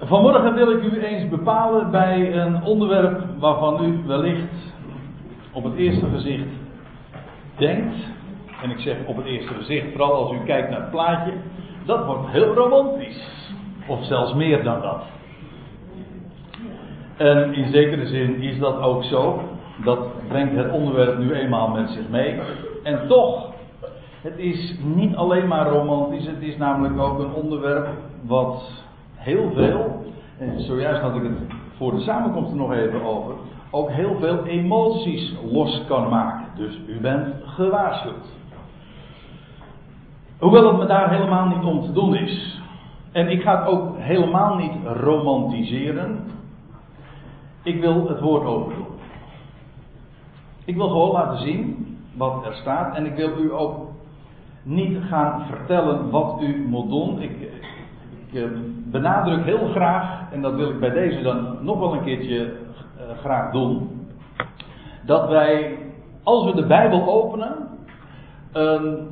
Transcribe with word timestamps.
Vanmorgen 0.00 0.54
wil 0.54 0.70
ik 0.70 0.82
u 0.82 1.00
eens 1.00 1.28
bepalen 1.28 1.90
bij 1.90 2.36
een 2.36 2.62
onderwerp 2.62 3.20
waarvan 3.38 3.84
u 3.84 4.06
wellicht 4.06 4.74
op 5.52 5.64
het 5.64 5.74
eerste 5.74 6.06
gezicht 6.06 6.48
denkt, 7.56 7.94
en 8.62 8.70
ik 8.70 8.78
zeg 8.78 8.96
op 9.06 9.16
het 9.16 9.26
eerste 9.26 9.54
gezicht, 9.54 9.86
vooral 9.90 10.12
als 10.12 10.32
u 10.32 10.38
kijkt 10.44 10.70
naar 10.70 10.80
het 10.80 10.90
plaatje, 10.90 11.32
dat 11.84 12.06
wordt 12.06 12.28
heel 12.28 12.54
romantisch. 12.54 13.50
Of 13.86 14.04
zelfs 14.04 14.34
meer 14.34 14.64
dan 14.64 14.80
dat. 14.80 15.02
En 17.16 17.54
in 17.54 17.70
zekere 17.70 18.06
zin 18.06 18.40
is 18.40 18.58
dat 18.58 18.80
ook 18.80 19.04
zo. 19.04 19.40
Dat 19.84 20.28
brengt 20.28 20.56
het 20.56 20.72
onderwerp 20.72 21.18
nu 21.18 21.32
eenmaal 21.32 21.68
met 21.68 21.90
zich 21.90 22.08
mee. 22.08 22.40
En 22.82 23.08
toch, 23.08 23.52
het 24.22 24.38
is 24.38 24.78
niet 24.82 25.16
alleen 25.16 25.48
maar 25.48 25.68
romantisch, 25.68 26.26
het 26.26 26.42
is 26.42 26.56
namelijk 26.56 27.00
ook 27.00 27.18
een 27.18 27.32
onderwerp 27.32 27.88
wat 28.22 28.84
heel 29.26 29.50
veel, 29.54 30.04
en 30.38 30.60
zojuist 30.60 31.00
had 31.00 31.16
ik 31.16 31.22
het 31.22 31.32
voor 31.76 31.94
de 31.94 32.00
samenkomst 32.00 32.50
er 32.50 32.56
nog 32.56 32.72
even 32.72 33.02
over, 33.02 33.34
ook 33.70 33.90
heel 33.90 34.16
veel 34.20 34.44
emoties 34.44 35.34
los 35.50 35.84
kan 35.88 36.08
maken. 36.08 36.46
Dus 36.56 36.80
u 36.88 37.00
bent 37.00 37.34
gewaarschuwd. 37.44 38.34
Hoewel 40.38 40.68
het 40.68 40.78
me 40.78 40.86
daar 40.86 41.10
helemaal 41.10 41.46
niet 41.46 41.64
om 41.64 41.82
te 41.82 41.92
doen 41.92 42.16
is. 42.16 42.60
En 43.12 43.28
ik 43.28 43.42
ga 43.42 43.58
het 43.58 43.68
ook 43.68 43.96
helemaal 43.98 44.56
niet 44.56 44.72
romantiseren. 44.84 46.24
Ik 47.62 47.80
wil 47.80 48.08
het 48.08 48.20
woord 48.20 48.44
overdoen. 48.44 48.86
Ik 50.64 50.76
wil 50.76 50.88
gewoon 50.88 51.12
laten 51.12 51.38
zien 51.38 51.86
wat 52.16 52.46
er 52.46 52.54
staat. 52.54 52.96
En 52.96 53.06
ik 53.06 53.14
wil 53.14 53.38
u 53.38 53.52
ook 53.52 53.88
niet 54.62 54.98
gaan 55.02 55.46
vertellen 55.46 56.10
wat 56.10 56.42
u 56.42 56.66
moet 56.68 56.88
doen. 56.88 57.22
Ik, 57.22 57.40
ik 58.26 58.34
eh, 58.34 58.50
benadruk 59.00 59.44
heel 59.44 59.68
graag, 59.68 60.32
en 60.32 60.42
dat 60.42 60.54
wil 60.54 60.70
ik 60.70 60.80
bij 60.80 60.90
deze 60.90 61.22
dan 61.22 61.58
nog 61.60 61.78
wel 61.78 61.92
een 61.92 62.04
keertje 62.04 62.44
uh, 62.44 63.18
graag 63.18 63.52
doen. 63.52 63.90
Dat 65.02 65.28
wij, 65.28 65.78
als 66.22 66.44
we 66.44 66.54
de 66.54 66.66
Bijbel 66.66 67.08
openen, 67.08 67.56
een 68.52 69.08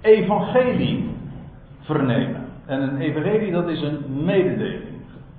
evangelie 0.00 1.10
vernemen. 1.80 2.44
En 2.66 2.82
een 2.82 2.96
evangelie 2.96 3.52
dat 3.52 3.68
is 3.68 3.82
een 3.82 4.24
mededeling, 4.24 4.82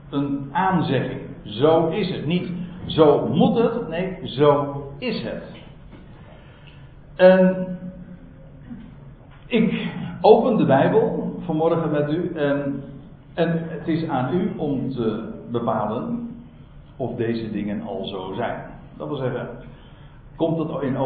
een 0.09 0.49
aanzegging. 0.51 1.21
Zo 1.43 1.87
is 1.87 2.09
het. 2.09 2.25
Niet 2.25 2.51
zo 2.85 3.27
moet 3.27 3.57
het, 3.57 3.87
nee, 3.87 4.17
zo 4.23 4.83
is 4.97 5.23
het. 5.23 5.43
En 7.15 7.67
ik 9.45 9.87
open 10.21 10.57
de 10.57 10.65
Bijbel 10.65 11.35
vanmorgen 11.45 11.91
met 11.91 12.11
u 12.11 12.31
en, 12.35 12.83
en 13.33 13.67
het 13.69 13.87
is 13.87 14.07
aan 14.07 14.33
u 14.35 14.51
om 14.57 14.91
te 14.91 15.33
bepalen 15.51 16.29
of 16.97 17.15
deze 17.15 17.51
dingen 17.51 17.81
al 17.81 18.05
zo 18.05 18.33
zijn. 18.33 18.59
Dat 18.97 19.07
wil 19.07 19.17
zeggen, 19.17 19.49
komt 20.35 20.57
het 20.57 20.81
in 20.81 20.97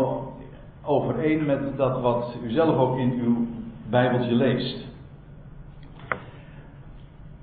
overeen 0.84 1.46
met 1.46 1.78
dat 1.78 2.02
wat 2.02 2.36
u 2.44 2.52
zelf 2.52 2.78
ook 2.78 2.98
in 2.98 3.12
uw 3.12 3.48
Bijbeltje 3.90 4.36
leest. 4.36 4.86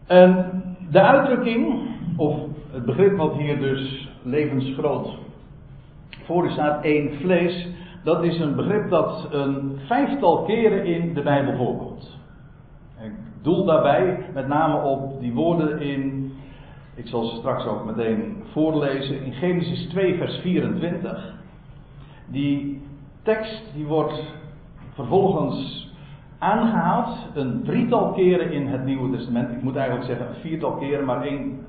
En 0.07 0.63
de 0.91 1.01
uitdrukking, 1.01 1.89
of 2.17 2.37
het 2.71 2.85
begrip 2.85 3.17
wat 3.17 3.37
hier 3.37 3.59
dus 3.59 4.09
levensgroot 4.23 5.19
voor 6.25 6.45
u 6.45 6.51
staat, 6.51 6.85
één 6.85 7.15
vlees, 7.15 7.69
dat 8.05 8.25
is 8.25 8.39
een 8.39 8.55
begrip 8.55 8.91
dat 8.91 9.29
een 9.31 9.79
vijftal 9.87 10.43
keren 10.43 10.85
in 10.85 11.15
de 11.15 11.23
Bijbel 11.23 11.57
voorkomt. 11.57 12.19
Ik 13.05 13.13
doel 13.43 13.65
daarbij 13.65 14.19
met 14.35 14.49
name 14.49 14.83
op 14.83 15.21
die 15.21 15.33
woorden 15.33 15.81
in, 15.81 16.33
ik 16.95 17.07
zal 17.07 17.25
ze 17.25 17.37
straks 17.37 17.67
ook 17.67 17.85
meteen 17.85 18.43
voorlezen, 18.53 19.25
in 19.25 19.33
Genesis 19.33 19.87
2, 19.89 20.19
vers 20.19 20.37
24. 20.37 21.35
Die 22.27 22.83
tekst 23.23 23.63
die 23.75 23.87
wordt 23.87 24.23
vervolgens 24.93 25.89
aangehaald 26.39 27.17
een 27.35 27.63
drietal 27.65 28.13
keren 28.13 28.53
in 28.53 28.67
het 28.67 28.85
Nieuwe 28.85 29.17
Testament. 29.17 29.51
Ik 29.51 29.63
moet 29.63 29.77
eigenlijk 29.77 30.07
zeggen 30.07 30.29
een 30.29 30.41
viertal 30.41 30.73
keren, 30.73 31.05
maar 31.05 31.23
één 31.23 31.67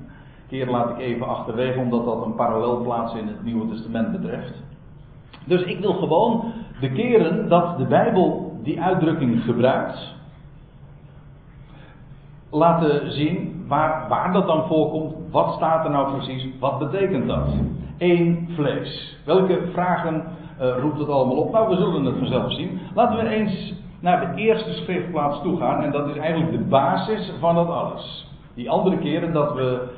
keer 0.48 0.70
laat 0.70 0.90
ik 0.90 0.98
even 0.98 1.28
achterwege 1.28 1.78
omdat 1.78 2.04
dat 2.04 2.24
een 2.24 2.34
parallelplaats 2.34 3.14
in 3.14 3.26
het 3.26 3.44
Nieuwe 3.44 3.68
Testament 3.68 4.12
betreft. 4.12 4.62
Dus 5.44 5.62
ik 5.62 5.78
wil 5.78 5.92
gewoon 5.92 6.52
de 6.80 6.92
keren 6.92 7.48
dat 7.48 7.78
de 7.78 7.84
Bijbel 7.84 8.58
die 8.62 8.80
uitdrukking 8.80 9.42
gebruikt, 9.42 10.15
laten 12.50 13.12
zien 13.12 13.64
waar, 13.68 14.08
waar 14.08 14.32
dat 14.32 14.46
dan 14.46 14.66
voorkomt, 14.66 15.14
wat 15.30 15.54
staat 15.54 15.84
er 15.84 15.90
nou 15.90 16.16
precies, 16.16 16.46
wat 16.60 16.78
betekent 16.78 17.26
dat? 17.26 17.48
Eén 17.98 18.48
vlees. 18.54 19.16
Welke 19.24 19.60
vragen 19.72 20.24
uh, 20.60 20.78
roept 20.80 20.98
het 20.98 21.08
allemaal 21.08 21.36
op? 21.36 21.52
Nou, 21.52 21.68
we 21.68 21.76
zullen 21.76 22.04
het 22.04 22.18
vanzelf 22.18 22.52
zien. 22.52 22.80
Laten 22.94 23.16
we 23.16 23.28
eens 23.28 23.74
naar 24.00 24.20
de 24.20 24.42
eerste 24.42 24.72
schriftplaats 24.72 25.42
toe 25.42 25.56
gaan 25.58 25.82
en 25.82 25.92
dat 25.92 26.08
is 26.08 26.16
eigenlijk 26.16 26.52
de 26.52 26.64
basis 26.64 27.32
van 27.40 27.54
dat 27.54 27.68
alles. 27.68 28.34
Die 28.54 28.70
andere 28.70 28.98
keren 28.98 29.32
dat 29.32 29.54
we 29.54 29.88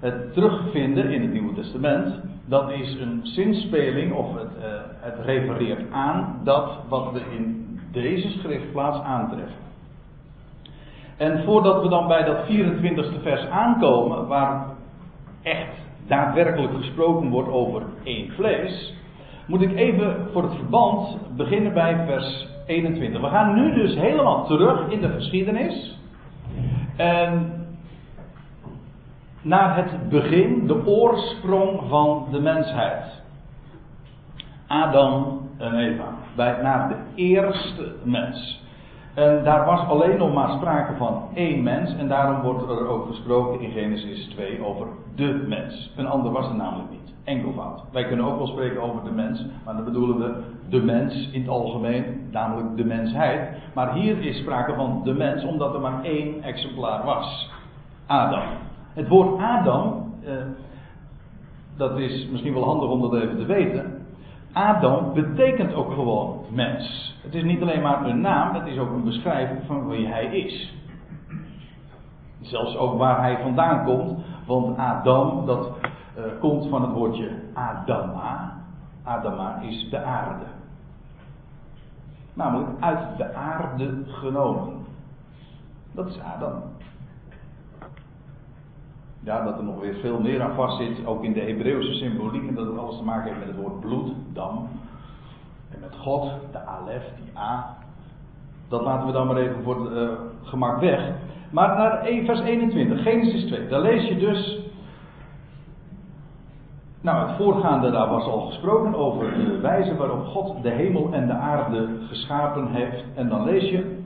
het 0.00 0.32
terugvinden 0.32 1.10
in 1.10 1.20
het 1.22 1.32
Nieuwe 1.32 1.54
Testament, 1.54 2.20
dat 2.44 2.70
is 2.70 3.00
een 3.00 3.20
zinspeling 3.22 4.12
of 4.12 4.34
het, 4.34 4.50
uh, 4.58 4.64
het 4.96 5.14
refereert 5.24 5.92
aan 5.92 6.40
dat 6.44 6.70
wat 6.88 7.12
we 7.12 7.20
in 7.36 7.78
deze 7.92 8.28
schriftplaats 8.28 9.00
aantreffen. 9.00 9.69
En 11.20 11.44
voordat 11.44 11.82
we 11.82 11.88
dan 11.88 12.06
bij 12.06 12.24
dat 12.24 12.46
24e 12.48 13.22
vers 13.22 13.46
aankomen, 13.46 14.26
waar 14.26 14.66
echt 15.42 15.72
daadwerkelijk 16.06 16.74
gesproken 16.74 17.28
wordt 17.30 17.48
over 17.48 17.82
één 18.02 18.30
vlees, 18.30 18.94
moet 19.46 19.62
ik 19.62 19.76
even 19.76 20.28
voor 20.32 20.42
het 20.42 20.54
verband 20.54 21.18
beginnen 21.36 21.72
bij 21.72 22.04
vers 22.06 22.46
21. 22.66 23.20
We 23.20 23.28
gaan 23.28 23.54
nu 23.54 23.74
dus 23.74 23.94
helemaal 23.94 24.46
terug 24.46 24.88
in 24.88 25.00
de 25.00 25.08
geschiedenis. 25.08 25.98
En 26.96 27.52
naar 29.42 29.76
het 29.76 30.08
begin, 30.08 30.66
de 30.66 30.86
oorsprong 30.86 31.80
van 31.88 32.26
de 32.30 32.40
mensheid. 32.40 33.22
Adam 34.66 35.40
en 35.58 35.74
Eva. 35.74 36.14
Bij, 36.36 36.62
naar 36.62 36.88
de 36.88 36.96
eerste 37.14 37.94
mens. 38.02 38.60
En 39.14 39.44
daar 39.44 39.64
was 39.64 39.86
alleen 39.86 40.18
nog 40.18 40.34
maar 40.34 40.50
sprake 40.50 40.96
van 40.96 41.22
één 41.34 41.62
mens. 41.62 41.96
En 41.96 42.08
daarom 42.08 42.42
wordt 42.42 42.62
er 42.62 42.88
ook 42.88 43.06
gesproken 43.06 43.60
in 43.60 43.70
Genesis 43.70 44.26
2 44.26 44.64
over 44.64 44.86
de 45.14 45.44
mens. 45.48 45.92
Een 45.96 46.06
ander 46.06 46.32
was 46.32 46.48
er 46.48 46.54
namelijk 46.54 46.90
niet. 46.90 47.14
Enkelvoud. 47.24 47.82
Wij 47.92 48.04
kunnen 48.04 48.26
ook 48.26 48.36
wel 48.36 48.46
spreken 48.46 48.82
over 48.82 49.04
de 49.04 49.10
mens. 49.10 49.44
Maar 49.64 49.74
dan 49.74 49.84
bedoelen 49.84 50.18
we 50.18 50.42
de 50.68 50.82
mens 50.82 51.30
in 51.32 51.40
het 51.40 51.50
algemeen. 51.50 52.28
Namelijk 52.30 52.76
de 52.76 52.84
mensheid. 52.84 53.48
Maar 53.74 53.92
hier 53.92 54.18
is 54.18 54.38
sprake 54.38 54.74
van 54.74 55.00
de 55.04 55.12
mens 55.12 55.44
omdat 55.44 55.74
er 55.74 55.80
maar 55.80 56.02
één 56.02 56.42
exemplaar 56.42 57.04
was. 57.04 57.50
Adam. 58.06 58.42
Het 58.92 59.08
woord 59.08 59.40
Adam, 59.40 60.12
eh, 60.24 60.32
dat 61.76 61.98
is 61.98 62.28
misschien 62.30 62.54
wel 62.54 62.64
handig 62.64 62.88
om 62.88 63.00
dat 63.00 63.14
even 63.14 63.36
te 63.36 63.44
weten. 63.44 64.06
Adam 64.52 65.12
betekent 65.12 65.74
ook 65.74 65.92
gewoon 65.92 66.44
mens. 66.50 67.14
Het 67.22 67.34
is 67.34 67.42
niet 67.42 67.62
alleen 67.62 67.82
maar 67.82 68.04
een 68.04 68.20
naam, 68.20 68.54
het 68.54 68.66
is 68.66 68.78
ook 68.78 68.90
een 68.90 69.04
beschrijving 69.04 69.60
van 69.66 69.88
wie 69.88 70.06
hij 70.06 70.24
is. 70.24 70.74
Zelfs 72.40 72.76
ook 72.76 72.98
waar 72.98 73.20
hij 73.20 73.38
vandaan 73.42 73.84
komt, 73.84 74.20
want 74.46 74.78
Adam, 74.78 75.46
dat 75.46 75.68
uh, 76.18 76.24
komt 76.40 76.68
van 76.68 76.82
het 76.82 76.92
woordje 76.92 77.30
Adama. 77.54 78.58
Adama 79.04 79.60
is 79.60 79.90
de 79.90 80.02
aarde. 80.02 80.44
Namelijk 82.34 82.68
uit 82.80 83.16
de 83.16 83.34
aarde 83.34 84.02
genomen. 84.06 84.74
Dat 85.92 86.06
is 86.06 86.20
Adam. 86.36 86.62
Ja, 89.22 89.44
dat 89.44 89.58
er 89.58 89.64
nog 89.64 89.80
weer 89.80 89.94
veel 89.94 90.20
meer 90.20 90.42
aan 90.42 90.54
vast 90.54 90.76
zit, 90.76 91.06
ook 91.06 91.24
in 91.24 91.32
de 91.32 91.40
Hebreeuwse 91.40 91.92
symboliek, 91.92 92.48
en 92.48 92.54
dat 92.54 92.66
het 92.66 92.78
alles 92.78 92.96
te 92.96 93.04
maken 93.04 93.24
heeft 93.24 93.38
met 93.38 93.48
het 93.48 93.64
woord 93.64 93.80
bloed, 93.80 94.12
dam. 94.32 94.68
En 95.70 95.80
met 95.80 95.96
God, 95.98 96.30
de 96.52 96.58
alef, 96.58 97.02
die 97.16 97.38
a. 97.38 97.76
Dat 98.68 98.82
laten 98.82 99.06
we 99.06 99.12
dan 99.12 99.26
maar 99.26 99.36
even 99.36 99.62
voor 99.62 99.84
het 99.84 99.92
uh, 99.92 100.10
gemak 100.42 100.80
weg. 100.80 101.12
Maar 101.50 101.76
naar 101.76 102.04
vers 102.24 102.40
21, 102.40 103.02
Genesis 103.02 103.44
2, 103.44 103.68
daar 103.68 103.80
lees 103.80 104.08
je 104.08 104.16
dus. 104.16 104.60
Nou, 107.00 107.28
het 107.28 107.36
voorgaande 107.36 107.90
daar 107.90 108.08
was 108.08 108.24
al 108.24 108.40
gesproken 108.40 108.94
over 108.94 109.34
de 109.34 109.58
wijze 109.60 109.96
waarop 109.96 110.24
God 110.24 110.62
de 110.62 110.70
hemel 110.70 111.12
en 111.12 111.26
de 111.26 111.32
aarde 111.32 111.88
geschapen 112.08 112.66
heeft. 112.66 113.04
En 113.14 113.28
dan 113.28 113.44
lees 113.44 113.70
je, 113.70 113.98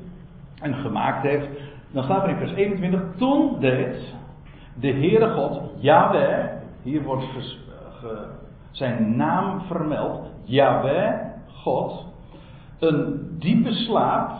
en 0.60 0.74
gemaakt 0.74 1.22
heeft. 1.22 1.48
Dan 1.90 2.04
staat 2.04 2.22
er 2.22 2.28
in 2.28 2.36
vers 2.36 2.52
21, 2.52 3.02
toen 3.16 3.56
deed 3.60 4.14
de 4.80 4.92
Heere 4.92 5.30
God, 5.30 5.60
Yahweh, 5.78 6.44
hier 6.82 7.02
wordt 7.02 7.24
ge, 8.00 8.26
zijn 8.70 9.16
naam 9.16 9.60
vermeld, 9.60 10.30
Yahweh, 10.44 11.12
God, 11.62 12.06
een 12.78 13.26
diepe 13.38 13.72
slaap, 13.72 14.32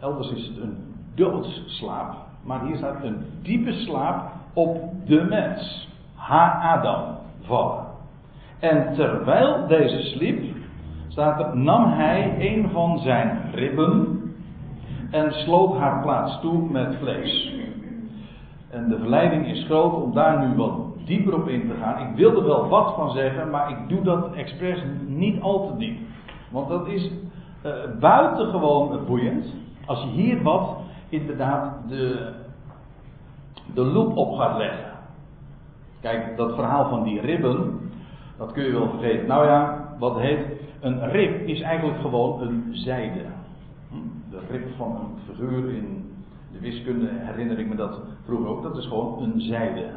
elders 0.00 0.30
is 0.30 0.46
het 0.46 0.56
een 0.56 0.76
doodsslaap, 1.14 2.14
maar 2.44 2.64
hier 2.64 2.76
staat 2.76 3.02
een 3.02 3.24
diepe 3.42 3.72
slaap 3.72 4.30
op 4.52 4.78
de 5.06 5.26
mens. 5.28 5.88
Ha 6.14 6.74
Adam 6.76 7.16
vallen. 7.40 7.84
En 8.58 8.94
terwijl 8.94 9.66
deze 9.66 10.02
sliep, 10.02 10.56
staat 11.08 11.40
er, 11.40 11.56
nam 11.56 11.92
hij 11.92 12.34
een 12.38 12.70
van 12.70 12.98
zijn 12.98 13.38
ribben 13.54 14.20
en 15.10 15.32
sloot 15.32 15.78
haar 15.78 16.02
plaats 16.02 16.40
toe 16.40 16.70
met 16.70 16.96
vlees. 17.00 17.52
En 18.70 18.88
de 18.88 18.98
verleiding 18.98 19.46
is 19.46 19.64
groot 19.64 20.02
om 20.02 20.12
daar 20.12 20.46
nu 20.46 20.56
wat 20.56 20.72
dieper 21.04 21.34
op 21.34 21.48
in 21.48 21.68
te 21.68 21.74
gaan. 21.74 22.08
Ik 22.08 22.16
wil 22.16 22.36
er 22.36 22.44
wel 22.44 22.68
wat 22.68 22.94
van 22.94 23.10
zeggen, 23.10 23.50
maar 23.50 23.70
ik 23.70 23.88
doe 23.88 24.02
dat 24.02 24.32
expres 24.34 24.82
niet 25.06 25.40
al 25.40 25.66
te 25.66 25.76
diep. 25.76 25.98
Want 26.50 26.68
dat 26.68 26.86
is 26.86 27.10
uh, 27.66 27.72
buitengewoon 28.00 29.04
boeiend. 29.06 29.46
Als 29.86 30.02
je 30.02 30.08
hier 30.08 30.42
wat 30.42 30.76
inderdaad 31.08 31.74
de, 31.88 32.32
de 33.74 33.80
loop 33.84 34.16
op 34.16 34.38
gaat 34.38 34.56
leggen. 34.56 34.90
Kijk, 36.00 36.36
dat 36.36 36.54
verhaal 36.54 36.88
van 36.88 37.02
die 37.02 37.20
ribben, 37.20 37.90
dat 38.38 38.52
kun 38.52 38.64
je 38.64 38.72
wel 38.72 38.88
vergeten. 38.88 39.26
Nou 39.26 39.46
ja, 39.46 39.88
wat 39.98 40.18
heet, 40.18 40.46
een 40.80 41.10
rib 41.10 41.48
is 41.48 41.60
eigenlijk 41.60 42.00
gewoon 42.00 42.40
een 42.40 42.68
zijde. 42.70 43.24
Hm? 43.90 44.30
De 44.30 44.38
rib 44.50 44.66
van 44.76 44.90
een 44.90 45.34
figuur 45.34 45.74
in 45.74 46.10
de 46.52 46.60
wiskunde 46.60 47.08
herinner 47.10 47.58
ik 47.58 47.68
me 47.68 47.74
dat 47.74 48.00
vroeger 48.24 48.48
ook, 48.48 48.62
dat 48.62 48.76
is 48.76 48.86
gewoon 48.86 49.22
een 49.22 49.40
zijde. 49.40 49.90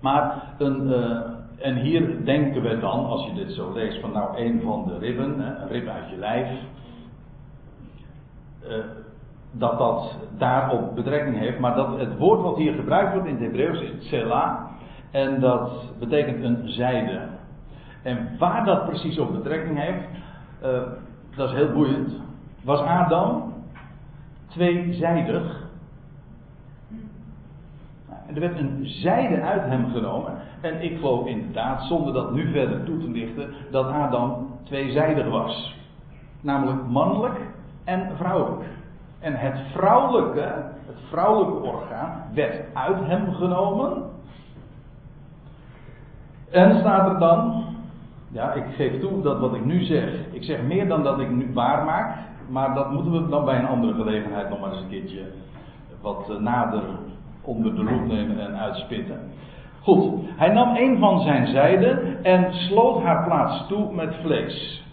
Maar 0.00 0.42
een, 0.58 0.86
uh, 0.88 1.20
en 1.58 1.76
hier 1.76 2.24
denken 2.24 2.62
we 2.62 2.78
dan, 2.78 3.06
als 3.06 3.26
je 3.26 3.34
dit 3.34 3.52
zo 3.52 3.72
leest, 3.72 4.00
van 4.00 4.12
nou 4.12 4.38
een 4.38 4.60
van 4.60 4.84
de 4.86 4.98
ribben, 4.98 5.40
een 5.40 5.68
rib 5.68 5.88
uit 5.88 6.10
je 6.10 6.16
lijf, 6.16 6.48
uh, 8.68 8.74
dat 9.52 9.78
dat 9.78 10.18
daarop 10.38 10.94
betrekking 10.94 11.38
heeft. 11.38 11.58
Maar 11.58 11.74
dat 11.74 11.98
het 11.98 12.16
woord 12.18 12.42
wat 12.42 12.56
hier 12.56 12.72
gebruikt 12.72 13.12
wordt 13.12 13.28
in 13.28 13.34
het 13.34 13.42
Hebreeuws 13.42 13.80
is 13.80 14.06
tsela. 14.06 14.70
En 15.10 15.40
dat 15.40 15.70
betekent 15.98 16.44
een 16.44 16.68
zijde. 16.68 17.20
En 18.02 18.28
waar 18.38 18.64
dat 18.64 18.86
precies 18.86 19.18
op 19.18 19.32
betrekking 19.32 19.78
heeft, 19.78 20.04
uh, 20.62 20.82
dat 21.36 21.48
is 21.48 21.54
heel 21.54 21.72
boeiend. 21.72 22.20
Was 22.62 22.80
Adam 22.80 23.53
tweezijdig? 24.54 25.62
Er 28.34 28.40
werd 28.40 28.58
een 28.58 28.80
zijde 28.82 29.40
uit 29.40 29.62
hem 29.64 29.90
genomen. 29.90 30.32
En 30.60 30.82
ik 30.82 30.98
geloof 30.98 31.26
inderdaad, 31.26 31.82
zonder 31.82 32.12
dat 32.12 32.32
nu 32.32 32.52
verder 32.52 32.84
toe 32.84 32.98
te 32.98 33.10
lichten, 33.10 33.54
dat 33.70 33.86
Adam 33.86 34.48
tweezijdig 34.62 35.28
was. 35.28 35.76
Namelijk 36.40 36.86
mannelijk 36.86 37.40
en 37.84 38.10
vrouwelijk. 38.16 38.68
En 39.20 39.34
het 39.34 39.58
vrouwelijke, 39.72 40.40
het 40.86 40.96
vrouwelijke 41.08 41.66
orgaan, 41.66 42.22
werd 42.34 42.74
uit 42.74 43.06
hem 43.06 43.34
genomen. 43.34 44.02
En 46.50 46.78
staat 46.80 47.10
er 47.10 47.18
dan, 47.18 47.64
ja, 48.28 48.52
ik 48.52 48.64
geef 48.74 49.00
toe 49.00 49.22
dat 49.22 49.40
wat 49.40 49.54
ik 49.54 49.64
nu 49.64 49.84
zeg, 49.84 50.10
ik 50.30 50.44
zeg 50.44 50.62
meer 50.62 50.88
dan 50.88 51.02
dat 51.02 51.20
ik 51.20 51.30
nu 51.30 51.50
waar 51.52 51.84
maak, 51.84 52.16
maar 52.48 52.74
dat 52.74 52.92
moeten 52.92 53.12
we 53.12 53.28
dan 53.28 53.44
bij 53.44 53.58
een 53.58 53.66
andere 53.66 53.94
gelegenheid 53.94 54.48
nog 54.48 54.60
maar 54.60 54.70
eens 54.70 54.80
een 54.80 54.88
keertje 54.88 55.22
wat 56.00 56.40
nader 56.40 56.82
onder 57.42 57.74
de 57.74 57.84
loep 57.84 58.06
nemen 58.06 58.40
en 58.40 58.56
uitspitten. 58.56 59.20
Goed, 59.80 60.12
hij 60.36 60.48
nam 60.48 60.76
een 60.76 60.98
van 60.98 61.20
zijn 61.20 61.46
zijden 61.46 62.24
en 62.24 62.54
sloot 62.54 63.02
haar 63.02 63.24
plaats 63.24 63.66
toe 63.68 63.94
met 63.94 64.14
vlees. 64.22 64.84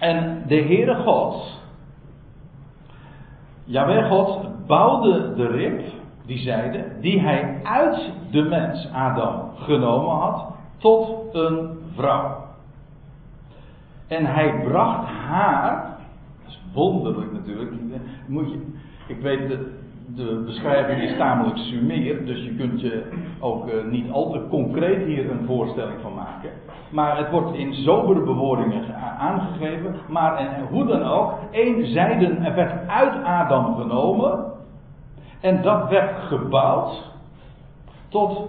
En 0.00 0.42
de 0.46 0.54
Heere 0.54 0.94
God, 0.94 1.62
Jawel 3.64 4.08
God, 4.08 4.66
bouwde 4.66 5.34
de 5.34 5.46
rib, 5.46 5.82
die 6.26 6.38
zijde, 6.38 7.00
die 7.00 7.20
hij 7.20 7.60
uit 7.62 8.12
de 8.30 8.42
mens 8.42 8.88
Adam 8.92 9.50
genomen 9.56 10.16
had, 10.16 10.46
tot 10.78 11.34
een 11.34 11.78
vrouw. 11.94 12.36
En 14.08 14.26
hij 14.26 14.60
bracht 14.64 15.08
haar, 15.08 15.93
wonderlijk 16.74 17.32
natuurlijk, 17.32 17.70
moet 18.26 18.50
je, 18.50 18.58
ik 19.06 19.20
weet 19.20 19.48
dat 19.48 19.58
de 20.06 20.42
beschrijving 20.46 21.02
is 21.02 21.16
tamelijk 21.16 21.56
sumeer, 21.56 22.26
dus 22.26 22.44
je 22.44 22.54
kunt 22.54 22.80
je 22.80 23.02
ook 23.40 23.68
uh, 23.68 23.84
niet 23.84 24.10
al 24.10 24.30
te 24.30 24.46
concreet 24.48 25.06
hier 25.06 25.30
een 25.30 25.46
voorstelling 25.46 26.00
van 26.02 26.14
maken. 26.14 26.50
Maar 26.90 27.16
het 27.16 27.30
wordt 27.30 27.56
in 27.56 27.74
sobere 27.74 28.20
bewoordingen 28.20 28.94
aangegeven. 29.18 29.94
Maar 30.08 30.36
en, 30.36 30.66
hoe 30.70 30.86
dan 30.86 31.02
ook, 31.02 31.32
één 31.50 31.86
zijden 31.86 32.54
werd 32.54 32.88
uit 32.88 33.24
Adam 33.24 33.76
genomen. 33.76 34.44
En 35.40 35.62
dat 35.62 35.88
werd 35.88 36.18
gebouwd 36.18 37.12
tot 38.08 38.48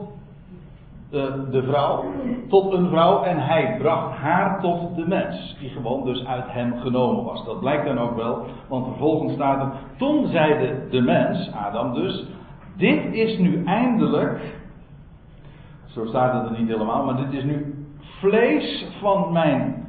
de, 1.09 1.47
de 1.51 1.63
vrouw, 1.63 2.03
tot 2.47 2.73
een 2.73 2.89
vrouw. 2.89 3.23
En 3.23 3.37
hij 3.37 3.75
bracht 3.79 4.17
haar 4.17 4.61
tot 4.61 4.95
de 4.95 5.07
mens. 5.07 5.55
Die 5.59 5.69
gewoon 5.69 6.05
dus 6.05 6.25
uit 6.25 6.45
hem 6.47 6.79
genomen 6.79 7.23
was. 7.23 7.45
Dat 7.45 7.59
blijkt 7.59 7.85
dan 7.85 7.99
ook 7.99 8.15
wel, 8.15 8.45
want 8.67 8.85
vervolgens 8.85 9.33
staat 9.33 9.61
er. 9.61 9.71
Toen 9.97 10.27
zeide 10.27 10.87
de 10.89 11.01
mens, 11.01 11.51
Adam 11.51 11.93
dus. 11.93 12.25
Dit 12.77 13.13
is 13.13 13.37
nu 13.37 13.63
eindelijk. 13.63 14.63
Zo 15.85 16.05
staat 16.05 16.33
het 16.33 16.51
er 16.51 16.59
niet 16.59 16.69
helemaal, 16.69 17.05
maar 17.05 17.15
dit 17.15 17.33
is 17.33 17.43
nu 17.43 17.85
vlees 17.99 18.87
van 18.99 19.31
mijn. 19.31 19.83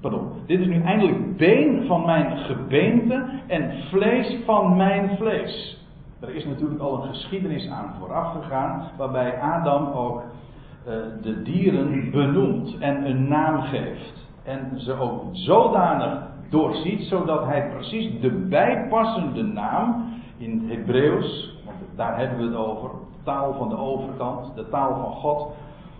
Pardon. 0.00 0.28
Dit 0.46 0.60
is 0.60 0.66
nu 0.66 0.82
eindelijk 0.82 1.36
been 1.36 1.84
van 1.86 2.04
mijn 2.04 2.38
gebeente 2.38 3.24
en 3.46 3.72
vlees 3.90 4.38
van 4.44 4.76
mijn 4.76 5.16
vlees. 5.16 5.83
Er 6.28 6.34
is 6.34 6.44
natuurlijk 6.44 6.80
al 6.80 7.02
een 7.02 7.08
geschiedenis 7.08 7.68
aan 7.68 7.94
vooraf 7.98 8.32
gegaan, 8.32 8.90
waarbij 8.96 9.40
Adam 9.40 9.86
ook 9.86 10.22
uh, 10.22 10.92
de 11.22 11.42
dieren 11.42 12.10
benoemt 12.10 12.78
en 12.78 13.06
een 13.06 13.28
naam 13.28 13.60
geeft. 13.60 14.26
En 14.44 14.80
ze 14.80 14.92
ook 14.92 15.22
zodanig 15.32 16.18
doorziet, 16.50 17.02
zodat 17.02 17.44
hij 17.44 17.70
precies 17.70 18.20
de 18.20 18.30
bijpassende 18.30 19.42
naam 19.42 20.04
in 20.36 20.60
het 20.60 20.76
Hebreeuws, 20.76 21.58
want 21.64 21.76
daar 21.96 22.18
hebben 22.18 22.38
we 22.38 22.44
het 22.44 22.54
over, 22.54 22.90
de 22.90 23.22
taal 23.24 23.54
van 23.54 23.68
de 23.68 23.76
overkant, 23.78 24.54
de 24.54 24.68
taal 24.68 25.00
van 25.02 25.12
God. 25.12 25.52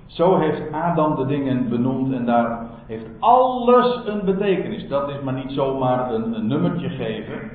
Zo 0.07 0.39
heeft 0.39 0.73
Adam 0.73 1.17
de 1.17 1.27
dingen 1.27 1.69
benoemd 1.69 2.13
en 2.13 2.27
daar 2.27 2.67
heeft 2.87 3.07
alles 3.19 4.01
een 4.07 4.25
betekenis. 4.25 4.89
Dat 4.89 5.09
is 5.09 5.21
maar 5.23 5.35
niet 5.35 5.53
zomaar 5.53 6.15
een 6.15 6.47
nummertje 6.47 6.89
geven. 6.89 7.51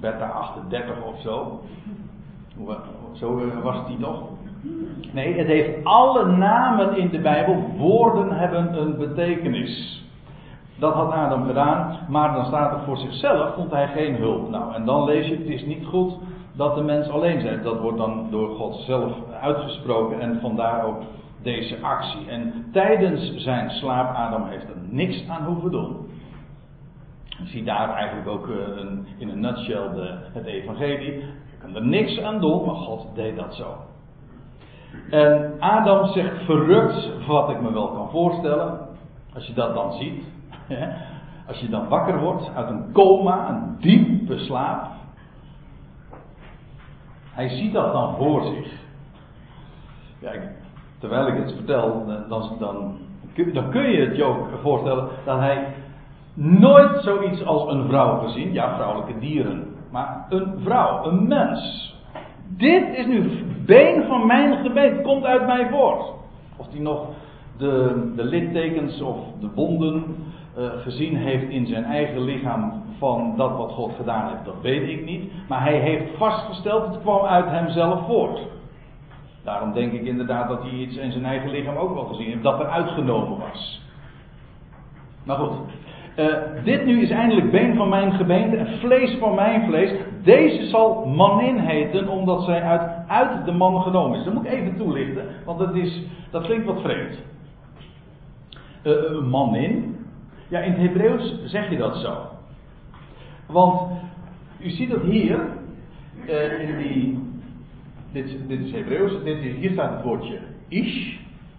Beta 0.00 0.26
38 0.26 1.02
of 1.02 1.20
zo. 1.20 1.60
Zo 3.12 3.40
was 3.62 3.86
die 3.86 3.98
toch? 3.98 4.22
Nee, 5.12 5.34
het 5.34 5.46
heeft 5.46 5.84
alle 5.84 6.26
namen 6.26 6.96
in 6.96 7.08
de 7.08 7.18
Bijbel. 7.18 7.70
Woorden 7.76 8.32
hebben 8.32 8.80
een 8.80 8.96
betekenis. 8.96 10.04
Dat 10.78 10.94
had 10.94 11.12
Adam 11.12 11.46
gedaan, 11.46 11.98
maar 12.08 12.34
dan 12.34 12.44
staat 12.44 12.72
er 12.72 12.80
voor 12.84 12.96
zichzelf, 12.96 13.54
vond 13.54 13.70
hij 13.70 13.88
geen 13.88 14.16
hulp. 14.16 14.50
Nou, 14.50 14.74
en 14.74 14.84
dan 14.84 15.04
lees 15.04 15.26
je, 15.26 15.36
het 15.36 15.46
is 15.46 15.64
niet 15.64 15.86
goed 15.86 16.12
dat 16.52 16.74
de 16.74 16.82
mens 16.82 17.08
alleen 17.08 17.40
zijn. 17.40 17.62
Dat 17.62 17.80
wordt 17.80 17.98
dan 17.98 18.26
door 18.30 18.48
God 18.48 18.74
zelf 18.74 19.12
uitgesproken 19.40 20.20
en 20.20 20.40
vandaar 20.40 20.84
ook 20.84 21.02
deze 21.42 21.76
actie. 21.80 22.28
En 22.28 22.66
tijdens 22.72 23.34
zijn 23.36 23.70
slaap, 23.70 24.16
Adam 24.16 24.46
heeft 24.46 24.68
er 24.68 24.76
niks 24.90 25.28
aan 25.28 25.44
hoeven 25.44 25.70
doen. 25.70 26.05
Ziet 27.44 27.66
daar 27.66 27.90
eigenlijk 27.90 28.28
ook 28.28 28.48
eh, 28.48 28.76
een, 28.76 29.06
in 29.18 29.28
een 29.28 29.40
nutshell 29.40 29.88
de, 29.94 30.18
het 30.32 30.44
evangelie. 30.44 31.12
Je 31.20 31.58
kan 31.58 31.74
er 31.74 31.86
niks 31.86 32.20
aan 32.20 32.40
doen, 32.40 32.66
maar 32.66 32.74
God 32.74 33.14
deed 33.14 33.36
dat 33.36 33.54
zo. 33.54 33.74
En 35.10 35.54
Adam 35.58 36.06
zegt 36.06 36.44
verrukt, 36.44 37.26
wat 37.26 37.50
ik 37.50 37.60
me 37.60 37.72
wel 37.72 37.88
kan 37.88 38.10
voorstellen, 38.10 38.78
als 39.34 39.46
je 39.46 39.52
dat 39.52 39.74
dan 39.74 39.92
ziet. 39.92 40.24
Als 41.48 41.58
je 41.58 41.68
dan 41.68 41.88
wakker 41.88 42.18
wordt 42.20 42.50
uit 42.54 42.68
een 42.68 42.92
coma, 42.92 43.48
een 43.48 43.76
diepe 43.80 44.38
slaap. 44.38 44.90
Hij 47.30 47.48
ziet 47.48 47.72
dat 47.72 47.92
dan 47.92 48.16
voor 48.16 48.42
zich. 48.42 48.72
Ja, 50.18 50.32
terwijl 50.98 51.26
ik 51.26 51.36
het 51.36 51.52
vertel, 51.52 52.06
dan, 52.28 52.48
dan, 52.58 52.98
dan 53.52 53.70
kun 53.70 53.90
je 53.90 54.06
het 54.06 54.16
je 54.16 54.24
ook 54.24 54.48
voorstellen 54.62 55.08
dat 55.24 55.38
hij 55.38 55.74
nooit 56.36 57.02
zoiets 57.02 57.44
als 57.44 57.72
een 57.72 57.88
vrouw 57.88 58.18
gezien. 58.18 58.52
Ja, 58.52 58.74
vrouwelijke 58.74 59.18
dieren. 59.18 59.74
Maar 59.90 60.26
een 60.28 60.54
vrouw, 60.62 61.04
een 61.04 61.28
mens. 61.28 61.94
Dit 62.48 62.96
is 62.96 63.06
nu 63.06 63.44
been 63.66 64.04
van 64.08 64.26
mijn 64.26 64.56
gebed, 64.56 65.02
komt 65.02 65.24
uit 65.24 65.46
mij 65.46 65.68
voort. 65.70 66.12
Of 66.56 66.68
die 66.68 66.80
nog 66.80 67.06
de, 67.56 68.12
de 68.16 68.24
littekens 68.24 69.00
of 69.00 69.16
de 69.40 69.48
wonden 69.54 70.04
uh, 70.58 70.64
gezien 70.76 71.16
heeft 71.16 71.48
in 71.48 71.66
zijn 71.66 71.84
eigen 71.84 72.20
lichaam 72.20 72.82
van 72.98 73.34
dat 73.36 73.56
wat 73.56 73.72
God 73.72 73.92
gedaan 73.96 74.28
heeft, 74.28 74.44
dat 74.44 74.60
weet 74.62 74.88
ik 74.88 75.04
niet. 75.04 75.32
Maar 75.48 75.62
hij 75.62 75.78
heeft 75.78 76.16
vastgesteld, 76.16 76.86
het 76.86 77.00
kwam 77.00 77.24
uit 77.24 77.46
hemzelf 77.46 78.06
voort. 78.06 78.40
Daarom 79.44 79.72
denk 79.72 79.92
ik 79.92 80.02
inderdaad 80.02 80.48
dat 80.48 80.62
hij 80.62 80.70
iets 80.70 80.96
in 80.96 81.12
zijn 81.12 81.24
eigen 81.24 81.50
lichaam 81.50 81.76
ook 81.76 81.94
wel 81.94 82.04
gezien 82.04 82.26
heeft, 82.26 82.42
dat 82.42 82.60
er 82.60 82.68
uitgenomen 82.68 83.38
was. 83.38 83.82
Maar 85.24 85.36
goed, 85.36 85.52
Uh, 86.16 86.36
dit 86.64 86.84
nu 86.84 87.02
is 87.02 87.10
eindelijk 87.10 87.50
been 87.50 87.74
van 87.74 87.88
mijn 87.88 88.12
gebeente 88.12 88.56
en 88.56 88.78
vlees 88.78 89.16
van 89.18 89.34
mijn 89.34 89.66
vlees. 89.66 89.90
Deze 90.22 90.66
zal 90.66 91.06
manin 91.06 91.58
heten, 91.58 92.08
omdat 92.08 92.42
zij 92.42 92.62
uit, 92.62 93.08
uit 93.08 93.44
de 93.44 93.52
man 93.52 93.82
genomen 93.82 94.18
is. 94.18 94.24
Dat 94.24 94.34
moet 94.34 94.44
ik 94.44 94.52
even 94.52 94.76
toelichten, 94.76 95.24
want 95.44 95.58
dat, 95.58 95.74
is, 95.74 96.02
dat 96.30 96.44
klinkt 96.44 96.66
wat 96.66 96.80
vreemd. 96.80 97.18
Uh, 98.82 99.22
manin? 99.30 99.96
Ja, 100.48 100.60
in 100.60 100.72
het 100.72 100.80
Hebreeuws 100.80 101.44
zeg 101.44 101.70
je 101.70 101.76
dat 101.76 101.96
zo. 101.96 102.16
Want 103.46 103.90
u 104.58 104.70
ziet 104.70 104.90
dat 104.90 105.02
hier, 105.02 105.38
in 106.58 106.76
die, 106.78 107.18
dit, 108.12 108.48
dit 108.48 108.60
is 108.60 108.72
Hebreeuws, 108.72 109.12
dit 109.24 109.38
hier 109.38 109.70
staat 109.70 109.90
het 109.90 110.02
woordje 110.02 110.38
ish, 110.68 111.16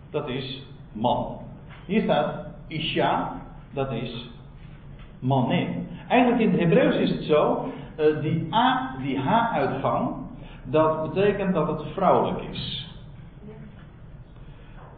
dat 0.09 0.29
is 0.29 0.67
man. 0.91 1.37
Hier 1.85 2.01
staat 2.01 2.45
isha, 2.67 3.41
dat 3.73 3.91
is 3.91 4.29
Eigenlijk 6.07 6.41
in 6.41 6.51
het 6.51 6.59
Hebreeuws 6.59 6.95
is 6.95 7.09
het 7.09 7.23
zo, 7.23 7.71
uh, 7.99 8.21
die 8.21 8.53
A, 8.53 8.95
die 9.01 9.19
H-uitgang, 9.19 10.09
dat 10.63 11.13
betekent 11.13 11.53
dat 11.53 11.67
het 11.67 11.81
vrouwelijk 11.93 12.41
is. 12.51 12.87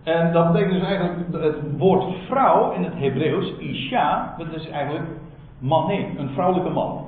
En 0.03 0.33
dat 0.33 0.51
betekent 0.51 0.79
dus 0.79 0.89
eigenlijk, 0.89 1.43
het 1.43 1.77
woord 1.77 2.15
vrouw 2.27 2.71
in 2.71 2.83
het 2.83 2.93
Hebreeuws, 2.95 3.53
isha, 3.57 4.35
dat 4.37 4.47
is 4.53 4.69
eigenlijk 4.69 5.07
manin, 5.59 6.15
een 6.17 6.29
vrouwelijke 6.29 6.71
man. 6.71 7.07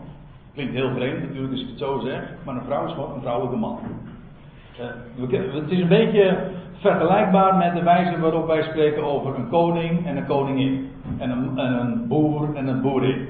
Klinkt 0.54 0.74
heel 0.74 0.94
vreemd 0.94 1.20
natuurlijk 1.20 1.52
als 1.52 1.62
ik 1.62 1.68
het 1.68 1.78
zo 1.78 2.00
zeg, 2.00 2.34
maar 2.46 2.56
een 2.56 2.66
vrouw 2.66 2.86
is 2.86 2.94
gewoon 2.94 3.14
een 3.14 3.22
vrouwelijke 3.22 3.58
man. 3.58 3.80
Uh, 4.80 5.54
het 5.54 5.72
is 5.72 5.82
een 5.82 5.88
beetje 5.88 6.38
vergelijkbaar 6.80 7.56
met 7.56 7.74
de 7.74 7.84
wijze 7.84 8.20
waarop 8.20 8.48
wij 8.48 8.64
spreken 8.64 9.04
over 9.04 9.36
een 9.36 9.50
koning 9.50 10.06
en 10.06 10.18
een 10.18 10.26
koningin. 10.26 10.91
En 11.22 11.30
een, 11.30 11.58
en 11.58 11.74
een 11.74 12.08
boer 12.08 12.56
en 12.56 12.68
een 12.68 12.82
boerin. 12.82 13.28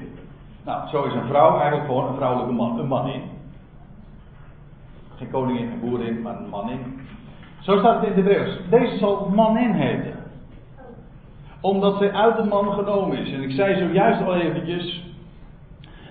Nou, 0.64 0.88
zo 0.88 1.02
is 1.02 1.14
een 1.14 1.26
vrouw 1.26 1.58
eigenlijk 1.58 1.86
gewoon 1.86 2.08
een 2.08 2.14
vrouwelijke 2.14 2.52
man, 2.52 2.78
een 2.78 2.88
manin. 2.88 3.22
Geen 5.16 5.30
koningin 5.30 5.70
en 5.70 5.80
boerin, 5.80 6.22
maar 6.22 6.36
een 6.36 6.48
manin. 6.48 7.00
Zo 7.60 7.78
staat 7.78 8.00
het 8.00 8.04
in 8.04 8.08
het 8.08 8.24
Hebreeuws. 8.24 8.58
Deze 8.70 8.98
zal 8.98 9.28
manin 9.34 9.72
heten. 9.72 10.14
Omdat 11.60 11.98
zij 11.98 12.12
uit 12.12 12.36
de 12.36 12.44
man 12.44 12.72
genomen 12.72 13.18
is. 13.18 13.32
En 13.32 13.42
ik 13.42 13.50
zei 13.50 13.78
zojuist 13.78 14.22
al 14.22 14.34
eventjes 14.34 15.04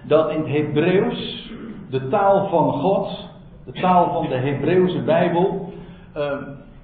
dat 0.04 0.30
in 0.30 0.38
het 0.38 0.48
Hebreeuws 0.48 1.52
de 1.90 2.08
taal 2.08 2.50
van 2.50 2.74
God, 2.74 3.30
de 3.66 3.72
taal 3.72 4.14
van 4.14 4.28
de 4.30 4.36
Hebreeuwse 4.36 5.02
Bijbel, 5.02 5.74
uh, 6.18 6.32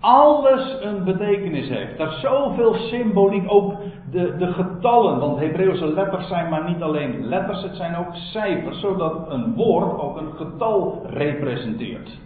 alles 0.07 0.77
een 0.81 1.03
betekenis 1.03 1.69
heeft. 1.69 1.97
Daar 1.97 2.11
zoveel 2.11 2.73
symboliek, 2.73 3.43
ook 3.47 3.73
de, 4.11 4.35
de 4.37 4.53
getallen, 4.53 5.19
want 5.19 5.39
Hebreeuwse 5.39 5.87
letters 5.93 6.27
zijn 6.27 6.49
maar 6.49 6.69
niet 6.69 6.81
alleen 6.81 7.25
letters, 7.25 7.61
het 7.61 7.75
zijn 7.75 7.95
ook 7.95 8.15
cijfers, 8.15 8.79
zodat 8.79 9.31
een 9.31 9.53
woord 9.53 9.99
ook 9.99 10.17
een 10.17 10.31
getal 10.35 11.05
representeert. 11.09 12.19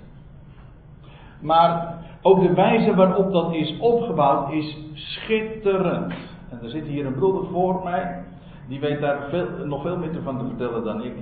Maar 1.40 1.94
ook 2.22 2.42
de 2.42 2.54
wijze 2.54 2.96
waarop 2.96 3.32
dat 3.32 3.54
is 3.54 3.78
opgebouwd 3.80 4.52
is 4.52 4.78
schitterend. 4.94 6.14
En 6.50 6.60
er 6.64 6.70
zit 6.70 6.86
hier 6.86 7.06
een 7.06 7.16
broeder 7.16 7.46
voor 7.52 7.82
mij, 7.84 8.24
die 8.68 8.80
weet 8.80 9.02
daar 9.02 9.18
veel, 9.30 9.48
nog 9.66 9.82
veel 9.82 9.98
meer 9.98 10.22
van 10.24 10.38
te 10.38 10.46
vertellen 10.46 10.84
dan 10.84 11.04
ik. 11.04 11.14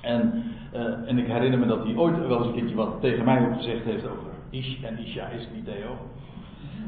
En, 0.00 0.44
uh, 0.74 1.08
en 1.08 1.18
ik 1.18 1.26
herinner 1.26 1.58
me 1.58 1.66
dat 1.66 1.84
hij 1.84 1.96
ooit 1.96 2.26
wel 2.26 2.38
eens 2.38 2.46
een 2.46 2.52
keertje 2.52 2.74
wat 2.74 3.00
tegen 3.00 3.24
mij 3.24 3.48
gezegd 3.56 3.84
heeft 3.84 4.06
over 4.06 4.33
Ish 4.50 4.82
en 4.82 4.98
Isha 4.98 5.26
is 5.26 5.48
niet 5.54 5.64
Theo. 5.64 5.96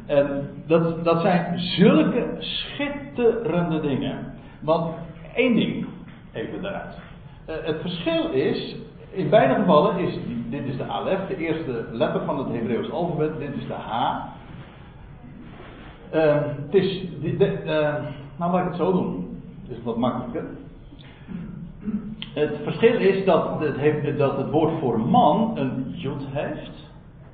En 0.07 0.49
dat, 0.67 1.05
dat 1.05 1.21
zijn 1.21 1.59
zulke 1.59 2.37
schitterende 2.39 3.81
dingen. 3.81 4.35
Want 4.61 4.95
één 5.35 5.55
ding, 5.55 5.87
even 6.33 6.63
daaruit. 6.63 6.99
Uh, 7.49 7.55
het 7.63 7.81
verschil 7.81 8.31
is, 8.31 8.77
in 9.11 9.31
beide 9.31 9.55
gevallen 9.55 9.99
is, 9.99 10.19
dit 10.49 10.65
is 10.67 10.77
de 10.77 10.85
alef, 10.85 11.27
de 11.29 11.37
eerste 11.37 11.87
letter 11.93 12.25
van 12.25 12.39
het 12.39 12.49
Hebreeuws 12.49 12.91
alfabet, 12.91 13.39
dit 13.39 13.55
is 13.55 13.67
de 13.67 13.73
H. 13.73 14.25
Uh, 16.15 16.37
het 16.63 16.75
is, 16.75 17.09
de, 17.21 17.63
uh, 17.65 17.95
nou 18.37 18.53
laat 18.53 18.63
ik 18.63 18.69
het 18.69 18.77
zo 18.77 18.93
doen, 18.93 19.41
het 19.63 19.77
is 19.77 19.83
wat 19.85 19.97
makkelijker. 19.97 20.45
Het 22.35 22.59
verschil 22.63 22.99
is 22.99 23.25
dat 23.25 23.61
het, 23.61 24.19
dat 24.19 24.37
het 24.37 24.51
woord 24.51 24.79
voor 24.81 25.01
man 25.01 25.59
een 25.59 25.93
jod 25.95 26.27
heeft. 26.31 26.86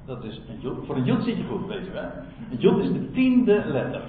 Dat 0.06 0.24
is 0.24 0.40
een 0.48 0.60
jod. 0.60 0.86
Voor 0.86 0.96
een 0.96 1.04
jod 1.04 1.22
zit 1.22 1.36
je 1.36 1.44
goed, 1.44 1.66
weet 1.66 1.84
je 1.84 1.92
wel. 1.92 2.10
Een 2.50 2.58
jod 2.58 2.78
is 2.78 2.92
de 2.92 3.10
tiende 3.10 3.64
letter. 3.66 4.00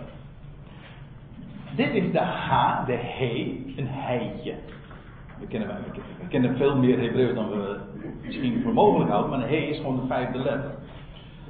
Dit 1.76 1.94
is 1.94 2.12
de 2.12 2.20
H, 2.20 2.86
de 2.86 2.94
he, 2.94 3.64
een 3.76 3.88
heitje. 3.88 4.54
We 5.40 5.48
kennen, 5.48 5.70
we 6.20 6.28
kennen 6.28 6.58
veel 6.58 6.78
meer 6.78 7.00
Hebreeuws 7.00 7.36
dan 7.36 7.50
we 7.50 7.78
misschien 8.26 8.62
voor 8.62 8.74
mogelijk 8.74 9.10
houden, 9.10 9.32
maar 9.32 9.40
een 9.40 9.56
he 9.56 9.56
is 9.56 9.78
gewoon 9.78 10.00
de 10.00 10.08
vijfde 10.08 10.38
letter. 10.38 10.72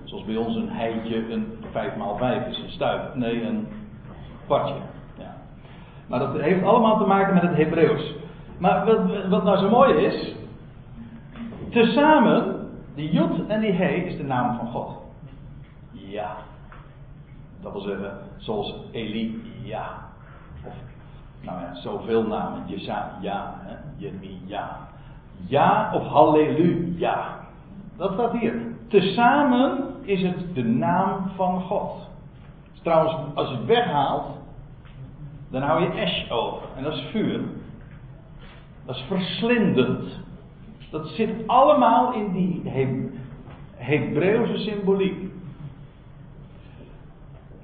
Zoals 0.03 0.25
bij 0.25 0.35
ons 0.35 0.55
een 0.55 0.69
heitje 0.69 1.31
een 1.31 1.47
5 1.71 1.95
maal 1.95 2.17
5 2.17 2.47
is, 2.47 2.57
een 2.57 2.69
stuip. 2.69 3.15
Nee, 3.15 3.43
een 3.43 3.67
kwartje. 4.45 4.75
Ja. 5.17 5.35
Maar 6.07 6.19
dat 6.19 6.41
heeft 6.41 6.63
allemaal 6.63 6.97
te 6.97 7.05
maken 7.05 7.33
met 7.33 7.43
het 7.43 7.55
Hebreeuws. 7.55 8.13
Maar 8.57 8.85
wat, 8.85 9.27
wat 9.29 9.43
nou 9.43 9.57
zo 9.57 9.69
mooi 9.69 9.93
is, 9.93 10.35
tezamen 11.69 12.62
die 12.95 13.11
Jod 13.11 13.47
en 13.47 13.61
die 13.61 13.71
He 13.71 13.87
is 13.87 14.17
de 14.17 14.23
naam 14.23 14.57
van 14.57 14.67
God. 14.67 14.97
Ja. 15.91 16.35
Dat 17.61 17.71
wil 17.71 17.81
zeggen, 17.81 18.17
zoals 18.37 18.75
Eli, 18.91 19.41
ja. 19.63 20.09
Of, 20.65 20.73
nou 21.41 21.59
ja, 21.61 21.75
zoveel 21.75 22.27
namen. 22.27 22.63
Jesa, 22.67 23.17
ja. 23.21 23.61
Jeremie, 23.97 24.41
ja. 24.45 24.77
Ja 25.47 25.91
of 25.93 26.07
halleluja. 26.07 27.39
Dat 27.97 28.13
staat 28.13 28.31
hier. 28.31 28.61
Tezamen 28.87 29.95
is 30.01 30.21
het 30.21 30.55
de 30.55 30.63
naam 30.63 31.29
van 31.35 31.61
God. 31.61 32.09
Trouwens, 32.81 33.35
als 33.35 33.49
je 33.49 33.55
het 33.55 33.65
weghaalt, 33.65 34.25
dan 35.49 35.61
hou 35.61 35.81
je 35.81 36.01
ash 36.01 36.31
over. 36.31 36.67
En 36.75 36.83
dat 36.83 36.93
is 36.93 37.05
vuur. 37.11 37.41
Dat 38.85 38.95
is 38.95 39.03
verslindend. 39.07 40.21
Dat 40.93 41.07
zit 41.07 41.29
allemaal 41.45 42.13
in 42.13 42.31
die 42.31 42.61
He 42.65 43.09
Hebreeuwse 43.75 44.57
symboliek. 44.57 45.15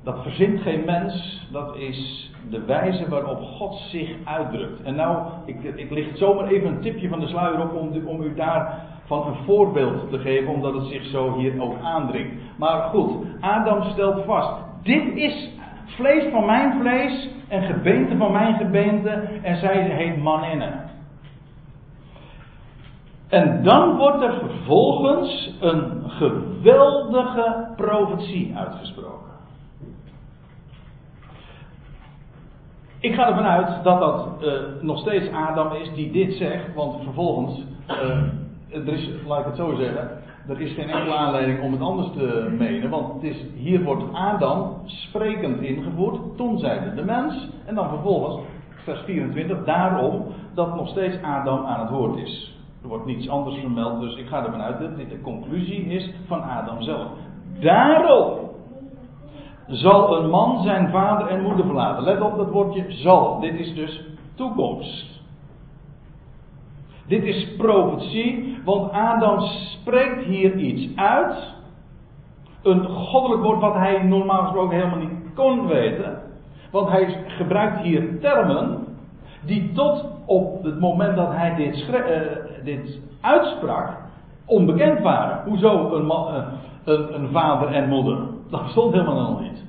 Dat 0.03 0.21
verzint 0.21 0.61
geen 0.61 0.85
mens, 0.85 1.47
dat 1.51 1.75
is 1.75 2.31
de 2.49 2.65
wijze 2.65 3.09
waarop 3.09 3.41
God 3.41 3.75
zich 3.75 4.15
uitdrukt. 4.23 4.81
En 4.81 4.95
nou, 4.95 5.27
ik, 5.45 5.63
ik 5.63 5.91
licht 5.91 6.17
zomaar 6.17 6.47
even 6.47 6.67
een 6.67 6.81
tipje 6.81 7.09
van 7.09 7.19
de 7.19 7.27
sluier 7.27 7.61
op 7.61 7.73
om, 7.73 8.07
om 8.07 8.21
u 8.21 8.33
daarvan 8.33 9.27
een 9.27 9.43
voorbeeld 9.45 10.09
te 10.09 10.19
geven, 10.19 10.53
omdat 10.53 10.73
het 10.73 10.85
zich 10.85 11.05
zo 11.05 11.37
hier 11.37 11.61
ook 11.61 11.75
aandringt. 11.83 12.33
Maar 12.57 12.81
goed, 12.81 13.11
Adam 13.39 13.83
stelt 13.83 14.25
vast: 14.25 14.53
dit 14.83 15.15
is 15.15 15.49
vlees 15.85 16.31
van 16.31 16.45
mijn 16.45 16.79
vlees 16.79 17.29
en 17.47 17.63
gebeente 17.63 18.17
van 18.17 18.31
mijn 18.31 18.55
gebeente 18.55 19.09
en 19.41 19.57
zij 19.57 19.81
heet 19.81 20.23
maninne. 20.23 20.87
En 23.29 23.63
dan 23.63 23.97
wordt 23.97 24.23
er 24.23 24.33
vervolgens 24.33 25.57
een 25.59 26.09
geweldige 26.09 27.67
profetie 27.75 28.57
uitgesproken. 28.57 29.29
Ik 32.99 33.13
ga 33.13 33.27
ervan 33.27 33.45
uit 33.45 33.83
dat 33.83 33.99
dat 33.99 34.27
uh, 34.41 34.51
nog 34.81 34.99
steeds 34.99 35.31
Adam 35.31 35.73
is 35.73 35.93
die 35.93 36.11
dit 36.11 36.33
zegt, 36.33 36.73
want 36.75 37.03
vervolgens, 37.03 37.63
uh, 37.87 38.77
er 38.87 38.87
is, 38.87 39.09
laat 39.27 39.39
ik 39.39 39.45
het 39.45 39.55
zo 39.55 39.75
zeggen, 39.75 40.09
er 40.47 40.61
is 40.61 40.73
geen 40.73 40.89
enkele 40.89 41.15
aanleiding 41.15 41.61
om 41.61 41.71
het 41.71 41.81
anders 41.81 42.11
te 42.11 42.55
menen, 42.57 42.89
want 42.89 43.13
het 43.13 43.23
is, 43.23 43.45
hier 43.55 43.83
wordt 43.83 44.03
Adam 44.13 44.81
sprekend 44.85 45.61
ingevoerd, 45.61 46.37
toen 46.37 46.57
zeide 46.57 46.93
de 46.95 47.05
mens, 47.05 47.49
en 47.65 47.75
dan 47.75 47.89
vervolgens, 47.89 48.45
vers 48.83 49.01
24, 49.01 49.63
daarom 49.63 50.25
dat 50.53 50.75
nog 50.75 50.89
steeds 50.89 51.21
Adam 51.21 51.65
aan 51.65 51.79
het 51.79 51.89
woord 51.89 52.17
is. 52.17 52.58
Er 52.81 52.87
wordt 52.87 53.05
niets 53.05 53.29
anders 53.29 53.57
vermeld, 53.57 54.01
dus 54.01 54.15
ik 54.15 54.27
ga 54.27 54.45
ervan 54.45 54.61
uit 54.61 54.79
dat 54.79 54.97
dit 54.97 55.09
de 55.09 55.21
conclusie 55.21 55.85
is 55.85 56.13
van 56.27 56.41
Adam 56.41 56.81
zelf. 56.81 57.07
Daarom 57.59 58.49
zal 59.67 60.17
een 60.17 60.29
man 60.29 60.63
zijn 60.63 60.89
vader 60.89 61.27
en 61.27 61.41
moeder 61.41 61.65
verlaten. 61.65 62.03
Let 62.03 62.21
op 62.21 62.37
dat 62.37 62.49
woordje 62.49 62.85
zal. 62.87 63.39
Dit 63.39 63.59
is 63.59 63.73
dus 63.73 64.03
toekomst. 64.35 65.21
Dit 67.07 67.23
is 67.23 67.55
profetie, 67.57 68.59
want 68.65 68.91
Adam 68.91 69.39
spreekt 69.39 70.23
hier 70.23 70.55
iets 70.55 70.95
uit. 70.95 71.57
Een 72.63 72.85
goddelijk 72.85 73.43
woord 73.43 73.59
wat 73.59 73.73
hij 73.73 74.03
normaal 74.03 74.41
gesproken 74.41 74.77
helemaal 74.77 74.99
niet 74.99 75.33
kon 75.35 75.67
weten. 75.67 76.21
Want 76.71 76.89
hij 76.89 77.23
gebruikt 77.27 77.79
hier 77.81 78.19
termen 78.19 78.87
die 79.41 79.71
tot 79.71 80.05
op 80.25 80.63
het 80.63 80.79
moment 80.79 81.15
dat 81.15 81.31
hij 81.31 81.55
dit, 81.55 81.87
uh, 81.89 81.95
dit 82.63 82.99
uitsprak 83.21 83.97
onbekend 84.45 84.99
waren. 84.99 85.43
Hoezo 85.45 85.93
een, 85.95 86.05
uh, 86.05 86.43
een, 86.83 87.13
een, 87.13 87.29
vader 87.31 87.67
en 87.67 87.89
moeder? 87.89 88.17
Dat 88.49 88.69
stond 88.69 88.93
helemaal 88.93 89.29
nog 89.31 89.41
niet. 89.41 89.63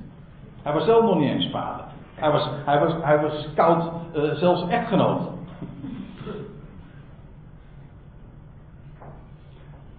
Hij 0.61 0.73
was 0.73 0.85
zelf 0.85 1.03
nog 1.03 1.19
niet 1.19 1.29
eens 1.29 1.49
vader. 1.49 1.85
Hij 2.15 2.31
was, 2.31 2.49
hij 2.65 2.79
was, 2.79 2.93
hij 3.01 3.21
was 3.21 3.47
koud, 3.55 3.91
uh, 4.15 4.33
zelfs 4.33 4.67
echtgenoot. 4.67 5.21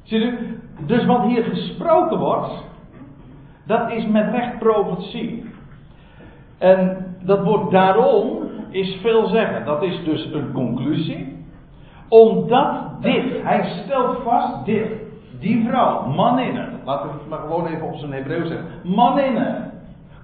Ziet 0.02 0.22
u? 0.22 0.60
Dus 0.86 1.04
wat 1.04 1.22
hier 1.22 1.44
gesproken 1.44 2.18
wordt, 2.18 2.52
dat 3.66 3.90
is 3.90 4.06
met 4.06 4.30
recht 4.30 4.58
profetie. 4.58 5.50
En 6.58 7.06
dat 7.20 7.44
wordt 7.44 7.70
daarom 7.70 8.41
is 8.72 8.98
veel 9.00 9.26
zeggen. 9.26 9.64
Dat 9.64 9.82
is 9.82 10.04
dus 10.04 10.32
een 10.32 10.52
conclusie. 10.52 11.44
Omdat 12.08 13.00
dit, 13.00 13.42
hij 13.42 13.64
stelt 13.84 14.16
vast 14.22 14.64
dit. 14.64 15.00
Die 15.40 15.68
vrouw, 15.68 16.06
maninne, 16.06 16.68
laten 16.84 17.08
we 17.08 17.14
het 17.18 17.28
maar 17.28 17.38
gewoon 17.38 17.66
even 17.66 17.86
op 17.86 17.96
zijn 17.96 18.12
Hebreeuws 18.12 18.48
zeggen. 18.48 18.66
Maninne, 18.82 19.70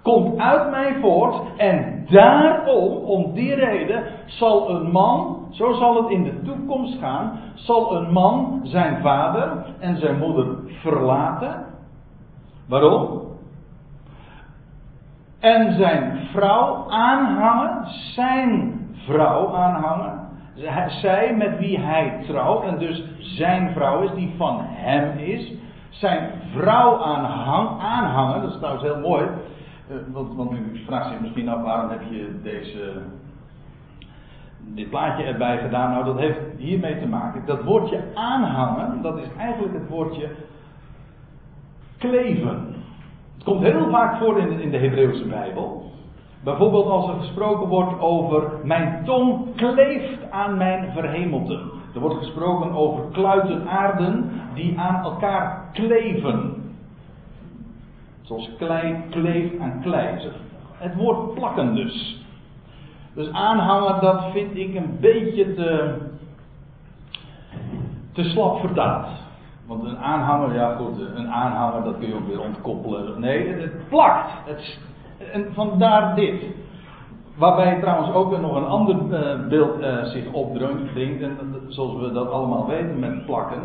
komt 0.02 0.38
uit 0.38 0.70
mij 0.70 0.96
voort 1.00 1.36
en 1.56 2.04
daarom, 2.10 2.92
om 2.92 3.32
die 3.32 3.54
reden, 3.54 4.02
zal 4.26 4.70
een 4.70 4.90
man, 4.90 5.46
zo 5.50 5.72
zal 5.72 6.02
het 6.02 6.10
in 6.10 6.24
de 6.24 6.42
toekomst 6.42 6.98
gaan, 6.98 7.40
zal 7.54 7.96
een 7.96 8.12
man 8.12 8.60
zijn 8.62 9.02
vader 9.02 9.64
en 9.78 9.96
zijn 9.96 10.18
moeder 10.18 10.46
verlaten. 10.66 11.64
Waarom? 12.68 13.20
En 15.40 15.72
zijn 15.76 16.18
vrouw 16.32 16.90
aanhangen, 16.90 17.86
zijn 18.14 18.80
vrouw 19.06 19.54
aanhangen. 19.54 20.26
Zij 21.00 21.34
met 21.36 21.58
wie 21.58 21.78
hij 21.78 22.24
trouwt, 22.26 22.64
en 22.64 22.78
dus 22.78 23.04
zijn 23.18 23.72
vrouw 23.72 24.02
is, 24.02 24.14
die 24.14 24.34
van 24.36 24.60
hem 24.62 25.18
is. 25.18 25.52
Zijn 25.88 26.30
vrouw 26.54 27.02
aanhang, 27.02 27.80
aanhangen, 27.80 28.40
dat 28.40 28.50
is 28.50 28.56
trouwens 28.56 28.84
heel 28.84 29.00
mooi. 29.00 29.22
Eh, 29.88 29.96
want, 30.12 30.34
want 30.36 30.52
u 30.52 30.82
vraagt 30.86 31.08
zich 31.08 31.20
misschien 31.20 31.48
af 31.48 31.62
waarom 31.62 31.90
heb 31.90 32.02
je 32.10 32.40
deze, 32.42 33.02
dit 34.58 34.90
plaatje 34.90 35.24
erbij 35.24 35.58
gedaan. 35.58 35.90
Nou, 35.90 36.04
dat 36.04 36.18
heeft 36.18 36.38
hiermee 36.56 36.98
te 36.98 37.06
maken. 37.06 37.46
Dat 37.46 37.64
woordje 37.64 38.04
aanhangen, 38.14 39.02
dat 39.02 39.18
is 39.18 39.26
eigenlijk 39.38 39.74
het 39.74 39.88
woordje 39.88 40.28
kleven. 41.98 42.77
Komt 43.48 43.62
heel 43.62 43.90
vaak 43.90 44.18
voor 44.18 44.38
in, 44.38 44.60
in 44.60 44.70
de 44.70 44.78
Hebreeuwse 44.78 45.24
Bijbel. 45.24 45.92
Bijvoorbeeld 46.44 46.86
als 46.86 47.08
er 47.08 47.14
gesproken 47.14 47.68
wordt 47.68 48.00
over 48.00 48.52
mijn 48.64 49.04
tong 49.04 49.56
kleeft 49.56 50.30
aan 50.30 50.56
mijn 50.56 50.92
verhemelte. 50.92 51.60
Er 51.94 52.00
wordt 52.00 52.16
gesproken 52.16 52.72
over 52.72 53.04
kluiten 53.12 53.68
aarden 53.68 54.30
die 54.54 54.78
aan 54.78 55.04
elkaar 55.04 55.70
kleven. 55.72 56.54
Zoals 58.22 58.50
klei 58.58 58.96
kleeft 59.10 59.58
aan 59.58 59.80
klei. 59.82 60.30
Het 60.72 60.94
woord 60.94 61.34
plakken 61.34 61.74
dus. 61.74 62.24
Dus 63.14 63.32
aanhangen, 63.32 64.00
dat 64.00 64.24
vind 64.32 64.56
ik 64.56 64.74
een 64.74 64.96
beetje 65.00 65.54
te, 65.54 65.96
te 68.12 68.24
slap 68.24 68.60
vertaald. 68.60 69.08
Want 69.68 69.84
een 69.84 69.98
aanhanger, 69.98 70.54
ja 70.54 70.74
goed, 70.74 71.00
een 71.14 71.28
aanhanger 71.28 71.82
dat 71.82 71.98
kun 71.98 72.08
je 72.08 72.14
ook 72.14 72.26
weer 72.28 72.40
ontkoppelen. 72.40 73.20
Nee, 73.20 73.48
het, 73.48 73.88
plakt. 73.88 74.30
Het, 74.44 74.78
en 75.32 75.52
vandaar 75.52 76.14
dit. 76.14 76.44
Waarbij 77.36 77.80
trouwens 77.80 78.12
ook 78.12 78.40
nog 78.40 78.56
een 78.56 78.66
ander 78.66 78.96
uh, 78.96 79.48
beeld 79.48 79.80
uh, 79.80 80.04
zich 80.04 80.32
opdringt. 80.32 81.22
En 81.22 81.36
zoals 81.68 82.00
we 82.00 82.12
dat 82.12 82.30
allemaal 82.30 82.66
weten 82.66 82.98
met 82.98 83.26
plakken. 83.26 83.58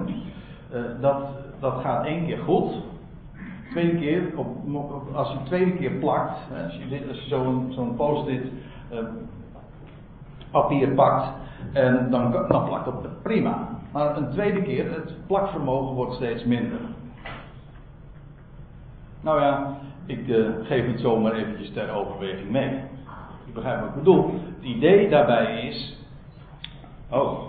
Uh, 0.74 0.82
dat, 1.02 1.22
dat 1.60 1.74
gaat 1.82 2.06
één 2.06 2.26
keer 2.26 2.38
goed. 2.38 2.72
Tweede 3.72 3.98
keer, 3.98 4.24
op, 4.36 4.48
als 5.14 5.32
je 5.32 5.38
tweede 5.44 5.72
keer 5.72 5.92
plakt. 5.92 6.38
Als 6.66 6.76
je, 6.76 7.06
als 7.10 7.22
je 7.22 7.28
zo'n 7.28 7.68
zo'n 7.70 7.96
post-it 7.96 8.52
papier 10.52 10.90
pakt. 10.90 11.28
En 11.74 12.08
dan, 12.10 12.32
dan 12.32 12.66
plakt 12.66 12.86
dat 12.86 13.22
prima. 13.22 13.68
Maar 13.94 14.18
een 14.18 14.30
tweede 14.32 14.62
keer, 14.62 14.92
het 14.92 15.28
plakvermogen 15.28 15.96
wordt 15.96 16.14
steeds 16.14 16.44
minder. 16.44 16.80
Nou 19.22 19.42
ja, 19.42 19.78
ik 20.06 20.28
uh, 20.28 20.50
geef 20.64 20.92
het 20.92 21.00
zomaar 21.00 21.34
eventjes 21.34 21.72
ter 21.72 21.92
overweging 21.92 22.50
mee. 22.50 22.70
Ik 23.46 23.54
begrijp 23.54 23.80
wat 23.80 23.90
ik 23.90 23.96
bedoel. 23.96 24.32
Het 24.32 24.64
idee 24.64 25.10
daarbij 25.10 25.68
is. 25.68 25.98
Oh, 27.10 27.40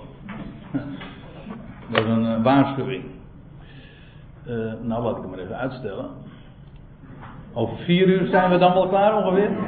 dat 1.91 2.05
is 2.05 2.09
een 2.09 2.25
uh, 2.25 2.43
waarschuwing. 2.43 3.05
Uh, 4.47 4.73
nou, 4.83 5.03
laat 5.03 5.17
ik 5.17 5.23
hem 5.23 5.31
maar 5.31 5.39
even 5.39 5.59
uitstellen. 5.59 6.11
Over 7.53 7.77
vier 7.77 8.07
uur 8.07 8.27
zijn 8.27 8.51
we 8.51 8.59
dan 8.59 8.73
wel 8.73 8.89
klaar 8.89 9.17
ongeveer. 9.17 9.51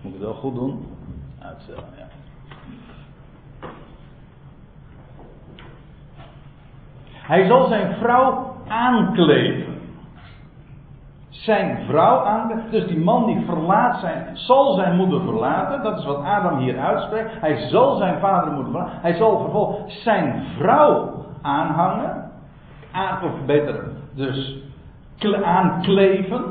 moet 0.00 0.12
ik 0.12 0.18
het 0.18 0.28
wel 0.28 0.34
goed 0.34 0.54
doen? 0.54 0.87
Hij 7.28 7.46
zal 7.46 7.66
zijn 7.66 7.94
vrouw 7.94 8.54
aankleven. 8.68 9.76
Zijn 11.28 11.78
vrouw 11.86 12.24
aankleven. 12.24 12.70
Dus 12.70 12.86
die 12.86 12.98
man 12.98 13.26
die 13.26 13.44
verlaat 13.44 14.00
zijn, 14.00 14.36
zal 14.36 14.74
zijn 14.74 14.96
moeder 14.96 15.20
verlaten. 15.20 15.82
Dat 15.82 15.98
is 15.98 16.04
wat 16.04 16.24
Adam 16.24 16.58
hier 16.58 16.78
uitspreekt. 16.78 17.40
Hij 17.40 17.56
zal 17.56 17.96
zijn 17.96 18.18
vader 18.18 18.48
en 18.48 18.54
moeder 18.54 18.72
verlaten. 18.72 19.00
Hij 19.02 19.14
zal 19.14 19.40
vervolgens 19.40 20.02
zijn 20.02 20.44
vrouw 20.58 21.24
aanhangen. 21.42 22.30
Aan, 22.92 23.24
of 23.24 23.44
beter, 23.46 23.84
dus 24.14 24.62
aankleven. 25.44 26.44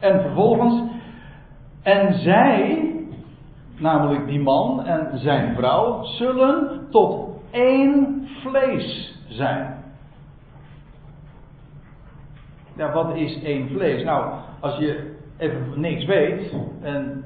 En 0.00 0.20
vervolgens. 0.20 0.82
En 1.82 2.14
zij 2.14 2.89
namelijk 3.80 4.26
die 4.26 4.40
man 4.40 4.84
en 4.84 5.18
zijn 5.18 5.54
vrouw, 5.54 6.04
zullen 6.04 6.86
tot 6.90 7.28
één 7.50 8.28
vlees 8.42 9.18
zijn. 9.28 9.84
Ja, 12.76 12.92
wat 12.92 13.14
is 13.14 13.42
één 13.42 13.68
vlees? 13.68 14.04
Nou, 14.04 14.32
als 14.60 14.76
je 14.76 15.16
even 15.36 15.80
niks 15.80 16.04
weet 16.04 16.54
en 16.80 17.24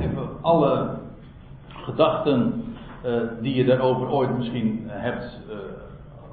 even 0.00 0.28
alle 0.40 0.98
gedachten 1.68 2.64
uh, 3.06 3.20
die 3.40 3.54
je 3.54 3.64
daarover 3.64 4.10
ooit 4.10 4.36
misschien 4.36 4.84
hebt 4.86 5.40
uh, 5.48 5.56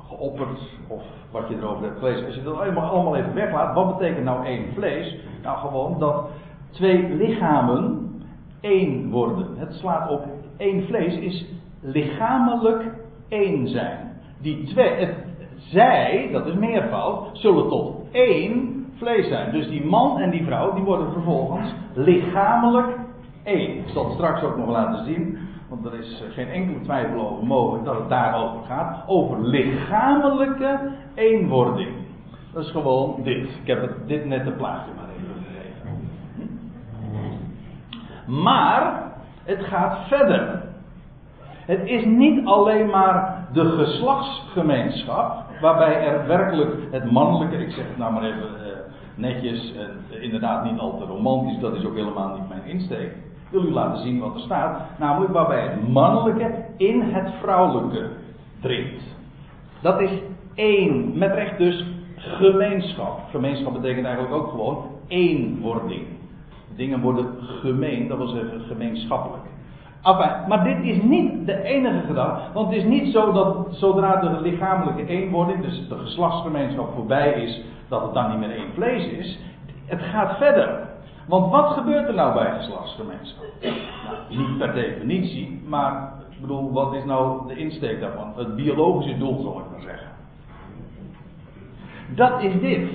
geopperd 0.07 0.59
of 0.87 1.03
wat 1.31 1.49
je 1.49 1.55
erover 1.55 1.83
hebt 1.83 1.99
gelezen, 1.99 2.25
als 2.25 2.35
je 2.35 2.43
dat 2.43 2.75
allemaal 2.75 3.15
even 3.15 3.33
weglaat, 3.33 3.73
wat 3.73 3.97
betekent 3.97 4.25
nou 4.25 4.45
één 4.45 4.73
vlees? 4.73 5.15
Nou, 5.43 5.57
gewoon 5.57 5.99
dat 5.99 6.29
twee 6.71 7.15
lichamen 7.15 8.06
één 8.61 9.09
worden. 9.09 9.47
Het 9.55 9.73
slaat 9.73 10.09
op 10.09 10.25
één 10.57 10.87
vlees 10.87 11.17
is 11.17 11.45
lichamelijk 11.81 12.83
één 13.27 13.67
zijn. 13.67 14.11
Die 14.41 14.63
twee, 14.63 15.09
zij, 15.55 16.29
dat 16.31 16.45
is 16.45 16.53
meervoud, 16.53 17.37
zullen 17.37 17.69
tot 17.69 17.95
één 18.11 18.85
vlees 18.95 19.27
zijn. 19.27 19.51
Dus 19.51 19.67
die 19.67 19.85
man 19.85 20.19
en 20.19 20.29
die 20.29 20.45
vrouw, 20.45 20.73
die 20.73 20.83
worden 20.83 21.11
vervolgens 21.11 21.73
lichamelijk 21.93 22.97
één. 23.43 23.77
Ik 23.77 23.87
zal 23.87 24.03
het 24.03 24.13
straks 24.13 24.43
ook 24.43 24.57
nog 24.57 24.69
laten 24.69 25.05
zien, 25.05 25.37
want 25.69 25.85
er 25.85 25.93
is 25.93 26.23
geen 26.29 26.47
enkele 26.47 26.81
twijfel 26.81 27.29
over 27.29 27.45
mogelijk 27.45 27.85
dat 27.85 27.95
het 27.95 28.09
daarover 28.09 28.63
gaat. 28.65 29.03
Over 29.07 29.41
lichamelijke 29.41 30.91
eenwording. 31.15 31.89
Dat 32.53 32.63
is 32.63 32.71
gewoon 32.71 33.23
dit. 33.23 33.43
Ik 33.61 33.67
heb 33.67 33.91
dit 34.05 34.25
net 34.25 34.45
een 34.45 34.55
plaatje 34.55 34.91
maar 34.95 35.06
Maar 38.27 39.11
het 39.43 39.63
gaat 39.63 40.07
verder. 40.07 40.61
Het 41.65 41.85
is 41.85 42.05
niet 42.05 42.45
alleen 42.45 42.89
maar 42.89 43.47
de 43.53 43.65
geslachtsgemeenschap, 43.65 45.43
waarbij 45.61 46.07
er 46.07 46.27
werkelijk 46.27 46.71
het 46.91 47.11
mannelijke, 47.11 47.57
ik 47.57 47.71
zeg 47.71 47.87
het 47.87 47.97
nou 47.97 48.13
maar 48.13 48.23
even 48.23 48.37
uh, 48.37 48.67
netjes 49.15 49.73
en 49.75 50.21
inderdaad 50.21 50.63
niet 50.63 50.79
al 50.79 50.97
te 50.97 51.05
romantisch, 51.05 51.59
dat 51.59 51.75
is 51.75 51.85
ook 51.85 51.95
helemaal 51.95 52.35
niet 52.35 52.49
mijn 52.49 52.65
insteek. 52.65 53.11
Ik 53.11 53.53
wil 53.53 53.63
u 53.63 53.71
laten 53.71 54.01
zien 54.01 54.19
wat 54.19 54.33
er 54.33 54.39
staat, 54.39 54.81
namelijk 54.99 55.33
waarbij 55.33 55.61
het 55.61 55.87
mannelijke 55.87 56.65
in 56.77 57.01
het 57.01 57.29
vrouwelijke 57.41 58.09
dringt. 58.61 59.03
Dat 59.81 60.01
is 60.01 60.11
één, 60.55 61.17
met 61.17 61.33
recht 61.33 61.57
dus 61.57 61.85
gemeenschap. 62.17 63.19
Gemeenschap 63.29 63.73
betekent 63.73 64.05
eigenlijk 64.05 64.35
ook 64.35 64.49
gewoon 64.49 64.85
eenwording. 65.07 66.16
Dingen 66.77 67.01
worden 67.01 67.25
gemeen, 67.39 68.07
dat 68.07 68.17
wil 68.17 68.27
zeggen 68.27 68.61
gemeenschappelijk. 68.67 69.43
Maar 70.47 70.63
dit 70.63 70.83
is 70.95 71.03
niet 71.03 71.45
de 71.45 71.63
enige 71.63 72.01
gedachte. 72.05 72.53
Want 72.53 72.67
het 72.67 72.77
is 72.77 72.83
niet 72.83 73.13
zo 73.13 73.31
dat 73.31 73.67
zodra 73.71 74.15
de 74.15 74.41
lichamelijke 74.41 75.05
eenwording, 75.05 75.61
dus 75.61 75.87
de 75.89 75.97
geslachtsgemeenschap 75.97 76.93
voorbij 76.93 77.31
is, 77.31 77.61
dat 77.87 78.01
het 78.01 78.13
dan 78.13 78.29
niet 78.29 78.39
meer 78.39 78.51
één 78.51 78.73
vlees 78.73 79.07
is. 79.07 79.39
Het 79.85 80.01
gaat 80.01 80.37
verder. 80.37 80.87
Want 81.27 81.51
wat 81.51 81.73
gebeurt 81.73 82.07
er 82.07 82.13
nou 82.13 82.33
bij 82.33 82.57
geslachtsgemeenschap? 82.57 83.43
Nou, 83.61 84.15
niet 84.29 84.57
per 84.57 84.73
definitie, 84.73 85.61
maar 85.67 86.13
ik 86.29 86.41
bedoel, 86.41 86.71
wat 86.71 86.93
is 86.93 87.03
nou 87.05 87.47
de 87.47 87.55
insteek 87.55 87.99
daarvan? 87.99 88.33
Het 88.35 88.55
biologische 88.55 89.17
doel, 89.17 89.41
zal 89.41 89.59
ik 89.59 89.65
maar 89.71 89.81
zeggen. 89.81 90.07
Dat 92.15 92.43
is 92.43 92.59
dit. 92.59 92.89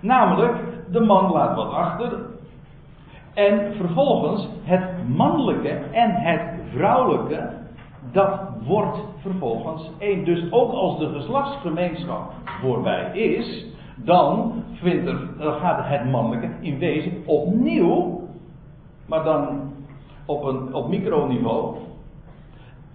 Namelijk, 0.00 0.54
de 0.90 1.00
man 1.00 1.32
laat 1.32 1.56
wat 1.56 1.72
achter. 1.72 2.18
En 3.34 3.74
vervolgens 3.76 4.48
het 4.62 5.08
mannelijke 5.08 5.68
en 5.92 6.10
het 6.10 6.40
vrouwelijke, 6.74 7.50
dat 8.12 8.40
wordt 8.66 8.98
vervolgens 9.20 9.90
één. 9.98 10.24
Dus 10.24 10.52
ook 10.52 10.72
als 10.72 10.98
de 10.98 11.08
geslachtsgemeenschap 11.08 12.32
voorbij 12.60 13.10
is, 13.12 13.66
dan, 13.96 14.52
vindt 14.72 15.08
er, 15.08 15.52
gaat 15.52 15.86
het 15.86 16.10
mannelijke 16.10 16.48
in 16.60 16.78
wezen 16.78 17.22
opnieuw, 17.26 18.20
maar 19.06 19.24
dan 19.24 19.72
op, 20.26 20.44
een, 20.44 20.74
op 20.74 20.88
microniveau, 20.88 21.76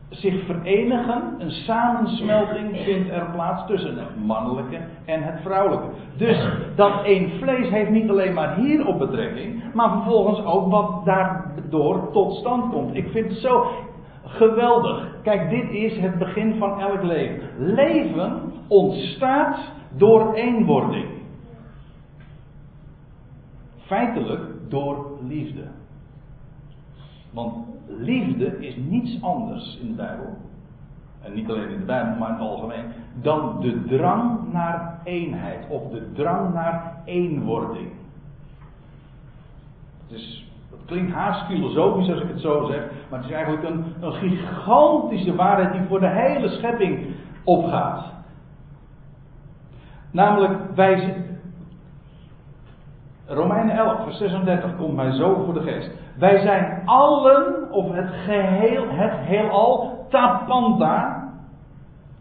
zich 0.10 0.46
verenigen, 0.46 1.36
een 1.38 1.52
samensmelting 1.52 2.78
vindt 2.78 3.10
er 3.10 3.30
plaats 3.32 3.68
tussen 3.68 3.98
het 3.98 4.26
mannelijke 4.26 4.80
en 5.06 5.24
het 5.24 5.42
vrouwelijke. 5.42 5.88
Dus 6.18 6.48
dat 6.76 7.04
één 7.04 7.30
vlees 7.40 7.70
heeft 7.70 7.90
niet 7.90 8.10
alleen 8.10 8.34
maar 8.34 8.56
hierop 8.56 9.00
betrekking, 9.00 9.74
maar 9.74 9.92
vervolgens 9.92 10.46
ook 10.46 10.72
wat 10.72 11.06
daardoor 11.06 12.12
tot 12.12 12.36
stand 12.36 12.72
komt. 12.72 12.96
Ik 12.96 13.08
vind 13.12 13.30
het 13.30 13.38
zo 13.38 13.66
geweldig. 14.24 15.08
Kijk, 15.24 15.50
dit 15.50 15.70
is 15.70 15.98
het 15.98 16.18
begin 16.18 16.56
van 16.58 16.80
elk 16.80 17.04
leven. 17.04 17.50
Leven 17.58 18.52
ontstaat 18.68 19.58
door 19.98 20.34
eenwording. 20.34 21.06
Feitelijk 23.78 24.42
door 24.70 25.18
liefde. 25.28 25.64
Want 27.32 27.75
liefde 27.88 28.60
is 28.60 28.76
niets 28.76 29.22
anders 29.22 29.78
in 29.82 29.88
de 29.88 29.94
Bijbel. 29.94 30.38
En 31.22 31.34
niet 31.34 31.50
alleen 31.50 31.70
in 31.70 31.80
de 31.80 31.86
Bijbel, 31.86 32.16
maar 32.16 32.30
in 32.30 32.34
het 32.34 32.44
algemeen. 32.44 32.86
Dan 33.22 33.62
de 33.62 33.84
drang 33.84 34.54
naar 34.54 35.00
eenheid. 35.04 35.66
Of 35.70 35.92
de 35.92 36.12
drang 36.14 36.54
naar 36.54 37.02
eenwording. 37.06 37.90
Het, 40.08 40.18
is, 40.18 40.52
dat 40.70 40.80
klinkt 40.86 41.12
haast 41.12 41.46
filosofisch 41.46 42.10
als 42.10 42.22
ik 42.22 42.28
het 42.28 42.42
zo 42.42 42.66
zeg. 42.66 42.90
Maar 43.10 43.20
het 43.20 43.30
is 43.30 43.36
eigenlijk 43.36 43.70
een, 43.70 43.84
een 44.00 44.14
gigantische 44.14 45.36
waarheid 45.36 45.72
die 45.72 45.88
voor 45.88 46.00
de 46.00 46.10
hele 46.10 46.50
schepping 46.50 47.06
opgaat. 47.44 48.06
Namelijk, 50.12 50.76
wij. 50.76 51.24
Romeinen 53.28 53.76
11, 53.76 54.04
vers 54.04 54.18
36 54.18 54.76
komt 54.76 54.96
mij 54.96 55.12
zo 55.12 55.44
voor 55.46 55.54
de 55.54 55.62
geest. 55.62 55.92
Wij 56.18 56.40
zijn 56.40 56.82
allen, 56.86 57.72
of 57.72 57.92
het 57.92 58.10
geheel, 58.26 58.84
het 58.88 59.14
heelal, 59.14 60.06
tapanta, 60.10 61.30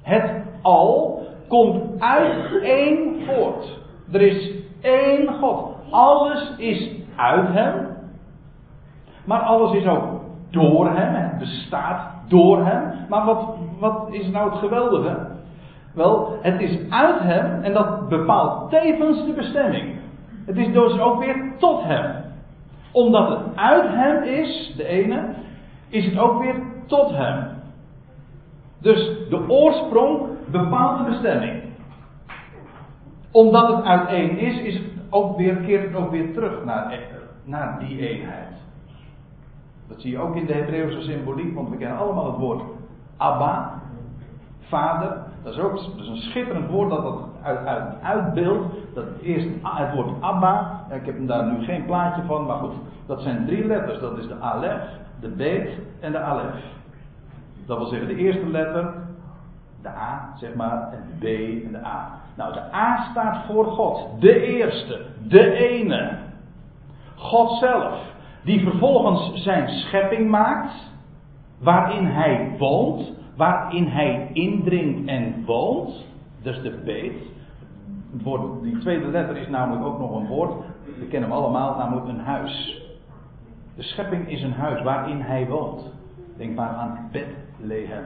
het 0.02 0.30
al, 0.62 1.22
komt 1.48 2.00
uit 2.00 2.62
één 2.62 3.24
voort. 3.26 3.78
Er 4.12 4.20
is 4.20 4.52
één 4.80 5.34
God. 5.34 5.76
Alles 5.90 6.52
is 6.56 6.90
uit 7.16 7.48
hem. 7.48 7.86
Maar 9.24 9.40
alles 9.40 9.72
is 9.72 9.86
ook 9.86 10.04
door 10.50 10.90
hem. 10.90 11.14
Het 11.14 11.38
bestaat 11.38 12.10
door 12.28 12.64
hem. 12.64 12.92
Maar 13.08 13.24
wat, 13.24 13.56
wat 13.78 14.08
is 14.10 14.30
nou 14.30 14.50
het 14.50 14.58
geweldige? 14.58 15.26
Wel, 15.94 16.38
het 16.40 16.60
is 16.60 16.90
uit 16.90 17.20
hem 17.20 17.62
en 17.62 17.72
dat 17.72 18.08
bepaalt 18.08 18.70
tevens 18.70 19.24
de 19.24 19.32
bestemming. 19.32 20.03
Het 20.44 20.56
is 20.56 20.72
dus 20.72 20.98
ook 20.98 21.24
weer 21.24 21.52
tot 21.58 21.82
hem 21.82 22.24
omdat 22.94 23.28
het 23.28 23.56
uit 23.56 23.88
hem 23.88 24.22
is, 24.22 24.72
de 24.76 24.84
ene, 24.84 25.34
is 25.88 26.04
het 26.04 26.18
ook 26.18 26.42
weer 26.42 26.62
tot 26.86 27.10
hem. 27.10 27.48
Dus 28.78 29.28
de 29.28 29.48
oorsprong 29.48 30.26
bepaalt 30.50 30.98
de 30.98 31.10
bestemming. 31.10 31.62
Omdat 33.30 33.76
het 33.76 33.84
uit 33.84 34.08
één 34.08 34.38
is, 34.38 34.58
is 34.58 34.74
het 34.74 34.86
ook 35.10 35.36
weer, 35.36 35.56
keert 35.56 35.86
het 35.86 35.94
ook 35.94 36.10
weer 36.10 36.32
terug 36.32 36.64
naar, 36.64 36.98
naar 37.44 37.78
die 37.78 38.08
eenheid. 38.08 38.62
Dat 39.88 40.00
zie 40.00 40.10
je 40.10 40.18
ook 40.18 40.36
in 40.36 40.46
de 40.46 40.52
Hebreeuwse 40.52 41.00
symboliek, 41.00 41.54
want 41.54 41.68
we 41.68 41.76
kennen 41.76 41.98
allemaal 41.98 42.26
het 42.26 42.40
woord 42.40 42.62
Abba, 43.16 43.82
vader. 44.60 45.22
Dat 45.42 45.52
is 45.52 45.58
ook 45.58 45.72
dat 45.72 46.06
een 46.06 46.16
schitterend 46.16 46.70
woord 46.70 46.90
dat 46.90 47.02
dat 47.02 47.20
uit, 47.44 47.66
uit, 47.66 48.02
uitbeeldt. 48.02 48.74
Dat 48.94 49.04
eerst 49.22 49.46
het 49.62 49.94
woord 49.94 50.22
Abba. 50.22 50.80
Ik 50.90 51.06
heb 51.06 51.26
daar 51.26 51.46
nu 51.46 51.64
geen 51.64 51.84
plaatje 51.84 52.22
van, 52.22 52.46
maar 52.46 52.56
goed. 52.56 52.74
Dat 53.06 53.20
zijn 53.20 53.46
drie 53.46 53.66
letters. 53.66 54.00
Dat 54.00 54.18
is 54.18 54.28
de 54.28 54.40
Alef, 54.40 54.82
de 55.20 55.28
Beet 55.28 55.70
en 56.00 56.12
de 56.12 56.18
Alef. 56.18 56.54
Dat 57.66 57.78
wil 57.78 57.86
zeggen 57.86 58.08
de 58.08 58.16
eerste 58.16 58.46
letter, 58.46 58.94
de 59.82 59.88
A, 59.88 60.32
zeg 60.36 60.54
maar, 60.54 60.92
en 60.92 61.02
de 61.08 61.26
B 61.26 61.64
en 61.66 61.72
de 61.72 61.86
A. 61.86 62.10
Nou, 62.36 62.52
de 62.52 62.74
A 62.74 63.06
staat 63.10 63.44
voor 63.46 63.64
God. 63.64 64.20
De 64.20 64.40
eerste, 64.40 65.06
de 65.28 65.52
ene. 65.52 66.18
God 67.14 67.58
zelf. 67.58 68.12
Die 68.42 68.62
vervolgens 68.62 69.42
zijn 69.42 69.68
schepping 69.68 70.30
maakt. 70.30 70.72
Waarin 71.58 72.06
hij 72.06 72.54
woont 72.58 73.12
waarin 73.36 73.86
hij 73.86 74.30
indringt 74.32 75.08
en 75.08 75.44
woont, 75.44 76.04
dus 76.42 76.62
de 76.62 76.80
beet. 76.84 77.32
Woord, 78.22 78.62
die 78.62 78.78
tweede 78.78 79.06
letter 79.06 79.36
is 79.36 79.48
namelijk 79.48 79.84
ook 79.84 79.98
nog 79.98 80.16
een 80.16 80.26
woord, 80.26 80.52
we 80.98 81.06
kennen 81.06 81.30
hem 81.30 81.38
allemaal, 81.38 81.76
namelijk 81.76 82.08
een 82.08 82.20
huis. 82.20 82.82
De 83.76 83.82
schepping 83.82 84.28
is 84.28 84.42
een 84.42 84.52
huis 84.52 84.82
waarin 84.82 85.20
hij 85.20 85.46
woont. 85.46 85.92
Denk 86.36 86.56
maar 86.56 86.68
aan 86.68 87.08
Bethlehem. 87.12 88.04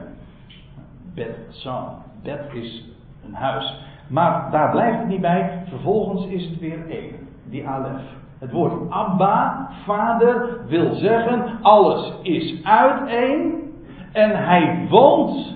Bethsan. 1.13 1.85
Bed 2.23 2.41
is 2.53 2.89
een 3.25 3.33
huis. 3.33 3.81
Maar 4.07 4.51
daar 4.51 4.71
blijft 4.71 4.97
het 4.99 5.07
niet 5.07 5.21
bij. 5.21 5.63
Vervolgens 5.67 6.25
is 6.25 6.49
het 6.49 6.59
weer 6.59 6.89
één. 6.89 7.15
Die 7.43 7.67
Alef. 7.67 8.01
Het 8.39 8.51
woord 8.51 8.91
Abba, 8.91 9.69
vader, 9.85 10.59
wil 10.67 10.95
zeggen: 10.95 11.43
alles 11.61 12.13
is 12.21 12.63
uiteen 12.63 13.73
en 14.11 14.45
hij 14.45 14.87
woont 14.89 15.55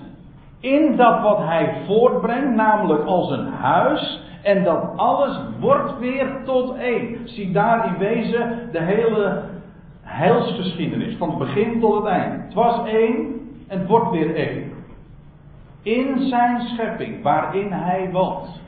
in 0.59 0.95
dat 0.95 1.21
wat 1.21 1.37
hij 1.37 1.75
voortbrengt, 1.85 2.55
namelijk 2.55 3.05
als 3.05 3.31
een 3.31 3.47
huis. 3.47 4.22
En 4.43 4.63
dat 4.63 4.83
alles 4.95 5.39
wordt 5.59 5.99
weer 5.99 6.27
tot 6.45 6.75
één. 6.77 7.17
Zie 7.23 7.51
daar 7.51 7.87
in 7.87 7.97
wezen 7.97 8.69
de 8.71 8.81
hele 8.81 9.41
heilsgeschiedenis. 10.01 11.15
Van 11.17 11.29
het 11.29 11.37
begin 11.37 11.79
tot 11.79 11.95
het 11.95 12.05
eind. 12.05 12.43
Het 12.43 12.53
was 12.53 12.87
één 12.87 13.41
en 13.67 13.79
het 13.79 13.87
wordt 13.87 14.11
weer 14.11 14.35
één. 14.35 14.71
In 15.81 16.19
zijn 16.19 16.61
schepping 16.61 17.23
waarin 17.23 17.71
hij 17.71 18.09
woont. 18.11 18.61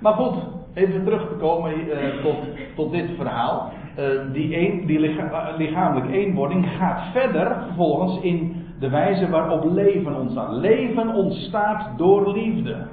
Maar 0.00 0.12
goed, 0.12 0.34
even 0.74 1.04
terug 1.04 1.28
te 1.28 1.34
komen 1.34 1.88
uh, 1.88 2.22
tot, 2.22 2.36
tot 2.74 2.92
dit 2.92 3.10
verhaal. 3.16 3.72
Uh, 3.98 4.32
die, 4.32 4.58
een, 4.58 4.86
die 4.86 5.00
licha 5.00 5.54
lichamelijke 5.56 6.12
eenwording 6.12 6.68
gaat 6.78 7.02
verder 7.12 7.56
vervolgens 7.66 8.22
in 8.22 8.64
de 8.78 8.88
wijze 8.88 9.28
waarop 9.28 9.64
leven 9.64 10.16
ontstaat. 10.16 10.52
Leven 10.52 11.14
ontstaat 11.14 11.88
door 11.96 12.32
liefde. 12.32 12.86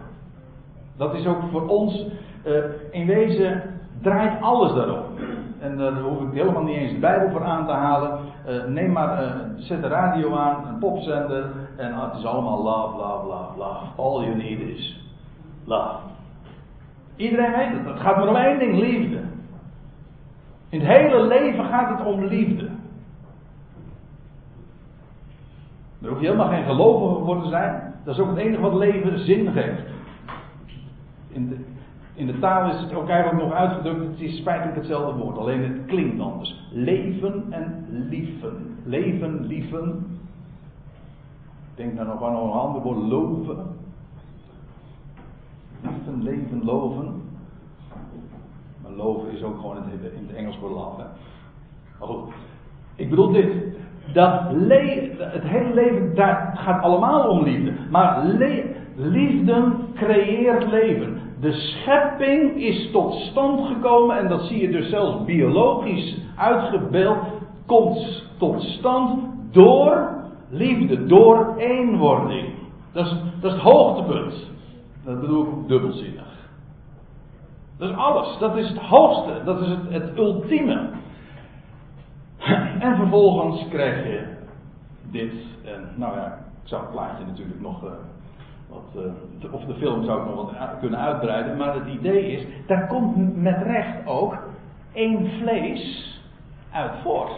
Dat 1.00 1.14
is 1.14 1.28
ook 1.28 1.42
voor 1.52 1.68
ons, 1.68 2.06
uh, 2.46 2.56
in 2.92 3.06
wezen 3.06 3.64
draait 4.02 4.42
alles 4.42 4.74
daarop. 4.74 5.06
En 5.60 5.78
daar 5.78 5.94
hoef 5.94 6.22
ik 6.22 6.34
helemaal 6.34 6.64
niet 6.64 6.78
eens 6.78 6.92
de 6.92 7.00
Bijbel 7.00 7.30
voor 7.30 7.44
aan 7.44 7.66
te 7.66 7.72
halen. 7.72 8.20
Uh, 8.48 8.66
neem 8.66 8.92
maar, 8.92 9.42
zet 9.56 9.82
de 9.82 9.88
radio 9.88 10.36
aan, 10.36 10.68
een 10.68 10.78
popzender. 10.78 11.46
En 11.78 11.94
het 11.94 12.18
is 12.18 12.26
allemaal 12.26 12.64
love, 12.64 12.98
love, 12.98 13.26
love, 13.26 13.58
love. 13.58 14.02
All 14.02 14.24
you 14.24 14.36
need 14.36 14.60
is 14.60 15.06
love. 15.66 15.96
Iedereen 17.16 17.52
weet 17.52 17.72
het. 17.72 17.86
Het 17.86 18.00
gaat 18.00 18.16
maar 18.16 18.28
om 18.28 18.36
één 18.36 18.60
ding: 18.60 18.80
liefde. 18.80 19.20
In 20.70 20.80
het 20.80 20.88
hele 20.88 21.28
leven 21.28 21.66
gaat 21.66 21.98
het 21.98 22.08
om 22.08 22.26
liefde. 22.26 22.70
Daar 26.00 26.12
hoef 26.12 26.20
je 26.20 26.26
helemaal 26.26 26.50
geen 26.50 26.66
gelovige 26.66 27.24
voor 27.26 27.42
te 27.42 27.50
zijn. 27.50 27.94
Dat 28.04 28.14
is 28.14 28.22
ook 28.22 28.30
het 28.30 28.38
enige 28.38 28.62
wat 28.62 28.74
leven 28.74 29.20
zin 29.20 29.52
geeft. 29.52 29.82
In 31.30 31.50
de, 31.50 31.58
in 32.14 32.28
de 32.28 32.40
taal 32.40 32.70
is 32.70 32.82
het 32.82 32.94
ook 32.94 33.10
eigenlijk 33.10 33.44
nog 33.44 33.54
uitgedrukt, 33.54 34.12
het 34.12 34.20
is 34.20 34.42
feitelijk 34.42 34.78
hetzelfde 34.78 35.24
woord, 35.24 35.38
alleen 35.38 35.64
het 35.64 35.86
klinkt 35.86 36.22
anders. 36.22 36.68
Leven 36.72 37.44
en 37.50 37.86
lieven. 37.90 38.78
Leven, 38.84 39.46
lieven. 39.46 40.06
Ik 41.72 41.86
denk 41.86 41.96
daar 41.96 42.06
nog 42.06 42.24
aan 42.24 42.36
een 42.36 42.52
ander 42.52 42.82
woord, 42.82 42.98
loven. 42.98 43.58
Lieven, 45.82 46.24
leven, 46.24 46.64
loven. 46.64 47.22
Maar 48.82 48.92
loven 48.92 49.32
is 49.32 49.44
ook 49.44 49.60
gewoon 49.60 49.78
in 49.78 50.00
het, 50.28 50.36
Engels 50.36 50.58
voor 50.58 50.70
love. 50.70 51.02
Maar 52.00 52.08
goed, 52.08 52.34
ik 52.96 53.10
bedoel 53.10 53.32
dit. 53.32 53.54
Dat 54.14 54.42
het 54.50 55.44
hele 55.44 55.74
leven, 55.74 56.16
daar 56.16 56.54
gaat 56.56 56.84
allemaal 56.84 57.30
om 57.30 57.44
liefde. 57.44 57.74
Maar 57.90 58.26
liefde 59.00 59.72
creëert 59.96 60.72
leven. 60.72 61.22
De 61.40 61.52
schepping 61.52 62.56
is 62.56 62.92
tot 62.92 63.14
stand 63.14 63.68
gekomen, 63.68 64.18
en 64.18 64.28
dat 64.28 64.42
zie 64.42 64.62
je 64.62 64.72
dus 64.72 64.90
zelfs 64.90 65.26
biologisch 65.26 66.18
uitgebeeld, 66.36 67.18
komt 67.66 68.24
tot 68.38 68.62
stand 68.62 69.24
door 69.52 70.10
liefde, 70.50 71.06
door 71.06 71.56
eenwording. 71.58 72.54
Dat 72.92 73.06
is, 73.06 73.12
dat 73.42 73.52
is 73.52 73.58
het 73.58 73.62
hoogtepunt. 73.62 74.48
Dat 75.04 75.20
bedoel 75.20 75.44
ik 75.44 75.68
dubbelzinnig. 75.68 76.28
Dat 77.78 77.90
is 77.90 77.96
alles. 77.96 78.38
Dat 78.38 78.56
is 78.56 78.70
het 78.70 78.78
hoogste. 78.78 79.42
Dat 79.46 79.62
is 79.62 79.68
het, 79.68 79.90
het 79.90 80.18
ultieme. 80.18 80.90
En 82.80 82.96
vervolgens 82.96 83.68
krijg 83.70 84.06
je 84.06 84.38
dit. 85.12 85.34
En 85.64 85.90
nou 85.96 86.16
ja, 86.16 86.26
ik 86.64 86.68
zou 86.68 86.82
het 86.82 86.92
plaatje 86.92 87.26
natuurlijk 87.26 87.62
nog. 87.62 87.84
Uh, 87.84 87.92
uh, 88.96 89.54
of 89.54 89.66
de 89.66 89.74
film 89.74 90.04
zou 90.04 90.20
ik 90.20 90.26
nog 90.26 90.36
wat 90.36 90.80
kunnen 90.80 91.00
uitbreiden. 91.00 91.58
Maar 91.58 91.74
het 91.74 91.88
idee 91.88 92.32
is, 92.32 92.46
daar 92.68 92.88
komt 92.88 93.42
met 93.42 93.62
recht 93.62 94.08
ook 94.08 94.38
één 94.94 95.30
vlees 95.42 96.14
uit 96.72 96.92
voort. 97.04 97.32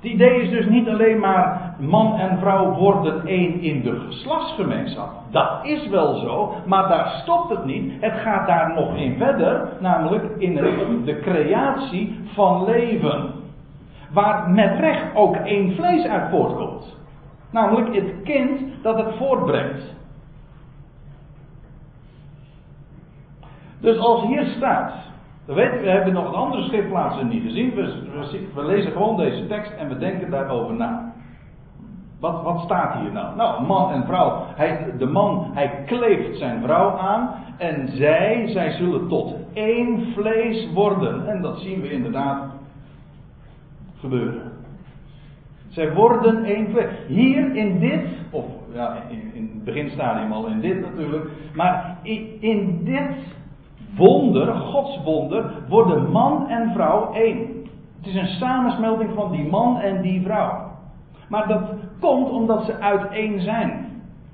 Het 0.00 0.10
idee 0.10 0.42
is 0.42 0.50
dus 0.50 0.66
niet 0.66 0.88
alleen 0.88 1.18
maar 1.18 1.74
man 1.78 2.18
en 2.18 2.38
vrouw 2.38 2.74
worden 2.74 3.26
één 3.26 3.60
in 3.60 3.82
de 3.82 4.00
geslachtsgemeenschap. 4.06 5.10
Dat 5.30 5.58
is 5.62 5.88
wel 5.88 6.18
zo, 6.18 6.54
maar 6.66 6.88
daar 6.88 7.08
stopt 7.22 7.50
het 7.50 7.64
niet. 7.64 7.92
Het 8.00 8.12
gaat 8.12 8.46
daar 8.46 8.74
nog 8.74 8.96
in 8.96 9.16
verder, 9.18 9.68
namelijk 9.80 10.24
in 10.38 10.54
de 11.04 11.20
creatie 11.20 12.20
van 12.34 12.64
leven. 12.64 13.30
Waar 14.12 14.50
met 14.50 14.78
recht 14.78 15.14
ook 15.14 15.36
één 15.36 15.74
vlees 15.74 16.06
uit 16.06 16.30
voortkomt. 16.30 16.99
Namelijk 17.50 17.94
het 17.94 18.22
kind 18.24 18.60
dat 18.82 18.96
het 18.96 19.14
voortbrengt. 19.16 19.82
Dus 23.80 23.98
als 23.98 24.22
hier 24.22 24.44
staat 24.44 24.92
we, 25.50 25.56
weten, 25.56 25.80
we 25.80 25.90
hebben 25.90 26.12
nog 26.12 26.28
een 26.28 26.34
andere 26.34 26.62
schriftplaatsen 26.62 27.28
niet 27.28 27.42
gezien. 27.42 27.74
We, 27.74 27.94
we, 28.54 28.64
lezen 28.64 28.92
gewoon 28.92 29.16
deze 29.16 29.46
tekst 29.46 29.72
en 29.72 29.88
we 29.88 29.98
denken 29.98 30.30
daarover 30.30 30.74
na. 30.74 31.12
Wat, 32.20 32.42
wat 32.42 32.60
staat 32.60 32.94
hier 32.94 33.12
nou? 33.12 33.36
Nou, 33.36 33.66
man 33.66 33.92
en 33.92 34.04
vrouw. 34.06 34.44
Hij, 34.54 34.94
de 34.98 35.06
man, 35.06 35.50
hij 35.54 35.82
kleeft 35.86 36.38
zijn 36.38 36.62
vrouw 36.62 36.98
aan. 36.98 37.30
En 37.56 37.88
zij, 37.88 38.48
zij 38.48 38.70
zullen 38.70 39.08
tot 39.08 39.34
één 39.52 40.12
vlees 40.12 40.72
worden. 40.72 41.28
En 41.28 41.42
dat 41.42 41.58
zien 41.58 41.80
we 41.80 41.90
inderdaad 41.90 42.42
gebeuren. 44.00 44.52
Zij 45.70 45.92
worden 45.92 46.44
één 46.44 46.70
vlees. 46.70 46.86
Hier 47.06 47.54
in 47.56 47.78
dit, 47.78 48.00
of 48.30 48.44
ja, 48.72 48.96
in, 49.08 49.30
in 49.34 49.50
het 49.54 49.64
beginstadium 49.64 50.32
al 50.32 50.46
in 50.46 50.60
dit 50.60 50.80
natuurlijk. 50.80 51.30
Maar 51.54 51.98
in, 52.02 52.36
in 52.40 52.84
dit 52.84 53.16
wonder, 53.96 54.54
Gods 54.54 55.02
wonder, 55.04 55.52
worden 55.68 56.10
man 56.10 56.48
en 56.48 56.72
vrouw 56.72 57.12
één. 57.12 57.38
Het 57.96 58.06
is 58.06 58.14
een 58.14 58.26
samensmelting 58.38 59.10
van 59.14 59.30
die 59.32 59.48
man 59.48 59.80
en 59.80 60.02
die 60.02 60.22
vrouw. 60.22 60.70
Maar 61.28 61.48
dat 61.48 61.62
komt 62.00 62.30
omdat 62.30 62.64
ze 62.64 62.78
uit 62.78 63.10
één 63.10 63.40
zijn. 63.40 63.86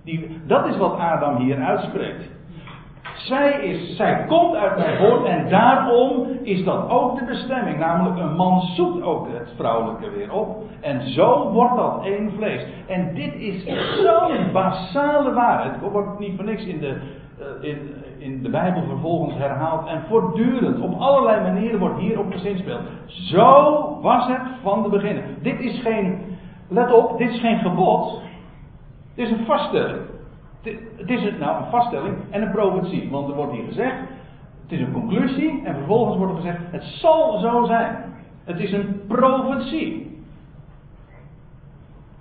Die, 0.05 0.40
dat 0.46 0.66
is 0.66 0.77
wat 0.77 0.99
Adam 0.99 1.37
hier 1.37 1.62
uitspreekt. 1.62 2.36
Zij, 3.16 3.61
is, 3.61 3.96
zij 3.96 4.24
komt 4.29 4.55
uit 4.55 4.76
mijn 4.76 4.96
voort 4.96 5.24
en 5.24 5.48
daarom 5.48 6.26
is 6.42 6.64
dat 6.64 6.90
ook 6.90 7.18
de 7.18 7.24
bestemming. 7.24 7.79
Namelijk 7.79 8.18
een 8.18 8.37
man 8.37 8.61
zoekt 8.61 9.02
ook 9.02 9.29
het 9.29 9.52
vrouwelijke 9.57 10.11
weer 10.11 10.33
op. 10.33 10.62
En 10.81 11.09
zo 11.09 11.50
wordt 11.52 11.76
dat 11.76 12.05
één 12.05 12.33
vlees. 12.37 12.66
En 12.87 13.14
dit 13.14 13.35
is 13.35 13.64
zo'n 14.02 14.52
basale 14.52 15.33
waarheid. 15.33 15.72
Het 15.81 15.92
wordt 15.92 16.18
niet 16.18 16.37
voor 16.37 16.44
niks 16.44 16.64
in 16.64 16.79
de, 16.81 17.00
eh, 17.38 17.70
in, 17.70 17.79
in 18.18 18.42
de 18.42 18.50
Bijbel 18.50 18.83
vervolgens 18.83 19.37
herhaald 19.37 19.87
en 19.87 20.02
voortdurend 20.09 20.81
op 20.81 21.00
allerlei 21.00 21.40
manieren 21.42 21.81
wordt 21.81 21.98
hierop 21.98 22.33
gezinspeeld. 22.33 22.81
Zo 23.07 23.98
was 24.02 24.26
het 24.26 24.42
van 24.62 24.83
de 24.83 24.88
begin. 24.88 25.22
Dit 25.42 25.61
is 25.61 25.81
geen, 25.81 26.20
let 26.68 26.92
op, 26.92 27.18
dit 27.18 27.31
is 27.31 27.40
geen 27.40 27.59
gebod. 27.59 28.20
Dit 29.14 29.26
is 29.26 29.38
een 29.38 29.44
vaststelling. 29.44 30.00
Het 30.96 31.11
is 31.11 31.38
nou, 31.38 31.64
een 31.64 31.70
vaststelling 31.70 32.16
en 32.31 32.42
een 32.42 32.50
profetie. 32.50 33.11
Want 33.11 33.29
er 33.29 33.35
wordt 33.35 33.52
hier 33.52 33.64
gezegd, 33.64 33.96
het 34.62 34.72
is 34.72 34.81
een 34.81 34.92
conclusie 34.92 35.62
en 35.64 35.74
vervolgens 35.74 36.16
wordt 36.16 36.33
er 36.33 36.38
gezegd, 36.38 36.59
het 36.70 36.83
zal 36.83 37.38
zo 37.38 37.64
zijn. 37.64 37.96
Het 38.44 38.61
is 38.61 38.72
een 38.72 39.00
profetie. 39.07 40.20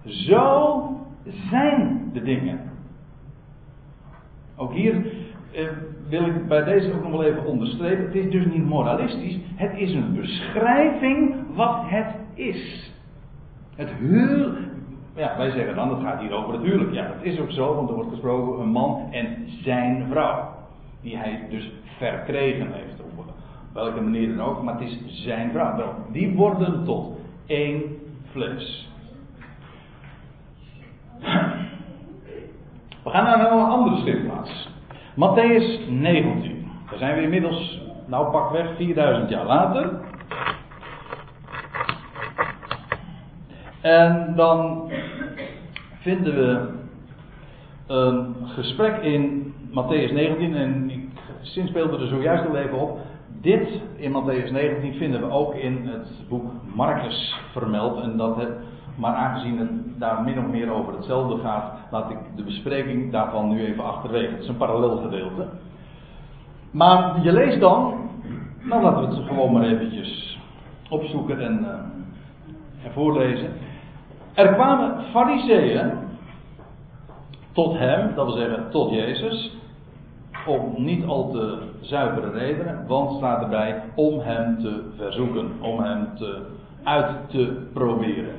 Zo 0.06 0.90
zijn 1.50 2.10
de 2.14 2.22
dingen. 2.22 2.60
Ook 4.56 4.74
hier 4.74 5.06
eh, 5.52 5.68
wil 6.10 6.26
ik 6.26 6.48
bij 6.48 6.64
deze 6.64 6.94
ook 6.94 7.02
nog 7.02 7.12
wel 7.12 7.24
even 7.24 7.46
onderstrepen. 7.46 8.06
Het 8.06 8.16
is 8.16 8.32
dus 8.32 8.46
niet 8.46 8.66
moralistisch. 8.66 9.40
Het 9.56 9.78
is 9.78 9.94
een 9.94 10.14
beschrijving 10.14 11.36
wat 11.56 11.82
het 11.86 12.16
is. 12.34 12.92
Het 13.76 13.90
huwelijk. 13.90 14.75
Ja, 15.16 15.38
wij 15.38 15.52
zeggen 15.52 15.76
dan, 15.76 15.90
het 15.90 16.04
gaat 16.04 16.20
hier 16.20 16.34
over 16.34 16.54
het 16.54 16.62
huwelijk. 16.62 16.94
Ja, 16.94 17.08
dat 17.08 17.22
is 17.22 17.40
ook 17.40 17.52
zo, 17.52 17.76
want 17.76 17.90
er 17.90 17.96
wordt 17.96 18.10
gesproken 18.10 18.62
een 18.62 18.70
man 18.70 19.08
en 19.12 19.48
zijn 19.64 20.08
vrouw. 20.10 20.54
Die 21.02 21.18
hij 21.18 21.48
dus 21.50 21.72
verkregen 21.98 22.72
heeft. 22.74 23.02
Op 23.02 23.26
welke 23.74 24.02
manier 24.02 24.36
dan 24.36 24.46
ook, 24.46 24.64
maar 24.64 24.80
het 24.80 24.90
is 24.90 25.00
zijn 25.24 25.52
vrouw. 25.52 25.76
Wel, 25.76 25.94
die 26.12 26.36
worden 26.36 26.86
tot 26.86 27.18
één 27.46 27.82
vlees. 28.32 28.90
We 33.04 33.10
gaan 33.10 33.24
naar 33.24 33.52
een 33.52 33.60
andere 33.60 33.98
schriftplaats. 33.98 34.70
Matthäus 35.16 35.90
19. 35.90 36.68
Daar 36.90 37.00
zijn 37.00 37.16
we 37.16 37.22
inmiddels, 37.22 37.82
nou 38.06 38.32
pakweg 38.32 38.76
4000 38.76 39.30
jaar 39.30 39.46
later. 39.46 39.90
En 43.86 44.34
dan 44.36 44.92
vinden 46.00 46.36
we 46.36 46.68
een 47.88 48.36
gesprek 48.46 48.98
in 48.98 49.54
Matthäus 49.70 50.12
19. 50.14 50.56
En 50.56 50.90
ik 50.90 51.68
speelde 51.68 51.98
er 51.98 52.08
zojuist 52.08 52.48
al 52.48 52.56
even 52.56 52.80
op. 52.80 53.00
Dit 53.42 53.82
in 53.96 54.12
Matthäus 54.12 54.52
19 54.52 54.94
vinden 54.94 55.22
we 55.22 55.30
ook 55.30 55.56
in 55.56 55.88
het 55.88 56.08
boek 56.30 56.52
Marcus 56.76 57.36
vermeld. 57.52 58.02
En 58.02 58.18
dat 58.18 58.36
het, 58.36 58.50
maar 58.96 59.14
aangezien 59.14 59.58
het 59.58 60.00
daar 60.00 60.24
min 60.24 60.40
of 60.40 60.46
meer 60.46 60.72
over 60.72 60.94
hetzelfde 60.94 61.38
gaat, 61.38 61.74
laat 61.92 62.10
ik 62.10 62.18
de 62.36 62.44
bespreking 62.44 63.12
daarvan 63.12 63.50
nu 63.50 63.66
even 63.66 63.84
achterwege. 63.84 64.32
Het 64.32 64.42
is 64.42 64.48
een 64.48 64.58
parallel 64.58 64.98
gedeelte. 64.98 65.48
Maar 66.72 67.22
je 67.24 67.32
leest 67.32 67.60
dan, 67.60 67.94
nou 68.62 68.84
laten 68.84 69.10
we 69.10 69.16
het 69.16 69.28
gewoon 69.28 69.52
maar 69.52 69.64
eventjes 69.64 70.40
opzoeken 70.90 71.40
en, 71.40 71.60
uh. 71.62 71.96
Er 74.36 74.54
kwamen 74.54 75.04
fariseeën 75.12 75.92
tot 77.52 77.78
hem, 77.78 78.16
dat 78.16 78.26
wil 78.26 78.36
zeggen 78.36 78.70
tot 78.70 78.92
Jezus, 78.92 79.58
om 80.46 80.74
niet 80.78 81.06
al 81.06 81.32
te 81.32 81.58
zuivere 81.82 82.32
redenen, 82.32 82.88
want 82.88 83.18
staat 83.18 83.42
erbij 83.42 83.82
om 83.96 84.20
hem 84.20 84.60
te 84.60 84.92
verzoeken, 84.98 85.52
om 85.62 85.80
hem 85.80 86.16
te, 86.16 86.42
uit 86.84 87.30
te 87.30 87.68
proberen. 87.74 88.36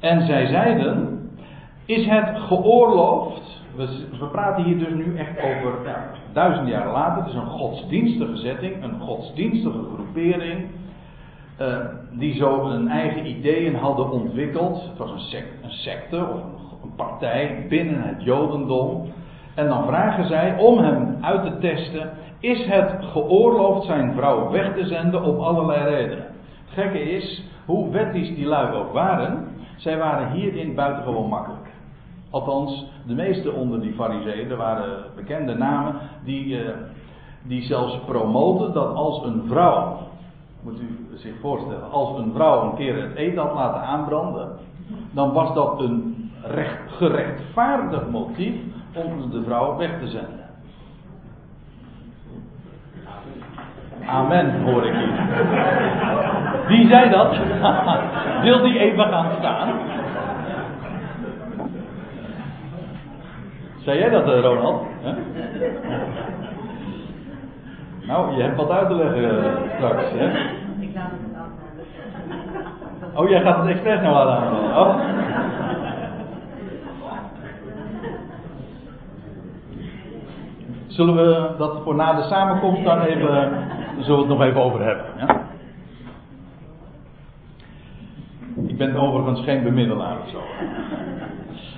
En 0.00 0.26
zij 0.26 0.46
zeiden: 0.46 1.30
Is 1.84 2.06
het 2.06 2.38
geoorloofd? 2.38 3.56
We, 3.76 4.26
praten 4.32 4.64
hier 4.64 4.78
dus 4.78 4.94
nu 4.94 5.16
echt 5.16 5.38
over 5.38 5.74
ja, 5.84 6.10
duizend 6.32 6.68
jaar 6.68 6.92
later. 6.92 7.22
Het 7.22 7.32
is 7.32 7.38
een 7.38 7.46
godsdienstige 7.46 8.36
zetting, 8.36 8.82
een 8.82 9.00
godsdienstige 9.00 9.82
groepering. 9.94 10.66
Uh, 11.60 11.78
die 12.10 12.34
zo 12.34 12.60
een 12.62 12.88
eigen 12.88 13.26
ideeën 13.26 13.74
hadden 13.74 14.10
ontwikkeld. 14.10 14.82
Het 14.88 14.98
was 14.98 15.10
een, 15.10 15.20
sect, 15.20 15.48
een 15.62 15.70
secte 15.70 16.16
of 16.16 16.42
een, 16.82 16.94
partij 16.96 17.66
binnen 17.68 18.02
het 18.02 18.22
Jodendom. 18.22 19.12
En 19.54 19.68
dan 19.68 19.86
vragen 19.86 20.26
zij 20.26 20.58
om 20.58 20.78
hem 20.78 21.16
uit 21.20 21.42
te 21.42 21.58
testen: 21.58 22.10
is 22.40 22.66
het 22.66 22.92
geoorloofd 23.00 23.86
zijn 23.86 24.12
vrouw 24.12 24.50
weg 24.50 24.74
te 24.74 24.86
zenden 24.86 25.22
op 25.22 25.38
allerlei 25.38 25.84
redenen? 25.84 26.24
Het 26.64 26.84
gekke 26.84 27.00
is, 27.00 27.44
hoe 27.64 27.90
wettisch 27.90 28.34
die 28.34 28.46
lui 28.46 28.76
ook 28.76 28.92
waren, 28.92 29.48
zij 29.76 29.98
waren 29.98 30.30
hierin 30.30 30.74
buitengewoon 30.74 31.28
makkelijk. 31.28 31.66
Althans, 32.30 32.86
de 33.06 33.14
meeste 33.14 33.52
onder 33.52 33.80
die 33.80 33.92
fariseeën, 33.92 34.50
er 34.50 34.56
waren 34.56 35.04
bekende 35.16 35.54
namen, 35.54 35.94
die, 36.24 36.46
uh, 36.46 36.70
die 37.42 37.62
zelfs 37.62 37.98
promoten 38.06 38.72
dat 38.72 38.94
als 38.94 39.24
een 39.24 39.42
vrouw, 39.46 39.98
moet 40.62 40.80
u 40.80 41.08
zich 41.14 41.34
voorstellen, 41.40 41.90
als 41.90 42.18
een 42.18 42.32
vrouw 42.34 42.62
een 42.62 42.76
keer 42.76 43.02
het 43.02 43.14
eten 43.14 43.42
had 43.42 43.54
laten 43.54 43.80
aanbranden, 43.80 44.48
dan 45.10 45.32
was 45.32 45.54
dat 45.54 45.80
een 45.80 46.30
recht, 46.42 46.78
gerechtvaardigd 46.96 48.10
motief 48.10 48.54
om 48.94 49.30
de 49.30 49.42
vrouw 49.42 49.76
weg 49.76 49.98
te 50.00 50.08
zenden. 50.08 50.46
Amen, 54.06 54.62
hoor 54.62 54.86
ik 54.86 54.94
hier. 54.94 55.12
Wie 56.66 56.88
zei 56.88 57.10
dat? 57.10 57.36
Wil 58.44 58.62
die 58.62 58.78
even 58.78 59.04
gaan 59.04 59.30
staan? 59.38 59.68
Zei 63.78 63.98
jij 63.98 64.08
dat, 64.10 64.24
eh, 64.32 64.40
Ronald? 64.40 64.86
Nou, 68.08 68.36
je 68.36 68.42
hebt 68.42 68.56
wat 68.56 68.70
uit 68.70 68.88
te 68.88 68.94
leggen 68.94 69.44
eh, 69.44 69.76
straks, 69.76 70.10
hè? 70.10 70.26
Ik 70.80 70.94
laat 70.94 71.10
het 71.10 71.36
aan. 71.36 71.52
Oh, 73.14 73.28
jij 73.28 73.40
gaat 73.40 73.58
het 73.58 73.66
expres 73.66 74.00
nou 74.00 74.14
laten 74.14 74.46
aan. 74.46 74.86
Oh. 74.86 75.16
zullen 80.98 81.14
we 81.14 81.50
dat 81.58 81.80
voor 81.84 81.94
na 81.94 82.12
de 82.12 82.22
samenkomst 82.22 82.84
dan 82.84 83.00
even, 83.00 83.66
zullen 83.98 84.16
we 84.16 84.28
het 84.28 84.38
nog 84.38 84.42
even 84.42 84.62
over 84.62 84.84
hebben. 84.84 85.04
Ja? 85.16 85.40
Ik 88.66 88.78
ben 88.78 88.96
overigens 88.96 89.40
geen 89.40 89.62
bemiddelaar 89.62 90.16
of 90.22 90.28
zo. 90.28 90.38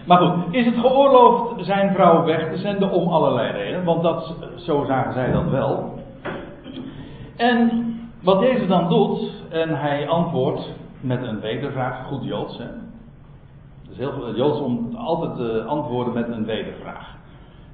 Maar 0.06 0.18
goed, 0.18 0.54
is 0.54 0.66
het 0.66 0.78
geoorloofd 0.78 1.64
zijn 1.64 1.94
vrouw 1.94 2.24
weg 2.24 2.50
te 2.50 2.56
zenden 2.56 2.90
om 2.90 3.08
allerlei 3.08 3.52
redenen? 3.52 3.84
Want 3.84 4.02
dat, 4.02 4.34
zo 4.56 4.84
zagen 4.86 5.12
zij 5.12 5.32
dat 5.32 5.48
wel. 5.50 5.99
En 7.40 7.84
wat 8.22 8.40
deze 8.40 8.66
dan 8.66 8.88
doet, 8.88 9.32
en 9.50 9.80
hij 9.80 10.08
antwoordt 10.08 10.72
met 11.00 11.22
een 11.22 11.40
wedervraag, 11.40 12.06
goed 12.06 12.24
Joods 12.24 12.58
hè. 12.58 12.64
Is 13.90 13.96
heel 13.96 14.34
Joods 14.34 14.60
om 14.60 14.94
altijd 14.96 15.36
te 15.36 15.64
antwoorden 15.66 16.12
met 16.12 16.28
een 16.28 16.44
wedervraag. 16.44 17.16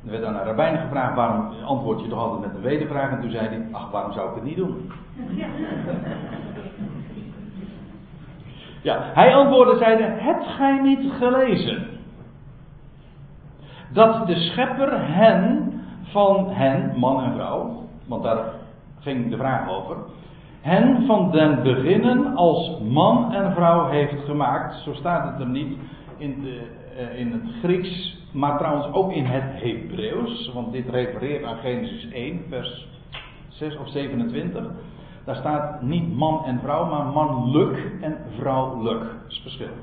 Er 0.05 0.11
werd 0.11 0.25
aan 0.25 0.35
een 0.35 0.45
rabbijn 0.45 0.79
gevraagd, 0.79 1.15
waarom 1.15 1.53
antwoord 1.65 2.01
je 2.01 2.09
toch 2.09 2.19
altijd 2.19 2.41
met 2.41 2.57
een 2.57 2.63
wedervraag? 2.63 3.11
En 3.11 3.21
toen 3.21 3.31
zei 3.31 3.49
hij, 3.49 3.67
ach, 3.73 3.91
waarom 3.91 4.13
zou 4.13 4.29
ik 4.29 4.35
het 4.35 4.45
niet 4.45 4.57
doen? 4.57 4.93
Ja, 8.83 8.99
hij 9.15 9.35
antwoordde, 9.35 9.77
zeide, 9.77 10.03
hebt 10.03 10.47
gij 10.47 10.81
niet 10.83 11.13
gelezen? 11.13 11.87
Dat 13.93 14.27
de 14.27 14.35
schepper 14.35 15.13
hen, 15.15 15.73
van 16.03 16.49
hen, 16.51 16.93
man 16.99 17.23
en 17.23 17.33
vrouw, 17.33 17.85
want 18.07 18.23
daar 18.23 18.56
ging 19.07 19.31
de 19.31 19.37
vraag 19.37 19.69
over, 19.69 19.97
hen 20.61 21.07
van 21.07 21.31
den 21.31 21.63
beginnen 21.63 22.35
als 22.35 22.81
man 22.81 23.33
en 23.33 23.53
vrouw 23.53 23.89
heeft 23.89 24.25
gemaakt. 24.25 24.75
Zo 24.75 24.93
staat 24.93 25.33
het 25.33 25.41
er 25.41 25.49
niet 25.49 25.79
in, 26.17 26.41
de, 26.43 26.61
eh, 26.97 27.19
in 27.19 27.33
het 27.33 27.43
Grieks, 27.63 28.19
maar 28.33 28.59
trouwens 28.59 28.93
ook 28.93 29.13
in 29.13 29.25
het 29.25 29.63
Hebreeuws, 29.63 30.51
want 30.55 30.73
dit 30.73 30.89
refereert 30.89 31.45
aan 31.45 31.57
Genesis 31.57 32.09
1, 32.13 32.41
vers 32.49 32.89
6 33.49 33.79
of 33.79 33.89
27. 33.89 34.67
Daar 35.25 35.37
staat 35.37 35.83
niet 35.83 36.17
man 36.17 36.45
en 36.45 36.61
vrouw, 36.61 36.87
maar 36.87 37.07
mannelijk 37.07 37.93
en 38.01 38.17
vrouwelijk. 38.39 39.01
Dat 39.01 39.31
is 39.31 39.41
verschil. 39.43 39.75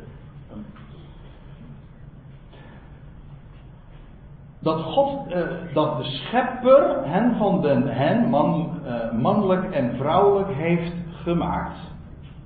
Dat 4.64 4.82
God, 4.82 5.32
eh, 5.32 5.42
dat 5.74 5.98
de 5.98 6.04
schepper 6.04 6.98
hen 7.04 7.36
van 7.36 7.62
den 7.62 7.88
hen, 7.88 8.30
man, 8.30 8.72
eh, 8.86 9.12
mannelijk 9.12 9.72
en 9.72 9.96
vrouwelijk, 9.96 10.54
heeft 10.54 10.94
gemaakt. 11.24 11.78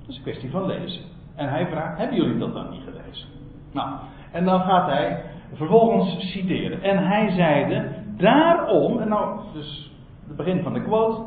Dat 0.00 0.08
is 0.08 0.16
een 0.16 0.22
kwestie 0.22 0.50
van 0.50 0.66
lezen. 0.66 1.02
En 1.34 1.48
hij 1.48 1.66
vraagt, 1.66 1.98
hebben 1.98 2.16
jullie 2.16 2.38
dat 2.38 2.54
dan 2.54 2.70
niet 2.70 2.82
gelezen? 2.84 3.28
Nou, 3.72 3.88
en 4.32 4.44
dan 4.44 4.60
gaat 4.60 4.86
hij 4.86 5.22
vervolgens 5.54 6.32
citeren. 6.32 6.82
En 6.82 7.06
hij 7.06 7.30
zeide, 7.30 7.88
daarom, 8.16 8.98
en 8.98 9.08
nou, 9.08 9.40
dus 9.52 9.92
het 10.26 10.36
begin 10.36 10.62
van 10.62 10.72
de 10.72 10.82
quote. 10.82 11.22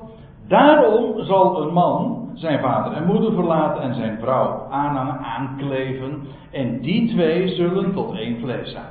Daarom 0.47 1.23
zal 1.23 1.61
een 1.61 1.73
man 1.73 2.29
zijn 2.33 2.59
vader 2.59 2.93
en 2.93 3.05
moeder 3.05 3.33
verlaten 3.33 3.81
en 3.81 3.93
zijn 3.93 4.19
vrouw 4.19 4.67
aanhangen, 4.69 5.17
aankleven. 5.17 6.27
En 6.51 6.81
die 6.81 7.13
twee 7.13 7.47
zullen 7.47 7.93
tot 7.93 8.15
één 8.15 8.39
vlees 8.39 8.71
zijn. 8.71 8.90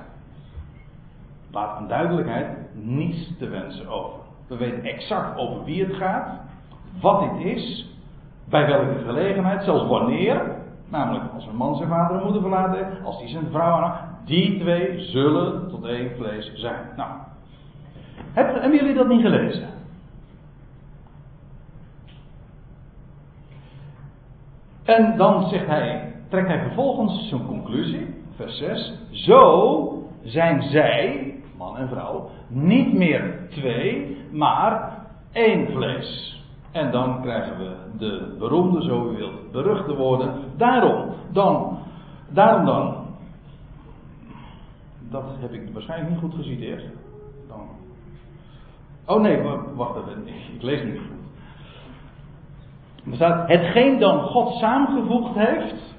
Laat 1.53 1.81
een 1.81 1.89
duidelijkheid 1.89 2.47
niets 2.73 3.33
te 3.39 3.49
wensen 3.49 3.89
over. 3.89 4.19
We 4.47 4.57
weten 4.57 4.85
exact 4.85 5.39
over 5.39 5.65
wie 5.65 5.85
het 5.85 5.97
gaat, 5.97 6.41
wat 7.01 7.21
dit 7.21 7.57
is, 7.57 7.95
bij 8.49 8.67
welke 8.67 9.05
gelegenheid, 9.05 9.65
zelfs 9.65 9.89
wanneer. 9.89 10.59
Namelijk 10.89 11.25
als 11.35 11.47
een 11.47 11.57
man 11.57 11.77
zijn 11.77 11.89
vader 11.89 12.17
en 12.17 12.23
moeder 12.23 12.41
verlaten 12.41 12.85
heeft, 12.85 13.05
als 13.05 13.19
hij 13.19 13.29
zijn 13.29 13.51
vrouw 13.51 13.83
aan. 13.83 14.19
Die 14.25 14.61
twee 14.61 15.01
zullen 15.01 15.69
tot 15.69 15.85
één 15.85 16.11
vlees 16.17 16.53
zijn. 16.55 16.87
Nou, 16.97 17.11
hebben 18.33 18.79
jullie 18.79 18.95
dat 18.95 19.09
niet 19.09 19.21
gelezen? 19.21 19.69
En 24.85 25.17
dan 25.17 25.49
zegt 25.49 25.67
hij, 25.67 26.15
trekt 26.29 26.49
hij 26.49 26.63
vervolgens 26.63 27.29
zijn 27.29 27.47
conclusie, 27.47 28.15
vers 28.37 28.59
6. 28.59 28.93
Zo 29.11 30.03
zijn 30.23 30.63
zij, 30.63 31.30
man 31.61 31.77
en 31.77 31.88
vrouw, 31.88 32.31
niet 32.49 32.92
meer 32.92 33.49
twee, 33.51 34.16
maar 34.33 34.99
één 35.33 35.73
vlees. 35.73 36.38
En 36.73 36.90
dan 36.90 37.23
krijgen 37.23 37.59
we 37.59 37.77
de 37.99 38.37
beroemde, 38.38 38.83
zo 38.83 39.11
u 39.11 39.16
wilt, 39.16 39.53
beruchte 39.53 39.94
woorden. 39.94 40.35
Daarom, 40.57 41.14
dan, 41.33 41.79
daarom 42.29 42.64
dan. 42.64 43.07
Dat 45.11 45.25
heb 45.38 45.53
ik 45.53 45.73
waarschijnlijk 45.73 46.11
niet 46.11 46.20
goed 46.20 46.35
geciteerd. 46.35 46.85
Dan. 47.49 47.68
Oh 49.07 49.20
nee, 49.20 49.42
wacht 49.75 49.96
even, 49.96 50.27
ik 50.55 50.62
lees 50.62 50.83
niet 50.85 50.99
goed. 50.99 51.18
Er 53.11 53.14
staat, 53.14 53.49
hetgeen 53.49 53.99
dan 53.99 54.20
God 54.20 54.55
samengevoegd 54.55 55.35
heeft, 55.35 55.94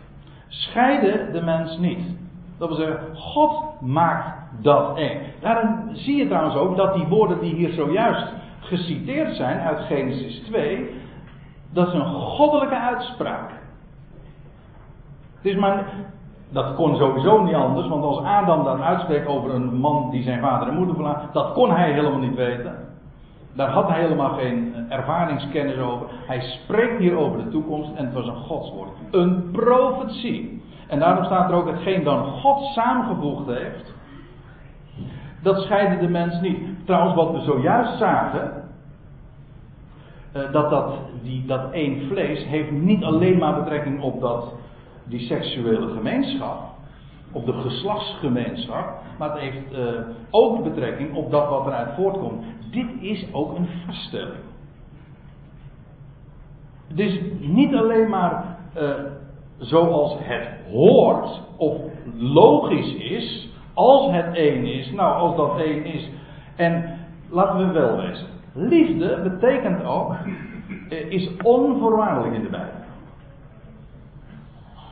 scheiden 0.47 1.34
de 1.34 1.41
mens 1.41 1.78
niet. 1.78 2.17
Dat 2.58 2.67
wil 2.67 2.78
zeggen, 2.78 3.15
God 3.15 3.71
maakt 3.82 4.39
dat 4.62 4.98
één. 4.98 5.20
Daarom 5.39 5.89
zie 5.94 6.15
je 6.15 6.28
trouwens 6.28 6.56
ook 6.56 6.78
dat 6.78 6.94
die 6.94 7.08
woorden 7.08 7.39
die 7.39 7.56
hier 7.56 7.72
zojuist 7.72 8.28
geciteerd 8.60 9.36
zijn 9.36 9.60
uit 9.60 9.80
Genesis 9.80 10.39
2, 10.39 10.89
dat 11.74 11.88
is 11.88 11.94
een 11.94 12.13
goddelijke 12.13 12.78
uitspraak. 12.78 13.50
Het 15.36 15.52
is 15.52 15.56
maar, 15.56 15.86
dat 16.50 16.76
kon 16.76 16.96
sowieso 16.96 17.44
niet 17.44 17.56
anders, 17.56 17.88
want 17.88 18.04
als 18.04 18.24
Adam 18.24 18.63
dan 18.63 18.84
uitspreekt 18.84 19.28
over 19.28 19.54
een 19.54 19.76
man 19.76 20.10
die 20.12 20.24
zijn 20.24 20.41
vader 20.41 20.67
en 20.67 20.76
moeder 20.76 20.96
verlaat, 20.96 21.34
dat 21.34 21.54
kon 21.54 21.72
hij 21.72 21.91
helemaal 21.91 22.20
niet 22.20 22.36
weten. 22.36 22.76
Daar 23.54 23.70
had 23.70 23.88
hij 23.88 24.02
helemaal 24.02 24.34
geen 24.34 24.76
ervaringskennis 24.89 25.78
over. 25.78 26.08
Hij 26.28 26.41
spreekt 26.41 27.00
hier 27.00 27.17
over 27.17 27.44
de 27.44 27.50
toekomst 27.50 27.89
en 27.96 28.06
het 28.06 28.13
was 28.13 28.28
een 28.28 28.36
godswoord. 28.36 28.89
Een 29.12 29.52
profetie. 29.52 30.61
En 30.91 30.99
daarom 30.99 31.25
staat 31.25 31.49
er 31.49 31.56
ook 31.56 31.69
hetgeen 31.69 32.04
dan 32.04 32.25
God 32.25 32.63
samengevoegd 32.63 33.47
heeft. 33.47 33.93
Dat 35.41 35.62
scheiden 35.62 35.99
de 35.99 36.08
mens 36.08 36.41
niet. 36.41 36.86
Trouwens, 36.86 37.15
wat 37.15 37.32
we 37.32 37.39
zojuist 37.39 37.97
zagen. 37.97 38.63
Eh, 40.32 40.51
dat, 40.51 40.69
dat, 40.69 40.93
die, 41.23 41.45
dat 41.45 41.71
één 41.71 42.08
vlees 42.08 42.45
heeft 42.45 42.71
niet 42.71 43.04
alleen 43.04 43.38
maar 43.38 43.63
betrekking 43.63 44.01
op 44.01 44.21
dat, 44.21 44.54
die 45.04 45.19
seksuele 45.19 45.88
gemeenschap, 45.88 46.60
op 47.32 47.45
de 47.45 47.54
geslachtsgemeenschap, 47.54 49.01
maar 49.17 49.32
het 49.32 49.39
heeft 49.39 49.73
uh, 49.73 50.01
ook 50.30 50.63
betrekking 50.63 51.15
op 51.15 51.32
dat 51.32 51.49
wat 51.49 51.65
eruit 51.65 51.95
voortkomt. 51.95 52.43
Dit 52.71 52.88
is 52.99 53.25
ook 53.32 53.58
een 53.58 53.67
vaststelling. 53.86 54.43
Het 56.88 56.99
is 56.99 57.19
niet 57.39 57.75
alleen 57.75 58.10
maar 58.10 58.58
uh, 58.77 58.89
zoals 59.62 60.15
het 60.19 60.50
hoort 60.71 61.41
of 61.58 61.78
logisch 62.17 62.93
is, 62.93 63.50
als 63.74 64.12
het 64.12 64.36
één 64.36 64.65
is, 64.65 64.91
nou 64.91 65.15
als 65.15 65.36
dat 65.36 65.60
één 65.60 65.86
is, 65.86 66.10
en 66.56 67.00
laten 67.30 67.67
we 67.67 67.74
wel 67.74 67.95
wezen, 67.95 68.28
liefde 68.54 69.21
betekent 69.24 69.84
ook, 69.84 70.15
eh, 70.89 71.12
is 71.12 71.30
onvoorwaardelijk 71.43 72.34
in 72.34 72.41
de 72.41 72.50
Bijbel. 72.50 72.80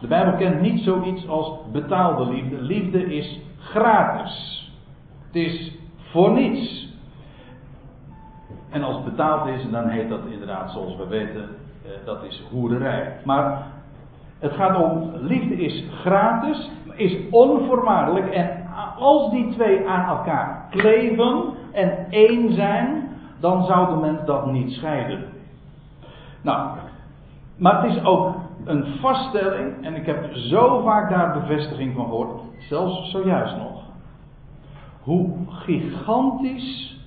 De 0.02 0.08
Bijbel 0.08 0.34
kent 0.34 0.62
niet 0.62 0.84
zoiets 0.84 1.28
als 1.28 1.52
betaalde 1.72 2.32
liefde. 2.32 2.62
Liefde 2.62 3.16
is 3.16 3.40
gratis. 3.60 4.72
Het 5.28 5.36
is 5.36 5.72
voor 6.12 6.32
niets. 6.32 6.88
En 8.70 8.84
als 8.84 8.96
het 8.96 9.06
betaald 9.06 9.48
is, 9.48 9.70
dan 9.72 9.88
heet 9.88 10.10
dat 10.10 10.20
inderdaad, 10.30 10.72
zoals 10.72 10.96
we 10.96 11.08
weten, 11.08 11.50
eh, 11.84 11.92
dat 12.06 12.24
is 12.24 12.44
hoerderij. 12.52 13.20
Maar 13.24 13.68
het 14.40 14.52
gaat 14.52 14.84
om, 14.84 15.12
liefde 15.14 15.56
is 15.56 15.84
gratis, 16.02 16.70
is 16.96 17.18
onvoorwaardelijk. 17.32 18.30
En 18.30 18.68
als 18.98 19.32
die 19.32 19.50
twee 19.52 19.88
aan 19.88 20.18
elkaar 20.18 20.68
kleven 20.70 21.44
en 21.72 22.06
één 22.10 22.54
zijn, 22.54 23.10
dan 23.40 23.66
zou 23.66 23.90
de 23.90 24.02
mens 24.02 24.26
dat 24.26 24.52
niet 24.52 24.72
scheiden. 24.72 25.24
Nou, 26.42 26.78
maar 27.56 27.84
het 27.84 27.96
is 27.96 28.04
ook 28.04 28.36
een 28.66 28.86
vaststelling, 28.86 29.86
en 29.86 29.96
ik 29.96 30.06
heb 30.06 30.34
zo 30.34 30.82
vaak 30.82 31.10
daar 31.10 31.40
bevestiging 31.40 31.96
van 31.96 32.06
gehoord, 32.06 32.42
zelfs 32.58 33.12
zojuist 33.12 33.58
nog, 33.58 33.82
hoe 35.02 35.30
gigantisch 35.48 37.00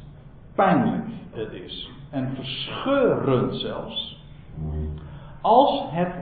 pijnlijk 0.55 1.05
het 1.30 1.53
is. 1.53 1.91
En 2.11 2.35
verscheurend 2.35 3.55
zelfs. 3.55 4.20
Als 5.41 5.83
het 5.91 6.12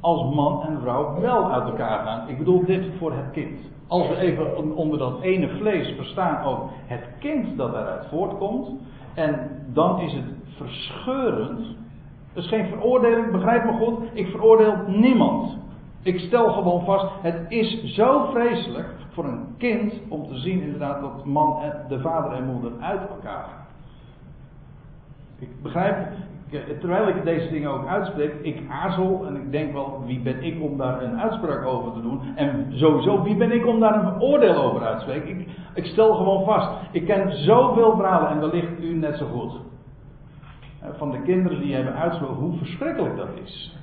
als 0.00 0.34
man 0.34 0.62
en 0.62 0.80
vrouw 0.80 1.20
wel 1.20 1.50
uit 1.52 1.64
elkaar 1.64 2.06
gaan. 2.06 2.28
Ik 2.28 2.38
bedoel 2.38 2.64
dit 2.64 2.86
voor 2.98 3.12
het 3.12 3.30
kind. 3.32 3.58
Als 3.86 4.08
we 4.08 4.16
even 4.16 4.76
onder 4.76 4.98
dat 4.98 5.20
ene 5.20 5.48
vlees 5.48 5.96
verstaan 5.96 6.44
ook 6.44 6.70
het 6.86 7.08
kind 7.18 7.56
dat 7.56 7.72
daaruit 7.72 8.06
voortkomt. 8.06 8.68
En 9.14 9.50
dan 9.72 10.00
is 10.00 10.12
het 10.12 10.32
verscheurend. 10.56 11.60
Het 12.32 12.44
is 12.44 12.48
geen 12.48 12.66
veroordeling, 12.66 13.30
begrijp 13.32 13.64
me 13.64 13.72
goed. 13.72 13.98
Ik 14.12 14.26
veroordeel 14.26 14.76
niemand. 14.86 15.56
Ik 16.02 16.18
stel 16.18 16.52
gewoon 16.52 16.84
vast, 16.84 17.06
het 17.22 17.44
is 17.48 17.94
zo 17.94 18.30
vreselijk 18.30 18.94
voor 19.10 19.24
een 19.24 19.54
kind 19.56 19.92
om 20.08 20.28
te 20.28 20.38
zien 20.38 20.62
inderdaad 20.62 21.00
dat 21.00 21.24
man 21.24 21.62
en, 21.62 21.84
de 21.88 22.00
vader 22.00 22.32
en 22.32 22.44
moeder 22.44 22.72
uit 22.80 23.08
elkaar 23.08 23.44
gaan. 23.44 23.66
Ik 25.38 25.62
begrijp, 25.62 26.08
terwijl 26.50 27.08
ik 27.08 27.24
deze 27.24 27.50
dingen 27.50 27.70
ook 27.70 27.86
uitspreek, 27.86 28.34
ik 28.42 28.62
aarzel 28.68 29.26
en 29.26 29.36
ik 29.36 29.52
denk 29.52 29.72
wel, 29.72 30.02
wie 30.06 30.20
ben 30.20 30.42
ik 30.42 30.62
om 30.62 30.76
daar 30.76 31.02
een 31.02 31.20
uitspraak 31.20 31.64
over 31.64 31.92
te 31.92 32.00
doen? 32.00 32.20
En 32.36 32.66
sowieso, 32.70 33.22
wie 33.22 33.36
ben 33.36 33.52
ik 33.52 33.66
om 33.66 33.80
daar 33.80 34.04
een 34.04 34.20
oordeel 34.20 34.56
over 34.56 34.86
uit 34.86 34.98
te 34.98 35.02
spreken? 35.02 35.28
Ik, 35.28 35.48
ik 35.74 35.84
stel 35.84 36.14
gewoon 36.14 36.44
vast, 36.44 36.70
ik 36.92 37.04
ken 37.04 37.36
zoveel 37.36 37.96
verhalen 37.96 38.30
en 38.30 38.40
wellicht 38.40 38.80
u 38.80 38.94
net 38.94 39.16
zo 39.16 39.26
goed. 39.26 39.60
Van 40.96 41.10
de 41.10 41.22
kinderen 41.22 41.60
die 41.60 41.74
hebben 41.74 41.94
uitgesproken 41.94 42.36
hoe 42.36 42.58
verschrikkelijk 42.58 43.16
dat 43.16 43.28
is. 43.44 43.76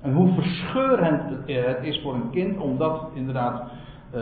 En 0.00 0.12
hoe 0.12 0.32
verscheurend 0.34 1.46
het 1.46 1.78
is 1.82 2.00
voor 2.02 2.14
een 2.14 2.30
kind 2.30 2.58
om 2.58 2.78
dat 2.78 3.08
inderdaad 3.14 3.62
uh, 4.14 4.20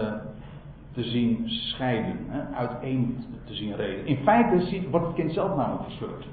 te 0.92 1.02
zien 1.02 1.48
scheiden, 1.48 2.16
hè, 2.28 2.56
uiteen 2.56 3.24
te 3.44 3.54
zien 3.54 3.76
reden. 3.76 4.06
In 4.06 4.16
feite 4.16 4.90
wordt 4.90 5.06
het 5.06 5.14
kind 5.14 5.32
zelf 5.32 5.56
namelijk 5.56 5.82
verscheurd. 5.82 6.26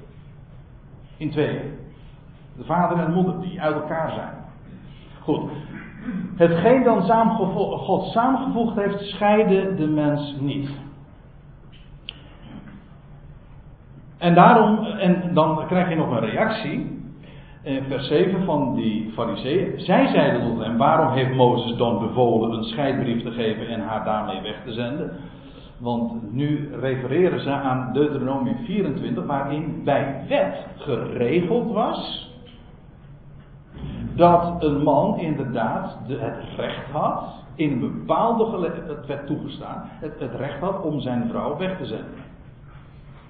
In 1.16 1.30
tweeën. 1.30 1.74
De 2.56 2.64
vader 2.64 2.98
en 2.98 3.04
de 3.04 3.12
moeder 3.12 3.40
die 3.40 3.60
uit 3.60 3.74
elkaar 3.74 4.10
zijn. 4.10 4.34
Goed. 5.22 5.50
Hetgeen 6.36 6.82
dan 6.82 7.30
God 7.78 8.04
samengevoegd 8.12 8.76
heeft, 8.76 9.00
scheiden 9.00 9.76
de 9.76 9.86
mens 9.86 10.36
niet. 10.40 10.70
En 14.18 14.34
daarom, 14.34 14.84
en 14.84 15.34
dan 15.34 15.66
krijg 15.66 15.88
je 15.88 15.96
nog 15.96 16.10
een 16.10 16.30
reactie. 16.30 16.94
In 17.62 17.84
vers 17.88 18.06
7 18.06 18.44
van 18.44 18.74
die 18.74 19.12
fariseeën. 19.14 19.80
Zij 19.80 20.06
zeiden 20.06 20.42
tot 20.42 20.64
hem, 20.64 20.76
waarom 20.76 21.12
heeft 21.12 21.34
Mozes 21.34 21.76
dan 21.76 21.98
bevolen 21.98 22.58
een 22.58 22.64
scheidbrief 22.64 23.22
te 23.22 23.30
geven 23.30 23.68
en 23.68 23.80
haar 23.80 24.04
daarmee 24.04 24.40
weg 24.40 24.62
te 24.64 24.72
zenden? 24.72 25.16
Want 25.78 26.32
nu 26.32 26.74
refereren 26.80 27.40
ze 27.40 27.50
aan 27.50 27.92
Deuteronomium 27.92 28.56
24, 28.64 29.24
waarin 29.24 29.84
bij 29.84 30.24
wet 30.28 30.66
geregeld 30.76 31.72
was 31.72 32.30
dat 34.14 34.62
een 34.62 34.82
man 34.82 35.18
inderdaad 35.18 35.98
het 36.06 36.56
recht 36.56 36.90
had, 36.90 37.24
in 37.54 37.72
een 37.72 37.80
bepaalde 37.80 38.70
het 38.86 39.06
werd 39.06 39.26
toegestaan, 39.26 39.82
het, 39.90 40.30
recht 40.36 40.58
had 40.58 40.82
om 40.82 41.00
zijn 41.00 41.28
vrouw 41.28 41.56
weg 41.56 41.78
te 41.78 41.86
zenden. 41.86 42.24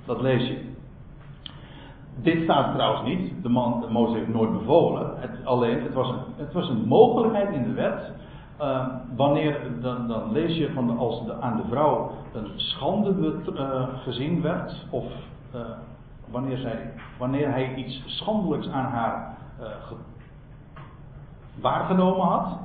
Dat 0.05 0.21
lees 0.21 0.49
je. 0.49 0.75
Dit 2.23 2.43
staat 2.43 2.75
trouwens 2.75 3.03
niet. 3.09 3.43
De 3.43 3.49
man, 3.49 3.85
Mozes 3.91 4.15
heeft 4.15 4.29
nooit 4.29 4.53
bevolen. 4.59 5.11
Het, 5.17 5.31
alleen, 5.45 5.83
het 5.83 5.95
was, 5.95 6.15
het 6.37 6.53
was 6.53 6.69
een 6.69 6.87
mogelijkheid 6.87 7.55
in 7.55 7.63
de 7.63 7.73
wet. 7.73 8.13
Uh, 8.61 8.87
wanneer, 9.17 9.61
dan, 9.81 10.09
dan, 10.09 10.33
lees 10.33 10.57
je 10.57 10.73
van 10.73 10.99
als 10.99 11.25
de, 11.27 11.41
aan 11.41 11.57
de 11.57 11.63
vrouw 11.69 12.11
een 12.33 12.51
schande 12.57 13.15
uh, 13.53 13.83
gezien 14.03 14.43
werd. 14.43 14.87
Of 14.91 15.05
uh, 15.55 15.61
wanneer, 16.31 16.57
zij, 16.57 16.93
wanneer 17.19 17.51
hij 17.51 17.75
iets 17.75 18.03
schandelijks 18.07 18.69
aan 18.69 18.85
haar 18.85 19.37
ge, 19.59 19.95
waargenomen 21.61 22.27
had. 22.27 22.59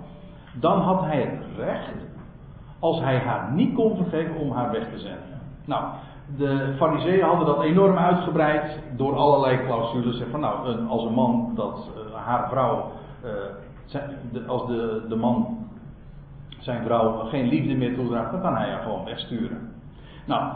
Dan 0.59 0.81
had 0.81 1.01
hij 1.01 1.21
het 1.21 1.45
recht. 1.57 1.93
Als 2.79 2.99
hij 2.99 3.19
haar 3.19 3.51
niet 3.51 3.75
kon 3.75 3.95
vergeven 3.95 4.35
om 4.35 4.51
haar 4.51 4.71
weg 4.71 4.89
te 4.89 4.99
zenden. 4.99 5.41
Nou, 5.65 5.83
de 6.37 6.73
fariseeën 6.77 7.25
hadden 7.25 7.45
dat 7.45 7.61
enorm 7.61 7.97
uitgebreid 7.97 8.79
door 8.95 9.15
allerlei 9.15 9.65
clausules. 9.65 10.17
Zeg 10.17 10.27
van 10.29 10.39
nou, 10.39 10.87
als 10.87 11.03
een 11.03 11.13
man 11.13 11.51
dat 11.55 11.89
haar 12.13 12.49
vrouw, 12.49 12.91
als 14.47 14.67
de, 14.67 15.05
de 15.09 15.15
man 15.15 15.61
zijn 16.61 16.83
vrouw 16.83 17.11
geen 17.11 17.47
liefde 17.47 17.75
meer 17.75 17.95
toedraagt, 17.95 18.31
dan 18.31 18.41
kan 18.41 18.55
hij 18.55 18.69
haar 18.69 18.81
gewoon 18.81 19.05
wegsturen. 19.05 19.71
Nou, 20.25 20.51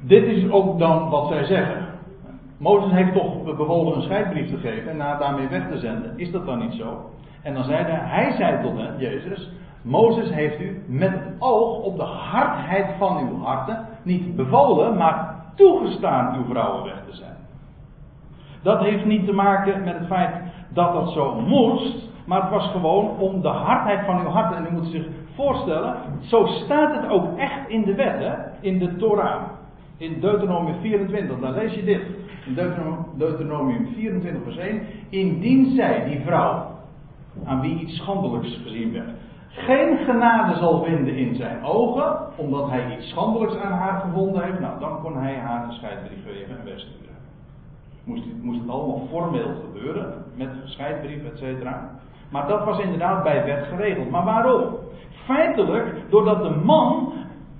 dit 0.00 0.24
is 0.24 0.50
ook 0.50 0.78
dan 0.78 1.10
wat 1.10 1.28
zij 1.28 1.44
zeggen. 1.44 1.86
Mozes 2.58 2.90
heeft 2.90 3.12
toch 3.12 3.56
bevolen 3.56 3.96
een 3.96 4.02
scheidbrief 4.02 4.50
te 4.50 4.56
geven 4.56 4.90
en 4.90 5.00
haar 5.00 5.18
daarmee 5.18 5.48
weg 5.48 5.68
te 5.68 5.78
zenden. 5.78 6.12
Is 6.18 6.30
dat 6.30 6.46
dan 6.46 6.58
niet 6.58 6.74
zo? 6.74 7.10
En 7.42 7.54
dan 7.54 7.64
zei 7.64 7.84
hij, 7.84 8.00
hij 8.02 8.32
zei 8.36 8.62
tot 8.62 8.76
hen, 8.76 8.98
Jezus, 8.98 9.50
Mozes 9.82 10.30
heeft 10.30 10.60
u 10.60 10.82
met 10.86 11.10
het 11.10 11.22
oog 11.38 11.78
op 11.78 11.96
de 11.96 12.02
hardheid 12.02 12.86
van 12.98 13.28
uw 13.28 13.42
harten 13.42 13.86
niet 14.02 14.36
bevolen, 14.36 14.96
maar 14.96 15.34
toegestaan 15.54 16.36
uw 16.36 16.44
vrouwen 16.44 16.84
weg 16.84 17.02
te 17.10 17.16
zijn. 17.16 17.36
Dat 18.62 18.80
heeft 18.80 19.04
niet 19.04 19.26
te 19.26 19.32
maken 19.32 19.84
met 19.84 19.98
het 19.98 20.06
feit 20.06 20.34
dat 20.68 20.92
dat 20.92 21.10
zo 21.10 21.40
moest, 21.40 22.08
maar 22.24 22.42
het 22.42 22.50
was 22.50 22.66
gewoon 22.66 23.18
om 23.18 23.40
de 23.40 23.48
hardheid 23.48 24.04
van 24.04 24.20
uw 24.20 24.26
harten. 24.26 24.56
En 24.56 24.66
u 24.70 24.74
moet 24.74 24.90
zich 24.90 25.06
voorstellen, 25.34 25.96
zo 26.20 26.46
staat 26.46 26.94
het 27.00 27.10
ook 27.10 27.38
echt 27.38 27.68
in 27.68 27.84
de 27.84 27.94
wet, 27.94 28.18
hè? 28.18 28.34
in 28.60 28.78
de 28.78 28.96
Torah. 28.96 29.42
In 29.96 30.20
Deuteronomium 30.20 30.80
24, 30.80 31.38
dan 31.38 31.52
lees 31.52 31.74
je 31.74 31.84
dit. 31.84 32.02
In 32.46 32.54
Deuteronomium 33.16 33.86
24 33.94 34.42
vers 34.42 34.56
1. 34.56 34.82
Indien 35.08 35.74
zij, 35.74 36.04
die 36.04 36.20
vrouw, 36.20 36.66
aan 37.44 37.60
wie 37.60 37.78
iets 37.78 37.96
schandelijks 37.96 38.60
gezien 38.62 38.92
werd, 38.92 39.08
geen 39.48 39.98
genade 39.98 40.56
zal 40.56 40.84
vinden 40.84 41.16
in 41.16 41.34
zijn 41.34 41.64
ogen, 41.64 42.16
omdat 42.36 42.70
hij 42.70 42.96
iets 42.96 43.08
schandelijks 43.08 43.56
aan 43.56 43.72
haar 43.72 44.00
gevonden 44.00 44.42
heeft, 44.42 44.60
nou 44.60 44.80
dan 44.80 45.00
kon 45.00 45.18
hij 45.18 45.34
haar 45.34 45.64
een 45.64 45.72
scheidbrief 45.72 46.24
geven 46.26 46.58
en 46.58 46.64
wegsturen. 46.64 47.14
Moest, 48.04 48.24
moest 48.42 48.60
het 48.60 48.70
allemaal 48.70 49.06
formeel 49.10 49.50
gebeuren, 49.64 50.24
met 50.34 50.48
scheidbrief, 50.64 51.24
et 51.24 51.38
cetera. 51.38 51.90
Maar 52.34 52.48
dat 52.48 52.64
was 52.64 52.78
inderdaad 52.78 53.22
bij 53.22 53.44
wet 53.44 53.66
geregeld. 53.66 54.10
Maar 54.10 54.24
waarom? 54.24 54.62
Feitelijk, 55.24 55.94
doordat 56.08 56.42
de 56.42 56.60
man 56.64 57.12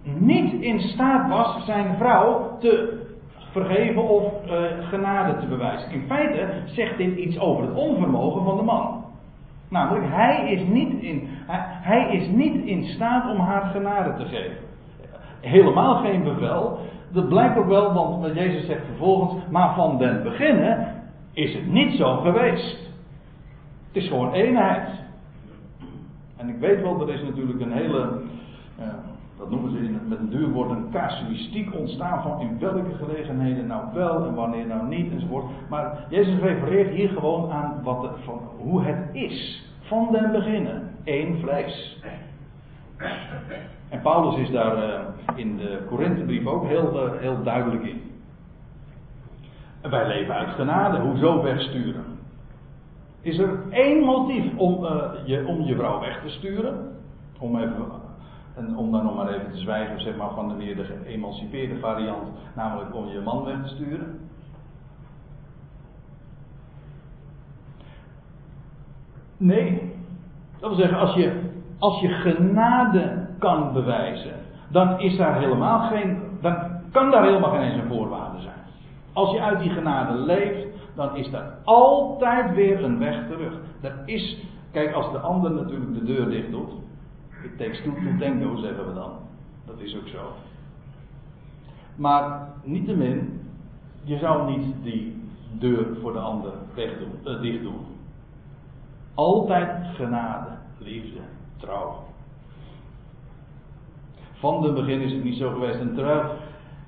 niet 0.03 0.53
in 0.53 0.81
staat 0.81 1.29
was 1.29 1.65
zijn 1.65 1.97
vrouw 1.99 2.57
te 2.61 3.03
vergeven 3.51 4.03
of 4.03 4.33
uh, 4.47 4.53
genade 4.89 5.39
te 5.39 5.47
bewijzen. 5.47 5.91
In 5.91 6.05
feite 6.07 6.49
zegt 6.65 6.97
dit 6.97 7.17
iets 7.17 7.39
over 7.39 7.65
het 7.65 7.75
onvermogen 7.75 8.45
van 8.45 8.57
de 8.57 8.63
man. 8.63 9.05
Namelijk, 9.69 10.07
hij 10.09 10.51
is 10.51 10.67
niet 10.67 11.03
in, 11.03 11.29
hij, 11.83 12.09
is 12.11 12.29
niet 12.29 12.65
in 12.65 12.85
staat 12.85 13.31
om 13.31 13.39
haar 13.39 13.63
genade 13.63 14.15
te 14.15 14.25
geven. 14.25 14.57
Helemaal 15.41 15.95
geen 15.95 16.23
bevel. 16.23 16.79
Dat 17.13 17.29
blijkt 17.29 17.59
ook 17.59 17.69
wel, 17.69 17.93
want 17.93 18.35
Jezus 18.35 18.67
zegt 18.67 18.87
vervolgens, 18.87 19.45
maar 19.51 19.75
van 19.75 19.99
den 19.99 20.23
beginnen 20.23 21.03
is 21.33 21.55
het 21.55 21.67
niet 21.67 21.97
zo 21.97 22.17
geweest. 22.17 22.85
Het 23.95 24.03
is 24.03 24.09
gewoon 24.09 24.33
eenheid. 24.33 24.89
En 26.37 26.49
ik 26.49 26.59
weet 26.59 26.83
wel, 26.83 27.01
er 27.01 27.15
is 27.15 27.23
natuurlijk 27.23 27.61
een 27.61 27.73
hele, 27.73 28.21
uh, 28.81 28.87
dat 29.39 29.51
noemen 29.51 29.71
ze 29.71 29.97
met 30.09 30.19
een 30.19 30.31
duur 30.31 30.49
woord, 30.49 30.71
een 30.71 30.91
casuïstiek 30.93 31.75
ontstaan 31.75 32.23
van 32.23 32.41
in 32.41 32.59
welke 32.59 32.95
gelegenheden 32.95 33.67
nou 33.67 33.85
wel 33.93 34.27
en 34.27 34.35
wanneer 34.35 34.67
nou 34.67 34.89
niet 34.89 35.13
enzovoort. 35.13 35.45
Maar 35.69 36.07
Jezus 36.11 36.41
refereert 36.41 36.95
hier 36.95 37.09
gewoon 37.09 37.51
aan 37.51 37.81
wat 37.83 38.11
van 38.25 38.41
hoe 38.59 38.83
het 38.83 39.09
is. 39.13 39.69
Van 39.81 40.09
den 40.13 40.33
beginnen. 40.33 40.91
één 41.05 41.39
vlees. 41.41 42.03
En 43.89 44.01
Paulus 44.03 44.39
is 44.39 44.51
daar 44.51 44.77
uh, 44.77 45.01
in 45.35 45.57
de 45.57 45.85
Korinthebrief 45.89 46.47
ook 46.47 46.67
heel, 46.67 47.07
uh, 47.07 47.21
heel 47.21 47.43
duidelijk 47.43 47.85
in. 47.85 48.03
Wij 49.83 50.07
leven 50.07 50.35
uit 50.35 50.49
genade. 50.49 50.99
Hoezo 50.99 51.43
wegsturen? 51.43 52.14
Is 53.25 53.39
er 53.39 53.63
één 53.71 54.05
motief 54.05 54.57
om, 54.57 54.85
uh, 54.85 55.11
je, 55.25 55.47
om 55.47 55.61
je 55.61 55.77
vrouw 55.77 56.01
weg 56.01 56.23
te 56.23 56.29
sturen? 56.29 56.93
Om 57.39 57.57
even 57.57 58.03
en 58.55 58.77
om 58.77 58.93
dan 58.93 59.05
nog 59.05 59.15
maar 59.17 59.29
even 59.29 59.51
te 59.51 59.59
zwijgen 59.59 60.01
zeg 60.01 60.17
maar, 60.17 60.31
van 60.35 60.49
de 60.49 60.55
meer 60.55 60.77
de 60.77 60.85
geëmancipeerde 60.85 61.79
variant, 61.79 62.29
namelijk 62.55 62.95
om 62.95 63.07
je 63.07 63.21
man 63.21 63.45
weg 63.45 63.63
te 63.63 63.69
sturen. 63.69 64.19
Nee. 69.37 69.93
Dat 70.61 70.69
wil 70.69 70.79
zeggen, 70.79 70.99
als 70.99 71.15
je, 71.15 71.41
als 71.79 72.01
je 72.01 72.09
genade 72.09 73.27
kan 73.39 73.73
bewijzen, 73.73 74.35
dan 74.71 75.01
is 75.01 75.17
daar 75.17 75.39
helemaal 75.39 75.81
geen, 75.81 76.23
dan 76.41 76.57
kan 76.93 77.11
daar 77.11 77.25
helemaal 77.25 77.51
geen 77.51 77.63
eens 77.63 77.83
een 77.83 77.89
voorwaarde 77.89 78.41
zijn. 78.41 78.63
Als 79.13 79.33
je 79.33 79.41
uit 79.41 79.61
die 79.61 79.71
genade 79.71 80.15
leeft, 80.15 80.74
dan 80.95 81.17
is 81.17 81.31
daar 81.31 81.59
altijd 81.65 82.55
weer 82.55 82.85
een 82.85 82.99
weg 82.99 83.27
terug. 83.27 83.55
Er 83.81 84.03
is, 84.05 84.37
kijk, 84.71 84.95
als 84.95 85.13
de 85.13 85.19
ander 85.19 85.51
natuurlijk 85.51 85.95
de 85.95 86.05
deur 86.05 86.29
dicht 86.29 86.51
doet, 86.51 86.73
it 87.45 87.59
takes 87.59 87.83
two 87.83 87.93
to 87.93 88.19
tango, 88.19 88.57
zeggen 88.57 88.87
we 88.87 88.95
dan. 88.95 89.13
Dat 89.67 89.81
is 89.81 89.97
ook 89.97 90.09
zo. 90.09 90.33
Maar 91.97 92.49
niettemin, 92.63 93.41
je 94.03 94.19
zou 94.19 94.51
niet 94.51 94.75
die 94.83 95.23
deur 95.59 95.87
voor 96.01 96.13
de 96.13 96.19
ander 96.19 96.53
wegdoen, 96.75 97.13
uh, 97.25 97.41
dicht 97.41 97.63
doen. 97.63 97.81
Altijd 99.15 99.87
genade, 99.95 100.49
liefde, 100.79 101.21
trouw. 101.57 102.03
Van 104.33 104.63
de 104.63 104.73
begin 104.73 105.01
is 105.01 105.13
het 105.13 105.25
niet 105.25 105.37
zo 105.37 105.51
geweest. 105.51 105.79
En 105.79 105.95
terwijl, 105.95 106.23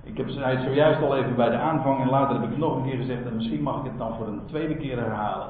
ik 0.07 0.17
heb 0.17 0.27
het 0.27 0.63
zojuist 0.63 1.03
al 1.03 1.17
even 1.17 1.37
bij 1.37 1.49
de 1.49 1.57
aanvang 1.57 2.01
en 2.01 2.09
later 2.09 2.41
heb 2.41 2.51
ik 2.51 2.59
nog 2.59 2.77
een 2.77 2.85
keer 2.85 2.97
gezegd 2.97 3.27
en 3.27 3.37
misschien 3.37 3.63
mag 3.63 3.79
ik 3.79 3.85
het 3.85 3.99
dan 3.99 4.15
voor 4.17 4.27
een 4.27 4.47
tweede 4.47 4.77
keer 4.77 4.99
herhalen. 4.99 5.49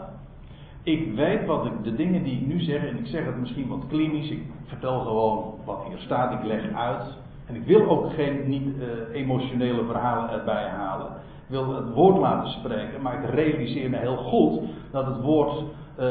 Ik 0.82 1.14
weet 1.14 1.46
wat 1.46 1.66
ik, 1.66 1.72
de 1.84 1.94
dingen 1.94 2.22
die 2.22 2.40
ik 2.40 2.46
nu 2.46 2.60
zeg, 2.60 2.84
en 2.84 2.98
ik 2.98 3.06
zeg 3.06 3.24
het 3.24 3.36
misschien 3.36 3.68
wat 3.68 3.86
klinisch, 3.88 4.30
ik 4.30 4.42
vertel 4.64 5.00
gewoon 5.00 5.54
wat 5.64 5.84
hier 5.88 5.98
staat, 5.98 6.32
ik 6.32 6.44
leg 6.44 6.72
uit. 6.72 7.18
En 7.46 7.54
ik 7.54 7.64
wil 7.64 7.88
ook 7.88 8.12
geen 8.12 8.48
niet 8.48 8.66
uh, 8.66 8.84
emotionele 9.12 9.84
verhalen 9.84 10.30
erbij 10.30 10.68
halen. 10.68 11.06
wil 11.46 11.74
het 11.74 11.92
woord 11.92 12.18
laten 12.18 12.50
spreken, 12.50 13.02
maar 13.02 13.22
ik 13.22 13.30
realiseer 13.30 13.90
me 13.90 13.96
heel 13.96 14.16
goed 14.16 14.60
dat 14.90 15.06
het 15.06 15.20
woord 15.20 15.64
uh, 16.00 16.06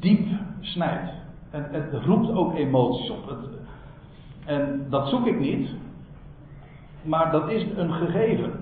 diep 0.00 0.28
snijdt. 0.60 1.10
En 1.50 1.66
het 1.70 2.04
roept 2.04 2.30
ook 2.32 2.54
emoties 2.54 3.10
op. 3.10 3.36
En 4.44 4.86
dat 4.88 5.08
zoek 5.08 5.26
ik 5.26 5.40
niet, 5.40 5.68
maar 7.02 7.30
dat 7.30 7.48
is 7.48 7.66
een 7.76 7.92
gegeven. 7.92 8.52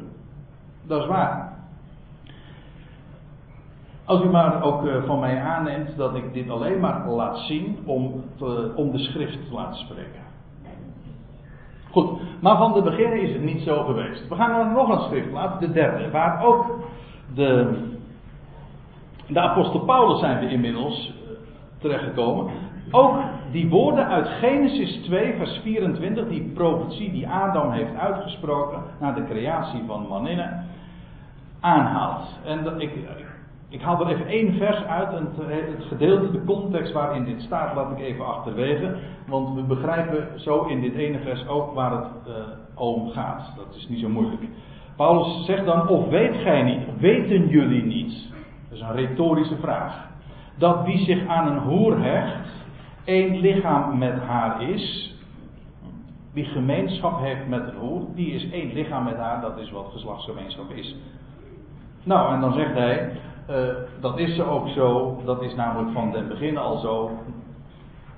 Dat 0.83 1.01
is 1.01 1.09
waar. 1.09 1.59
Als 4.05 4.23
u 4.23 4.29
maar 4.29 4.63
ook 4.63 4.87
eh, 4.87 5.03
van 5.07 5.19
mij 5.21 5.41
aanneemt 5.41 5.97
dat 5.97 6.15
ik 6.15 6.33
dit 6.33 6.51
alleen 6.51 6.81
maar 6.81 7.09
laat 7.09 7.39
zien 7.39 7.79
om, 7.85 8.25
te, 8.37 8.73
om 8.77 8.91
de 8.91 8.99
schrift 8.99 9.49
te 9.49 9.55
laten 9.55 9.79
spreken. 9.79 10.21
Goed, 11.91 12.21
maar 12.41 12.57
van 12.57 12.73
de 12.73 12.83
beginnen 12.83 13.21
is 13.21 13.33
het 13.33 13.43
niet 13.43 13.63
zo 13.63 13.85
geweest. 13.85 14.29
We 14.29 14.35
gaan 14.35 14.51
naar 14.51 14.73
nog 14.73 14.89
een 14.89 15.01
schriftplaats, 15.01 15.61
de 15.61 15.73
derde, 15.73 16.11
waar 16.11 16.45
ook 16.45 16.67
de, 17.35 17.79
de 19.27 19.41
apostel 19.41 19.81
Paulus 19.81 20.21
zijn 20.21 20.39
we 20.39 20.51
inmiddels 20.51 21.15
eh, 21.25 21.31
terechtgekomen. 21.79 22.53
Ook 22.91 23.17
die 23.51 23.69
woorden 23.69 24.07
uit 24.07 24.29
Genesis 24.29 24.97
2, 24.97 25.35
vers 25.37 25.61
24, 25.63 26.29
die 26.29 26.51
profetie 26.55 27.13
die 27.13 27.29
Adam 27.29 27.71
heeft 27.71 27.97
uitgesproken 27.97 28.83
na 29.01 29.13
de 29.13 29.25
creatie 29.25 29.83
van 29.87 30.07
Maninnen, 30.09 30.65
aanhaalt. 31.61 32.39
En 32.45 32.81
ik, 32.81 32.91
ik 33.69 33.81
haal 33.81 34.01
er 34.01 34.13
even 34.13 34.27
één 34.27 34.55
vers 34.55 34.85
uit, 34.85 35.13
en 35.13 35.29
het 35.37 35.85
gedeelte, 35.89 36.31
de 36.31 36.45
context 36.45 36.93
waarin 36.93 37.25
dit 37.25 37.43
staat, 37.43 37.75
laat 37.75 37.91
ik 37.91 37.99
even 37.99 38.27
achterwege. 38.27 38.97
Want 39.27 39.55
we 39.55 39.63
begrijpen 39.63 40.41
zo 40.41 40.65
in 40.65 40.81
dit 40.81 40.95
ene 40.95 41.19
vers 41.19 41.49
ook 41.49 41.75
waar 41.75 41.91
het 41.91 42.09
uh, 42.29 42.35
om 42.75 43.09
gaat. 43.09 43.53
Dat 43.57 43.75
is 43.77 43.89
niet 43.89 44.01
zo 44.01 44.09
moeilijk. 44.09 44.43
Paulus 44.97 45.45
zegt 45.45 45.65
dan, 45.65 45.89
of 45.89 46.09
weet 46.09 46.37
gij 46.37 46.63
niet, 46.63 46.83
weten 46.99 47.49
jullie 47.49 47.85
niet, 47.85 48.29
dat 48.69 48.79
is 48.79 48.81
een 48.81 48.95
retorische 48.95 49.57
vraag, 49.57 50.09
dat 50.59 50.85
wie 50.85 50.99
zich 50.99 51.27
aan 51.27 51.47
een 51.47 51.59
hoer 51.59 52.03
hecht, 52.03 52.60
één 53.05 53.41
lichaam 53.41 53.99
met 53.99 54.21
haar 54.21 54.63
is. 54.63 55.15
Wie 56.33 56.45
gemeenschap 56.45 57.21
heeft 57.21 57.49
met 57.49 57.69
een 57.69 57.77
hoer, 57.79 58.03
die 58.15 58.33
is 58.33 58.51
één 58.51 58.73
lichaam 58.73 59.05
met 59.05 59.17
haar, 59.17 59.41
dat 59.41 59.59
is 59.59 59.71
wat 59.71 59.91
geslachtsgemeenschap 59.93 60.71
is. 60.71 60.97
Nou, 62.03 62.35
en 62.35 62.41
dan 62.41 62.53
zegt 62.53 62.75
hij, 62.75 63.11
uh, 63.51 63.57
dat 64.01 64.19
is 64.19 64.35
ze 64.35 64.45
ook 64.45 64.69
zo, 64.69 65.17
dat 65.25 65.43
is 65.43 65.55
namelijk 65.55 65.93
van 65.93 66.13
den 66.13 66.29
begin 66.29 66.57
al 66.57 66.79
zo. 66.79 67.11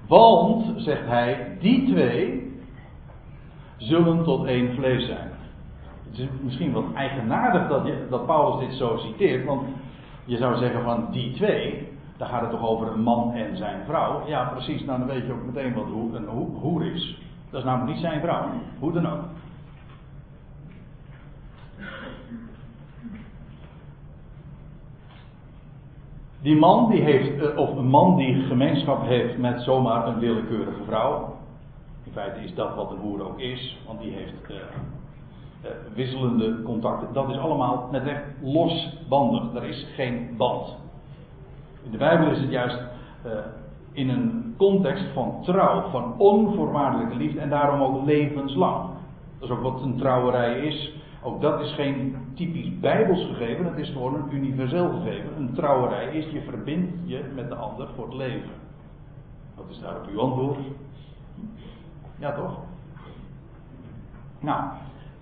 Want, 0.08 0.72
zegt 0.76 1.06
hij, 1.06 1.56
die 1.60 1.92
twee 1.92 2.52
zullen 3.76 4.24
tot 4.24 4.46
één 4.46 4.74
vlees 4.74 5.06
zijn. 5.06 5.30
Het 6.10 6.18
is 6.18 6.26
misschien 6.42 6.72
wat 6.72 6.84
eigenaardig 6.94 7.68
dat, 7.68 7.86
je, 7.86 8.06
dat 8.10 8.26
Paulus 8.26 8.68
dit 8.68 8.78
zo 8.78 8.96
citeert, 8.96 9.44
want 9.44 9.62
je 10.24 10.36
zou 10.36 10.56
zeggen 10.56 10.82
van 10.82 11.06
die 11.10 11.32
twee, 11.32 11.88
daar 12.22 12.30
gaat 12.30 12.40
het 12.40 12.50
toch 12.50 12.68
over 12.68 12.92
een 12.92 13.02
man 13.02 13.32
en 13.32 13.56
zijn 13.56 13.84
vrouw. 13.84 14.26
Ja, 14.26 14.44
precies, 14.44 14.84
nou 14.84 14.98
dan 14.98 15.08
weet 15.08 15.26
je 15.26 15.32
ook 15.32 15.44
meteen 15.44 15.74
wat 15.74 15.84
een 15.84 16.26
hoer 16.60 16.84
is. 16.86 17.20
Dat 17.50 17.60
is 17.60 17.66
namelijk 17.66 17.92
niet 17.92 18.00
zijn 18.00 18.20
vrouw, 18.20 18.48
hoe 18.78 18.92
dan 18.92 19.06
ook. 19.06 19.20
Die 26.40 26.56
man 26.56 26.90
die 26.90 27.00
heeft, 27.00 27.40
eh, 27.40 27.56
of 27.56 27.76
een 27.76 27.88
man 27.88 28.16
die 28.16 28.42
gemeenschap 28.42 29.02
heeft 29.02 29.38
met 29.38 29.62
zomaar 29.62 30.08
een 30.08 30.18
willekeurige 30.18 30.84
vrouw. 30.86 31.36
In 32.04 32.12
feite 32.12 32.40
is 32.40 32.54
dat 32.54 32.74
wat 32.74 32.90
een 32.90 32.98
hoer 32.98 33.22
ook 33.28 33.38
is, 33.40 33.78
want 33.86 34.00
die 34.00 34.12
heeft 34.12 34.50
uh, 34.50 34.56
uh, 34.56 35.70
wisselende 35.94 36.62
contacten. 36.62 37.12
Dat 37.12 37.30
is 37.30 37.38
allemaal 37.38 37.88
met 37.90 38.02
recht 38.02 38.24
losbandig. 38.42 39.54
Er 39.54 39.64
is 39.64 39.86
geen 39.94 40.34
band. 40.36 40.80
In 41.84 41.90
de 41.90 41.96
Bijbel 41.96 42.30
is 42.30 42.40
het 42.40 42.50
juist 42.50 42.78
in 43.92 44.08
een 44.08 44.54
context 44.56 45.04
van 45.12 45.42
trouw, 45.42 45.90
van 45.90 46.18
onvoorwaardelijke 46.18 47.16
liefde 47.16 47.40
en 47.40 47.50
daarom 47.50 47.80
ook 47.80 48.04
levenslang. 48.04 48.90
Dat 49.38 49.50
is 49.50 49.56
ook 49.56 49.62
wat 49.62 49.82
een 49.82 49.98
trouwerij 49.98 50.60
is. 50.60 51.00
Ook 51.22 51.40
dat 51.40 51.60
is 51.60 51.74
geen 51.74 52.16
typisch 52.34 52.78
bijbels 52.80 53.26
gegeven, 53.26 53.64
het 53.64 53.78
is 53.78 53.90
gewoon 53.90 54.14
een 54.14 54.34
universeel 54.34 54.90
gegeven. 54.90 55.36
Een 55.36 55.54
trouwerij 55.54 56.16
is, 56.16 56.30
je 56.30 56.40
verbindt 56.40 56.92
je 57.04 57.24
met 57.34 57.48
de 57.48 57.54
ander 57.54 57.88
voor 57.94 58.04
het 58.04 58.14
leven. 58.14 58.50
Wat 59.56 59.66
is 59.70 59.80
daarop 59.80 60.06
uw 60.12 60.20
antwoord? 60.20 60.58
Ja 62.18 62.34
toch? 62.34 62.58
Nou, 64.40 64.62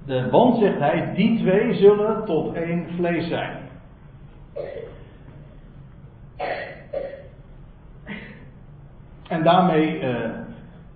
de 0.06 0.28
band 0.30 0.58
zegt 0.58 0.78
hij, 0.78 1.14
die 1.14 1.38
twee 1.38 1.74
zullen 1.74 2.24
tot 2.24 2.54
één 2.54 2.86
vlees 2.96 3.28
zijn. 3.28 3.58
En 9.28 9.42
daarmee 9.42 10.00
uh, 10.00 10.16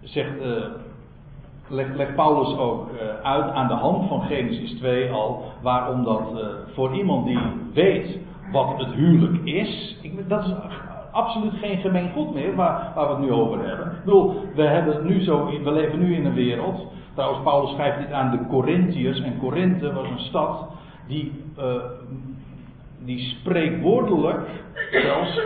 zegt 0.01 0.31
uh, 0.43 0.65
legt, 1.69 2.15
Paulus 2.15 2.57
ook 2.57 2.91
uh, 2.93 3.01
uit 3.23 3.51
aan 3.51 3.69
de 3.69 3.75
hand 3.75 4.09
van 4.09 4.21
Genesis 4.21 4.73
2 4.73 5.11
al 5.11 5.43
waarom 5.63 6.05
dat 6.05 6.23
voor 6.75 6.95
iemand 6.95 7.27
die 7.27 7.39
weet 7.73 8.19
wat 8.53 8.75
het 8.77 8.95
huwelijk 8.95 9.45
is, 9.45 9.99
ik, 10.03 10.29
dat 10.29 10.45
is 10.45 10.55
absoluut 11.13 11.53
geen 11.53 11.79
gemeen 11.79 12.11
goed 12.13 12.35
meer 12.35 12.55
waar, 12.55 12.93
waar 12.95 13.07
we 13.07 13.13
het 13.13 13.23
nu 13.23 13.31
over 13.31 13.69
hebben. 13.69 13.87
Ik 13.87 14.05
bedoel, 14.05 14.35
we, 14.55 14.63
hebben 14.63 15.07
nu 15.07 15.23
zo, 15.23 15.47
we 15.63 15.73
leven 15.73 15.99
nu 15.99 16.15
in 16.15 16.25
een 16.25 16.35
wereld, 16.35 16.87
trouwens 17.15 17.43
Paulus 17.43 17.71
schrijft 17.71 17.99
dit 17.99 18.13
aan 18.13 18.31
de 18.31 18.47
Corinthiërs 18.49 19.21
en 19.21 19.39
Korinthe 19.39 19.93
was 19.93 20.09
een 20.09 20.19
stad 20.19 20.69
die 21.07 21.33
uh, 21.59 21.65
die 23.05 23.19
spreekwoordelijk 23.19 24.49
zelfs 25.01 25.41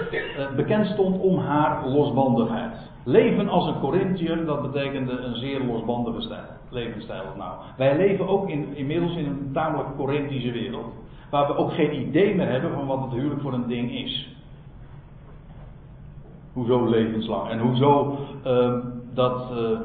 bekend 0.56 0.86
stond 0.86 1.20
om 1.20 1.38
haar 1.38 1.88
losbandigheid. 1.88 2.72
Leven 3.04 3.48
als 3.48 3.66
een 3.66 3.80
Corinthiër, 3.80 4.44
dat 4.44 4.72
betekende 4.72 5.12
een 5.12 5.36
zeer 5.36 5.60
losbandige 5.60 6.20
stijl, 6.20 6.48
levensstijl. 6.68 7.24
Nou, 7.36 7.52
wij 7.76 7.96
leven 7.96 8.28
ook 8.28 8.48
in, 8.48 8.76
inmiddels 8.76 9.16
in 9.16 9.26
een 9.26 9.50
tamelijk 9.52 9.88
Corinthische 9.96 10.52
wereld. 10.52 10.86
Waar 11.30 11.46
we 11.46 11.56
ook 11.56 11.72
geen 11.72 12.00
idee 12.00 12.34
meer 12.34 12.48
hebben 12.48 12.72
van 12.72 12.86
wat 12.86 13.00
het 13.00 13.12
huwelijk 13.12 13.40
voor 13.40 13.52
een 13.52 13.68
ding 13.68 13.92
is. 13.92 14.36
Hoezo 16.52 16.88
levenslang? 16.88 17.48
En 17.48 17.58
hoezo 17.58 18.18
uh, 18.46 18.74
dat. 19.14 19.50
Uh, 19.52 19.78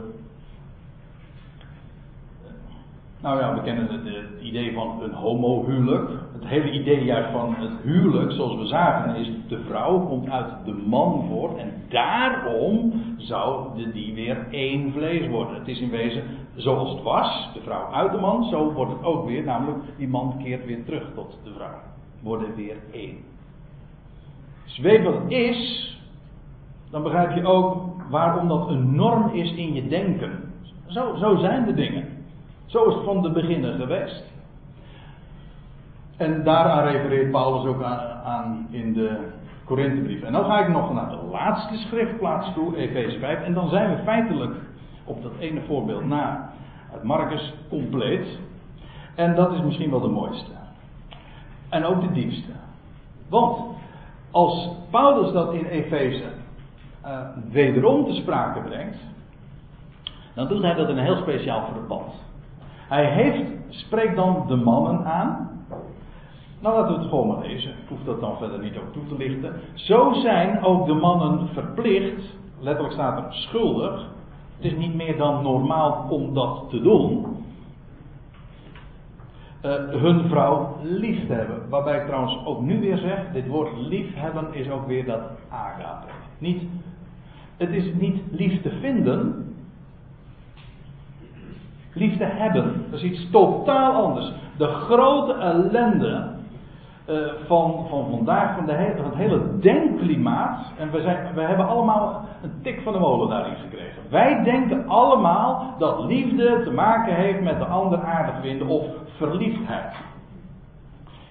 nou 3.24 3.40
ja, 3.40 3.54
we 3.54 3.62
kennen 3.62 3.88
het, 3.90 4.42
idee 4.42 4.74
van 4.74 5.04
een 5.04 5.14
homohuwelijk. 5.14 6.10
Het 6.34 6.46
hele 6.46 6.72
idee 6.72 7.04
juist 7.04 7.32
van 7.32 7.56
het 7.56 7.72
huwelijk, 7.84 8.32
zoals 8.32 8.56
we 8.56 8.66
zagen, 8.66 9.16
is 9.16 9.32
de 9.48 9.60
vrouw 9.68 10.00
komt 10.00 10.30
uit 10.30 10.66
de 10.66 10.74
man 10.86 11.26
voort. 11.30 11.58
En 11.58 11.72
daarom 11.90 12.94
zou 13.18 13.68
die 13.94 14.14
weer 14.14 14.48
één 14.52 14.92
vlees 14.92 15.28
worden. 15.28 15.56
Het 15.56 15.68
is 15.68 15.80
in 15.80 15.90
wezen 15.90 16.24
zoals 16.56 16.94
het 16.94 17.04
was, 17.04 17.50
de 17.54 17.62
vrouw 17.62 17.92
uit 17.92 18.12
de 18.12 18.18
man, 18.18 18.44
zo 18.44 18.72
wordt 18.74 18.92
het 18.92 19.04
ook 19.04 19.26
weer. 19.26 19.44
Namelijk, 19.44 19.80
die 19.98 20.08
man 20.08 20.36
keert 20.44 20.66
weer 20.66 20.86
terug 20.86 21.04
tot 21.16 21.40
de 21.44 21.52
vrouw. 21.56 21.80
Worden 22.22 22.56
weer 22.56 22.76
één. 22.92 23.18
Als 24.64 24.78
weet 24.78 25.04
wat 25.04 25.14
het 25.14 25.32
is, 25.32 25.92
dan 26.90 27.04
begrijp 27.04 27.36
je 27.36 27.46
ook 27.46 28.02
waarom 28.10 28.48
dat 28.48 28.70
een 28.70 28.96
norm 28.96 29.30
is 29.34 29.54
in 29.54 29.74
je 29.74 29.88
denken. 29.88 30.32
Zo, 30.88 31.16
zo 31.16 31.36
zijn 31.36 31.66
de 31.66 31.74
dingen. 31.74 32.13
Zo 32.74 32.86
is 32.86 32.94
het 32.96 33.04
van 33.04 33.22
de 33.22 33.32
beginnen 33.32 33.76
geweest. 33.76 34.24
En 36.18 36.44
daaraan 36.44 36.84
refereert 36.84 37.32
Paulus 37.32 37.66
ook 37.66 37.84
aan, 37.84 38.68
in 38.70 38.94
de 38.94 39.18
Korinthebrief. 39.64 40.22
En 40.22 40.34
dan 40.34 40.46
ga 40.46 40.60
ik 40.60 40.68
nog 40.68 40.94
naar 40.94 41.10
de 41.10 41.28
laatste 41.32 41.78
schriftplaats 41.78 42.54
toe, 42.54 42.78
Efeze 42.78 43.20
5. 43.20 43.42
En 43.42 43.54
dan 43.54 43.70
zijn 43.70 43.90
we 43.90 44.04
feitelijk 44.04 44.56
op 45.04 45.24
dat 45.24 45.32
ene 45.40 45.62
voorbeeld 45.62 46.06
na 46.06 46.52
uit 46.94 47.04
Marcus 47.04 47.54
compleet. 47.70 48.40
En 49.16 49.36
dat 49.36 49.52
is 49.54 49.62
misschien 49.62 49.90
wel 49.90 50.02
de 50.02 50.08
mooiste. 50.08 50.52
En 51.70 51.86
ook 51.86 52.02
de 52.02 52.12
diepste. 52.12 52.52
Want 53.30 53.60
als 54.32 54.70
Paulus 54.90 55.32
dat 55.32 55.54
in 55.54 55.66
Efeze 55.66 56.32
uh, 57.06 57.20
wederom 57.52 58.06
te 58.06 58.14
sprake 58.14 58.60
brengt, 58.60 58.98
dan 60.34 60.48
doet 60.48 60.62
hij 60.62 60.74
dat 60.74 60.90
in 60.90 60.98
een 60.98 61.04
heel 61.04 61.22
speciaal 61.22 61.66
verband. 61.74 62.23
Hij 62.94 63.06
heeft, 63.06 63.52
spreekt 63.70 64.16
dan 64.16 64.44
de 64.48 64.56
mannen 64.56 65.06
aan. 65.06 65.50
Nou, 66.60 66.76
laten 66.76 66.94
we 66.94 67.00
het 67.00 67.10
gewoon 67.10 67.28
maar 67.28 67.48
lezen. 67.48 67.70
Ik 67.70 67.88
hoef 67.88 68.04
dat 68.06 68.20
dan 68.20 68.38
verder 68.38 68.60
niet 68.60 68.78
ook 68.78 68.94
toe 68.94 69.08
te 69.08 69.18
lichten. 69.18 69.54
Zo 69.74 70.14
zijn 70.14 70.64
ook 70.64 70.86
de 70.86 70.94
mannen 70.94 71.48
verplicht, 71.48 72.22
letterlijk 72.60 72.94
staat 72.94 73.18
er 73.18 73.34
schuldig. 73.34 74.10
Het 74.56 74.72
is 74.72 74.78
niet 74.78 74.94
meer 74.94 75.18
dan 75.18 75.44
normaal 75.44 76.08
om 76.10 76.34
dat 76.34 76.66
te 76.70 76.82
doen. 76.82 77.26
Uh, 79.66 79.72
hun 79.90 80.30
vrouw 80.30 80.76
lief 80.82 81.28
te 81.28 81.34
hebben. 81.34 81.70
Waarbij 81.70 82.00
ik 82.00 82.06
trouwens 82.06 82.46
ook 82.46 82.62
nu 82.62 82.80
weer 82.80 82.98
zeg: 82.98 83.32
dit 83.32 83.48
woord 83.48 83.78
liefhebben 83.78 84.54
is 84.54 84.70
ook 84.70 84.88
weer 84.88 85.06
dat 85.06 85.22
agape. 85.50 86.12
Niet, 86.38 86.64
het 87.58 87.70
is 87.70 87.94
niet 87.94 88.22
lief 88.32 88.62
te 88.62 88.70
vinden, 88.70 89.43
Liefde 91.94 92.26
hebben, 92.26 92.86
dat 92.90 93.00
is 93.00 93.12
iets 93.12 93.30
totaal 93.32 93.94
anders. 94.04 94.32
De 94.58 94.68
grote 94.68 95.34
ellende 95.34 96.32
eh, 97.06 97.16
van, 97.46 97.86
van 97.90 98.10
vandaag, 98.10 98.56
van, 98.56 98.66
de 98.66 98.94
van 98.96 99.06
het 99.06 99.16
hele 99.16 99.60
denkklimaat. 99.60 100.72
En 100.78 100.92
we, 100.92 101.02
zijn, 101.02 101.34
we 101.34 101.42
hebben 101.42 101.68
allemaal 101.68 102.26
een 102.44 102.52
tik 102.62 102.82
van 102.84 102.94
de 102.94 103.00
molen 103.00 103.30
daarin 103.30 103.56
gekregen. 103.56 104.02
Wij 104.10 104.44
denken 104.44 104.88
allemaal 104.88 105.76
dat 105.78 106.04
liefde 106.04 106.62
te 106.64 106.72
maken 106.72 107.16
heeft 107.16 107.42
met 107.42 107.58
de 107.58 107.66
ander 107.66 108.04
aardig 108.04 108.36
vinden 108.42 108.68
of 108.68 108.86
verliefdheid. 109.18 109.94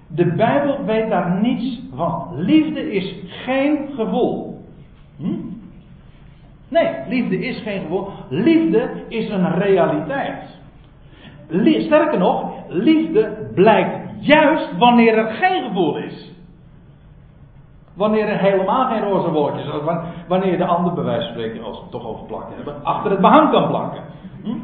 De 0.07 0.27
Bijbel 0.27 0.85
weet 0.85 1.11
daar 1.11 1.41
niets 1.41 1.81
van. 1.95 2.29
Liefde 2.33 2.93
is 2.93 3.15
geen 3.45 3.89
gevoel. 3.95 4.65
Hm? 5.17 5.35
Nee, 6.73 6.91
liefde 7.09 7.39
is 7.39 7.63
geen 7.63 7.81
gevoel. 7.81 8.09
Liefde 8.29 8.91
is 9.09 9.31
een 9.31 9.55
realiteit. 9.59 10.61
Sterker 11.85 12.19
nog, 12.19 12.53
liefde 12.69 13.51
blijkt 13.55 14.11
juist 14.21 14.79
wanneer 14.79 15.15
er 15.15 15.31
geen 15.31 15.65
gevoel 15.65 15.97
is. 15.97 16.33
Wanneer 17.95 18.29
er 18.29 18.39
helemaal 18.39 18.91
geen 18.91 19.03
roze 19.03 19.31
wolkjes 19.31 19.67
is. 19.67 19.73
Wanneer 20.29 20.59
de 20.59 20.65
ander 20.65 20.95
bij 20.95 21.15
als 21.15 21.31
we 21.31 21.83
het 21.83 21.91
toch 21.91 22.07
over 22.07 22.27
plakken 22.27 22.57
hebben, 22.57 22.85
achter 22.85 23.11
het 23.11 23.21
behang 23.21 23.51
kan 23.51 23.69
plakken. 23.69 24.03
Hm? 24.43 24.57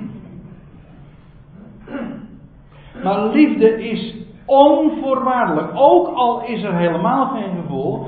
Maar 3.02 3.26
liefde 3.26 3.88
is 3.88 4.17
onvoorwaardelijk. 4.48 5.70
Ook 5.74 6.08
al 6.08 6.42
is 6.42 6.62
er 6.62 6.74
helemaal 6.74 7.26
geen 7.26 7.56
gevoel. 7.60 8.06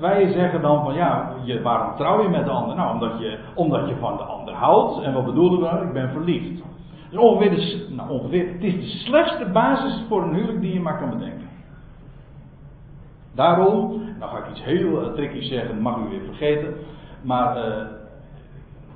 Wij, 0.00 0.32
zeggen 0.32 0.60
dan 0.60 0.84
van 0.84 0.94
ja, 0.94 1.32
waarom 1.62 1.96
trouw 1.96 2.22
je 2.22 2.28
met 2.28 2.44
de 2.44 2.50
ander? 2.50 2.76
Nou, 2.76 2.94
omdat 2.94 3.18
je, 3.18 3.38
omdat 3.54 3.88
je 3.88 3.96
van 4.00 4.16
de 4.16 4.22
ander 4.22 4.54
houdt. 4.54 5.02
En 5.02 5.12
wat 5.12 5.24
bedoelen 5.24 5.60
we? 5.60 5.86
Ik 5.86 5.92
ben 5.92 6.10
verliefd. 6.10 6.62
Dus 7.10 7.20
ongeveer, 7.20 7.82
nou 7.88 8.10
ongeveer, 8.10 8.52
het 8.52 8.64
is 8.64 8.74
de 8.74 8.86
slechtste 8.86 9.44
basis 9.52 10.04
voor 10.08 10.22
een 10.22 10.34
huwelijk 10.34 10.60
die 10.60 10.72
je 10.72 10.80
maar 10.80 10.98
kan 10.98 11.10
bedenken. 11.10 11.48
Daarom, 13.34 14.02
nou 14.18 14.30
ga 14.30 14.38
ik 14.38 14.50
iets 14.50 14.64
heel 14.64 15.02
uh, 15.02 15.12
tricky 15.12 15.40
zeggen, 15.40 15.80
mag 15.80 15.96
u 15.96 16.08
weer 16.08 16.24
vergeten. 16.24 16.74
Maar 17.22 17.56
uh, 17.56 17.84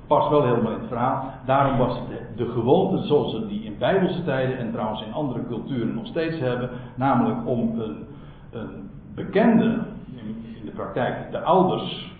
past 0.07 0.29
wel 0.29 0.43
helemaal 0.43 0.71
in 0.71 0.79
het 0.79 0.87
verhaal. 0.87 1.33
Daarom 1.45 1.77
was 1.77 1.99
de, 2.07 2.43
de 2.43 2.51
gewoonte 2.51 3.07
zoals 3.07 3.31
ze 3.31 3.47
die 3.47 3.63
in 3.63 3.77
bijbelse 3.77 4.23
tijden 4.23 4.57
en 4.57 4.71
trouwens 4.71 5.01
in 5.01 5.13
andere 5.13 5.47
culturen 5.47 5.95
nog 5.95 6.05
steeds 6.05 6.39
hebben. 6.39 6.69
Namelijk 6.95 7.47
om 7.47 7.79
een, 7.79 8.05
een 8.51 8.89
bekende, 9.15 9.79
in, 10.15 10.65
de 10.65 10.71
praktijk 10.71 11.31
de 11.31 11.39
ouders, 11.39 12.11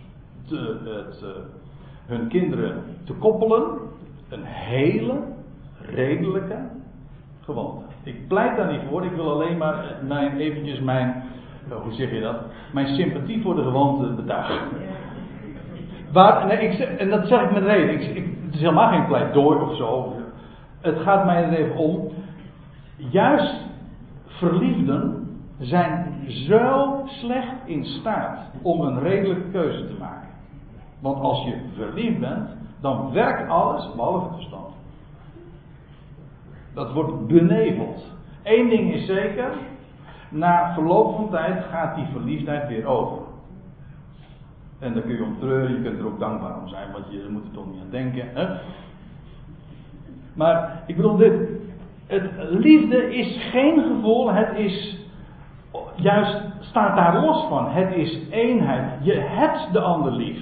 te, 0.45 0.77
uh, 1.21 1.29
hun 2.05 2.27
kinderen 2.27 2.83
te 3.05 3.13
koppelen. 3.13 3.63
Een 4.29 4.43
hele 4.43 5.19
redelijke 5.81 6.57
gewoonte. 7.41 7.85
Ik 8.03 8.27
pleit 8.27 8.57
daar 8.57 8.71
niet 8.71 8.81
voor, 8.89 9.05
ik 9.05 9.11
wil 9.11 9.31
alleen 9.31 9.57
maar 9.57 9.97
mijn, 10.07 10.37
eventjes 10.37 10.79
mijn, 10.79 11.23
oh, 11.71 11.81
hoe 11.81 11.93
zeg 11.93 12.11
je 12.11 12.21
dat, 12.21 12.35
mijn 12.73 12.87
sympathie 12.87 13.41
voor 13.41 13.55
de 13.55 13.63
gewoonte 13.63 14.13
betuigen. 14.13 14.59
Waar, 16.13 16.45
nee, 16.45 16.57
ik, 16.57 16.79
en 16.79 17.09
dat 17.09 17.27
zeg 17.27 17.41
ik 17.41 17.51
met 17.51 17.63
reden, 17.63 17.93
ik, 17.93 18.15
ik, 18.15 18.25
het 18.45 18.53
is 18.53 18.59
helemaal 18.59 18.89
geen 18.89 19.07
pleidooi 19.07 19.59
of 19.59 19.75
zo. 19.75 20.13
Het 20.81 20.99
gaat 20.99 21.25
mij 21.25 21.43
er 21.43 21.53
even 21.53 21.75
om, 21.75 22.11
juist 22.97 23.55
verliefden 24.25 25.27
zijn 25.59 26.23
zo 26.27 27.01
slecht 27.05 27.55
in 27.65 27.85
staat 27.85 28.39
om 28.61 28.81
een 28.81 28.99
redelijke 28.99 29.49
keuze 29.51 29.87
te 29.87 29.95
maken. 29.99 30.29
Want 30.99 31.19
als 31.19 31.43
je 31.43 31.61
verliefd 31.75 32.19
bent, 32.19 32.49
dan 32.81 33.11
werkt 33.11 33.49
alles 33.49 33.95
behalve 33.95 34.25
het 34.25 34.35
verstand. 34.35 34.73
Dat 36.73 36.93
wordt 36.93 37.27
beneveld. 37.27 38.11
Eén 38.43 38.69
ding 38.69 38.93
is 38.93 39.05
zeker. 39.05 39.51
Na 40.29 40.73
verloop 40.73 41.15
van 41.15 41.29
tijd 41.29 41.63
gaat 41.63 41.95
die 41.95 42.05
verliefdheid 42.11 42.67
weer 42.67 42.85
over. 42.85 43.17
En 44.83 44.93
daar 44.93 45.03
kun 45.03 45.15
je 45.15 45.23
om 45.23 45.39
treuren, 45.39 45.73
je 45.73 45.81
kunt 45.81 45.99
er 45.99 46.05
ook 46.05 46.19
dankbaar 46.19 46.61
om 46.61 46.67
zijn, 46.67 46.91
want 46.91 47.05
je 47.09 47.27
moet 47.29 47.45
er 47.45 47.51
toch 47.51 47.65
niet 47.71 47.81
aan 47.81 47.89
denken. 47.89 48.29
Hè? 48.33 48.47
Maar 50.33 50.83
ik 50.85 50.95
bedoel 50.95 51.17
dit. 51.17 51.33
Het, 52.07 52.31
liefde 52.49 53.15
is 53.15 53.49
geen 53.51 53.83
gevoel, 53.83 54.33
het 54.33 54.57
is 54.57 54.97
juist 55.95 56.41
staat 56.59 56.95
daar 56.95 57.21
los 57.21 57.45
van. 57.49 57.69
Het 57.69 57.95
is 57.95 58.19
eenheid. 58.29 58.91
Je 59.01 59.13
hebt 59.13 59.73
de 59.73 59.79
ander 59.79 60.11
lief. 60.11 60.39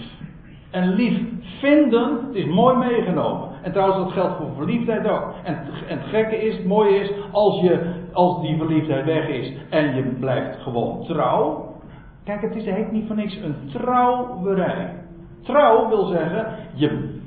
En 0.71 0.89
lief 0.89 1.19
vinden, 1.59 2.19
het 2.27 2.35
is 2.35 2.45
mooi 2.45 2.77
meegenomen. 2.77 3.49
En 3.61 3.71
trouwens, 3.71 4.03
dat 4.03 4.11
geldt 4.11 4.37
voor 4.37 4.49
verliefdheid 4.55 5.07
ook. 5.07 5.33
En, 5.43 5.57
en 5.87 5.97
het 5.97 6.07
gekke 6.07 6.47
is, 6.47 6.57
het 6.57 6.65
mooie 6.65 6.95
is, 6.95 7.11
als, 7.31 7.61
je, 7.61 7.93
als 8.13 8.41
die 8.41 8.57
verliefdheid 8.57 9.05
weg 9.05 9.27
is 9.27 9.53
en 9.69 9.95
je 9.95 10.03
blijft 10.03 10.61
gewoon 10.61 11.03
trouw. 11.05 11.70
Kijk, 12.23 12.41
het 12.41 12.55
is, 12.55 12.65
heet 12.65 12.91
niet 12.91 13.07
voor 13.07 13.15
niks 13.15 13.35
een 13.35 13.55
trouwerij. 13.71 14.95
Trouw 15.41 15.89
wil 15.89 16.05
zeggen, 16.05 16.55
je 16.73 17.19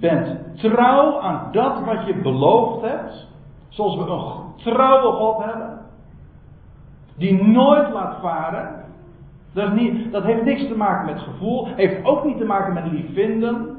bent 0.00 0.38
trouw 0.56 1.20
aan 1.20 1.52
dat 1.52 1.84
wat 1.84 2.06
je 2.06 2.14
beloofd 2.14 2.82
hebt. 2.82 3.26
Zoals 3.68 3.96
we 3.96 4.02
een 4.02 4.62
trouwe 4.64 5.12
God 5.12 5.44
hebben. 5.44 5.78
Die 7.16 7.42
nooit 7.42 7.92
laat 7.92 8.20
varen. 8.20 8.84
Dat, 9.52 9.72
niet, 9.72 10.12
dat 10.12 10.24
heeft 10.24 10.44
niks 10.44 10.66
te 10.68 10.76
maken 10.76 11.06
met 11.14 11.22
gevoel. 11.22 11.66
Heeft 11.66 12.04
ook 12.04 12.24
niet 12.24 12.38
te 12.38 12.44
maken 12.44 12.72
met 12.72 12.92
lief 12.92 13.14
vinden. 13.14 13.76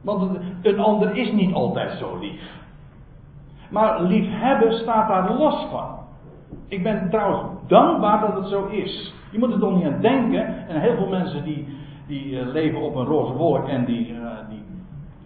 Want 0.00 0.38
een 0.62 0.78
ander 0.78 1.16
is 1.16 1.32
niet 1.32 1.54
altijd 1.54 1.98
zo 1.98 2.18
lief. 2.18 2.58
Maar 3.70 4.02
liefhebben 4.02 4.72
staat 4.72 5.08
daar 5.08 5.32
los 5.32 5.66
van. 5.70 5.98
Ik 6.68 6.82
ben 6.82 7.10
trouwens 7.10 7.59
dankbaar 7.70 8.20
dat 8.20 8.34
het 8.34 8.46
zo 8.46 8.66
is. 8.66 9.14
Je 9.30 9.38
moet 9.38 9.52
er 9.52 9.58
toch 9.58 9.74
niet 9.74 9.86
aan 9.86 10.00
denken. 10.00 10.68
En 10.68 10.80
heel 10.80 10.96
veel 10.96 11.08
mensen 11.08 11.44
die, 11.44 11.78
die 12.06 12.30
uh, 12.30 12.46
leven 12.46 12.80
op 12.80 12.94
een 12.94 13.04
roze 13.04 13.32
wolk 13.32 13.68
en 13.68 13.84
die, 13.84 14.12
uh, 14.12 14.18
die 14.48 14.62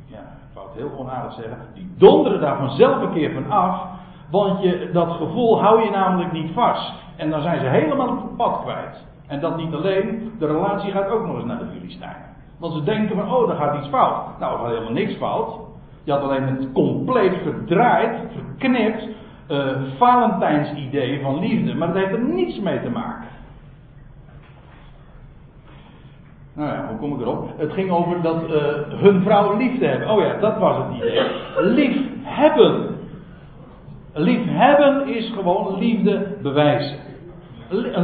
ja, 0.07 0.19
ik 0.19 0.55
wou 0.55 0.67
het 0.67 0.77
heel 0.77 0.99
onaardig 0.99 1.33
zeggen, 1.33 1.59
die 1.75 1.95
donderen 1.99 2.41
daar 2.41 2.57
vanzelf 2.57 3.03
een 3.03 3.13
keer 3.13 3.33
van 3.33 3.51
af. 3.51 3.83
Want 4.31 4.63
je, 4.63 4.91
dat 4.93 5.11
gevoel 5.11 5.63
hou 5.63 5.85
je 5.85 5.91
namelijk 5.91 6.33
niet 6.33 6.53
vast. 6.53 6.93
En 7.17 7.31
dan 7.31 7.43
zijn 7.43 7.61
ze 7.61 7.67
helemaal 7.67 8.11
het 8.11 8.37
pad 8.37 8.61
kwijt. 8.63 9.07
En 9.27 9.41
dat 9.41 9.57
niet 9.57 9.75
alleen, 9.75 10.33
de 10.39 10.47
relatie 10.47 10.93
gaat 10.93 11.11
ook 11.11 11.27
nog 11.27 11.37
eens 11.37 11.45
naar 11.45 11.59
de 11.59 11.71
Filistijnen. 11.73 12.33
Want 12.59 12.73
ze 12.73 12.83
denken 12.83 13.17
van, 13.17 13.35
oh, 13.35 13.49
daar 13.49 13.57
gaat 13.57 13.79
iets 13.79 13.89
fout. 13.89 14.39
Nou, 14.39 14.53
er 14.53 14.59
gaat 14.59 14.69
helemaal 14.69 14.93
niks 14.93 15.17
fout. 15.17 15.55
Je 16.05 16.13
had 16.13 16.23
alleen 16.23 16.43
het 16.43 16.73
compleet 16.73 17.35
verdraaid, 17.43 18.19
verknipt, 18.33 19.09
uh, 19.49 19.69
Valentijns 19.99 20.73
idee 20.73 21.21
van 21.21 21.39
liefde. 21.39 21.75
Maar 21.75 21.89
dat 21.89 21.97
heeft 21.97 22.13
er 22.13 22.25
niets 22.25 22.61
mee 22.61 22.83
te 22.83 22.91
maken. 22.91 23.29
Nou 26.55 26.73
ja, 26.73 26.87
hoe 26.89 26.99
kom 26.99 27.13
ik 27.13 27.21
erop? 27.21 27.49
Het 27.57 27.73
ging 27.73 27.91
over 27.91 28.23
dat 28.23 28.43
uh, 28.43 28.55
hun 29.01 29.23
vrouw 29.23 29.57
liefde 29.57 29.87
hebben. 29.87 30.11
Oh 30.11 30.21
ja, 30.21 30.37
dat 30.41 30.59
was 30.59 30.77
het 30.77 30.97
idee. 30.97 31.23
Liefhebben. 31.57 32.97
Liefhebben 34.13 35.07
is 35.07 35.31
gewoon 35.31 35.79
liefde 35.79 36.37
bewijzen. 36.43 36.99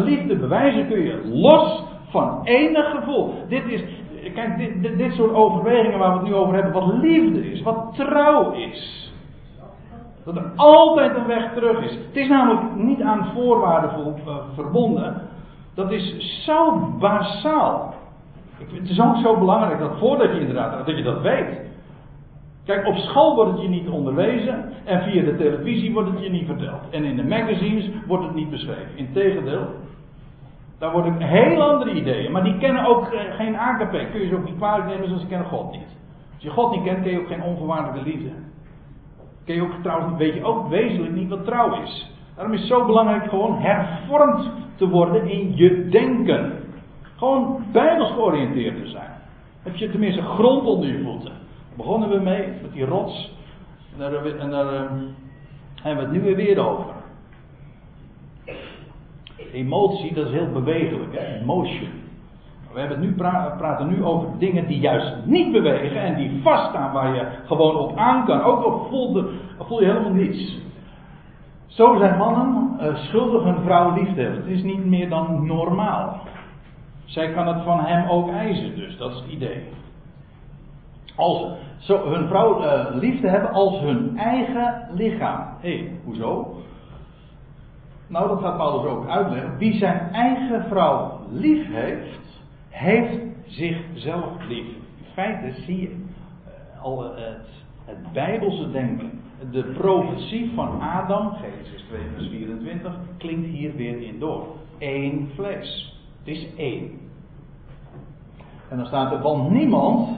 Liefde 0.05 0.37
bewijzen 0.37 0.89
kun 0.89 1.03
je 1.03 1.21
los 1.25 1.83
van 2.09 2.41
enig 2.45 2.91
gevoel. 2.91 3.35
Dit 3.49 3.65
is, 3.67 3.85
kijk, 4.35 4.83
dit, 4.83 4.99
dit, 4.99 5.13
soort 5.13 5.35
overwegingen 5.35 5.99
waar 5.99 6.13
we 6.13 6.19
het 6.19 6.29
nu 6.29 6.35
over 6.35 6.55
hebben, 6.55 6.73
wat 6.73 6.93
liefde 7.03 7.51
is, 7.51 7.63
wat 7.63 7.95
trouw 7.97 8.53
is. 8.53 9.10
Dat 10.25 10.37
er 10.37 10.51
altijd 10.57 11.17
een 11.17 11.27
weg 11.27 11.53
terug 11.53 11.81
is. 11.83 11.95
Het 11.95 12.17
is 12.17 12.29
namelijk 12.29 12.75
niet 12.75 13.03
aan 13.03 13.31
voorwaarden 13.35 14.15
uh, 14.27 14.37
verbonden. 14.55 15.23
Dat 15.75 15.91
is 15.91 16.43
zo 16.45 16.89
basaal. 16.99 17.95
het 18.73 18.91
is 18.91 19.01
ook 19.01 19.17
zo 19.17 19.39
belangrijk 19.39 19.79
dat 19.79 19.99
voordat 19.99 20.33
je 20.33 20.41
inderdaad, 20.41 20.87
dat 20.87 20.97
je 20.97 21.03
dat 21.03 21.21
weet. 21.21 21.61
Kijk, 22.65 22.87
op 22.87 22.97
school 22.97 23.35
wordt 23.35 23.51
het 23.51 23.61
je 23.61 23.69
niet 23.69 23.89
onderwezen 23.89 24.73
en 24.85 25.03
via 25.03 25.23
de 25.23 25.37
televisie 25.37 25.93
wordt 25.93 26.11
het 26.11 26.23
je 26.23 26.31
niet 26.31 26.47
verteld. 26.47 26.81
En 26.91 27.05
in 27.05 27.17
de 27.17 27.25
magazines 27.25 27.91
wordt 28.07 28.25
het 28.25 28.35
niet 28.35 28.51
beschreven. 28.51 28.97
Integendeel, 28.97 29.67
daar 30.79 30.93
worden 30.93 31.21
heel 31.21 31.63
andere 31.63 31.93
ideeën. 31.93 32.33
Maar 32.33 32.45
die 32.45 32.59
kennen 32.59 32.85
ook 32.85 33.07
geen 33.37 33.57
AKP. 33.57 33.91
Kun 33.91 34.21
je 34.21 34.29
ze 34.29 34.37
ook 34.37 34.45
niet 34.45 34.57
kwalijk 34.57 34.89
nemen, 34.89 35.07
zoals 35.07 35.23
ze 35.23 35.29
kennen 35.29 35.47
God 35.47 35.73
niet. 35.73 35.97
Als 36.35 36.43
je 36.43 36.51
God 36.51 36.71
niet 36.75 36.85
kent, 36.85 37.03
ken 37.03 37.13
je 37.13 37.21
ook 37.21 37.27
geen 37.27 37.43
onvoorwaardelijke 37.43 38.11
liefde. 38.11 38.31
Ken 39.51 39.59
je 39.59 39.65
ook 39.65 39.83
trouwens, 39.83 40.19
weet 40.19 40.35
je 40.35 40.45
ook 40.45 40.69
wezenlijk 40.69 41.15
niet 41.15 41.29
wat 41.29 41.45
trouw 41.45 41.83
is. 41.83 42.11
Daarom 42.35 42.55
is 42.55 42.61
het 42.61 42.69
zo 42.69 42.87
belangrijk 42.87 43.29
gewoon 43.29 43.59
hervormd 43.59 44.51
te 44.77 44.89
worden 44.89 45.31
in 45.31 45.57
je 45.57 45.89
denken. 45.89 46.53
Gewoon 47.17 47.65
bijbels 47.73 48.11
georiënteerd 48.13 48.83
te 48.83 48.89
zijn. 48.89 49.11
Heb 49.63 49.77
je 49.77 49.91
tenminste 49.91 50.23
grond 50.23 50.67
onder 50.67 50.89
je 50.89 51.03
voeten. 51.03 51.33
Begonnen 51.77 52.09
we 52.09 52.19
mee 52.19 52.47
met 52.63 52.73
die 52.73 52.85
rots. 52.85 53.35
En 53.93 53.99
daar, 53.99 54.25
en 54.25 54.51
daar 54.51 54.73
uh, 54.73 54.91
hebben 55.83 56.09
we 56.09 56.15
het 56.15 56.25
nu 56.25 56.35
weer 56.35 56.69
over. 56.69 56.95
Emotie, 59.53 60.15
dat 60.15 60.27
is 60.27 60.33
heel 60.33 60.53
bewegelijk, 60.53 61.19
hè? 61.19 61.41
emotion. 61.41 62.00
We 62.73 62.81
hebben 62.81 63.01
nu 63.01 63.15
praten 63.59 63.89
nu 63.89 64.05
over 64.05 64.29
dingen 64.39 64.67
die 64.67 64.81
juist 64.81 65.15
niet 65.25 65.53
bewegen 65.53 66.01
en 66.01 66.15
die 66.15 66.43
vaststaan 66.43 66.93
waar 66.93 67.15
je 67.15 67.27
gewoon 67.45 67.77
op 67.77 67.97
aan 67.97 68.25
kan. 68.25 68.43
Ook 68.43 68.65
al 68.65 68.87
voel, 68.89 69.25
voel 69.59 69.81
je 69.81 69.87
helemaal 69.87 70.13
niets. 70.13 70.59
Zo 71.67 71.97
zijn 71.99 72.19
mannen 72.19 72.77
uh, 72.81 72.97
schuldig 72.97 73.43
hun 73.43 73.63
vrouw 73.65 73.95
lief 73.95 74.15
te 74.15 74.21
hebben. 74.21 74.41
Het 74.41 74.51
is 74.51 74.63
niet 74.63 74.85
meer 74.85 75.09
dan 75.09 75.47
normaal. 75.47 76.21
Zij 77.05 77.33
kan 77.33 77.47
het 77.47 77.63
van 77.63 77.81
hem 77.81 78.09
ook 78.09 78.31
eisen, 78.31 78.77
dus 78.77 78.97
dat 78.97 79.11
is 79.11 79.17
het 79.17 79.31
idee. 79.31 79.65
Als 81.17 81.43
hun 81.87 82.29
vrouw 82.29 82.63
uh, 82.63 82.87
lief 82.93 83.21
te 83.21 83.29
hebben 83.29 83.53
als 83.53 83.81
hun 83.81 84.19
eigen 84.19 84.89
lichaam. 84.91 85.47
Hé, 85.61 85.77
hey, 85.77 85.93
hoezo? 86.05 86.55
Nou, 88.07 88.29
dat 88.29 88.41
gaat 88.41 88.57
Paulus 88.57 88.91
ook 88.91 89.09
uitleggen. 89.09 89.59
Wie 89.59 89.75
zijn 89.75 90.13
eigen 90.13 90.65
vrouw 90.69 91.21
lief 91.31 91.67
heeft, 91.67 92.30
heeft 92.81 93.19
zichzelf 93.47 94.45
lief. 94.49 94.67
In 94.67 95.05
feite 95.13 95.61
zie 95.61 95.81
je 95.81 95.89
uh, 95.89 96.83
al 96.83 97.15
het, 97.15 97.47
het 97.85 98.13
Bijbelse 98.13 98.71
denken. 98.71 99.11
De 99.51 99.65
profetie 99.65 100.53
van 100.55 100.81
Adam, 100.81 101.33
Genesis 101.33 101.83
2 101.89 102.01
vers 102.15 102.29
24, 102.29 102.95
klinkt 103.19 103.47
hier 103.47 103.77
weer 103.77 104.03
in 104.03 104.19
door. 104.19 104.47
Eén 104.79 105.31
vlees. 105.35 105.99
Het 106.19 106.37
is 106.37 106.55
één. 106.57 106.99
En 108.69 108.77
dan 108.77 108.87
staat 108.87 109.13
er, 109.13 109.23
want 109.23 109.51
niemand 109.51 110.09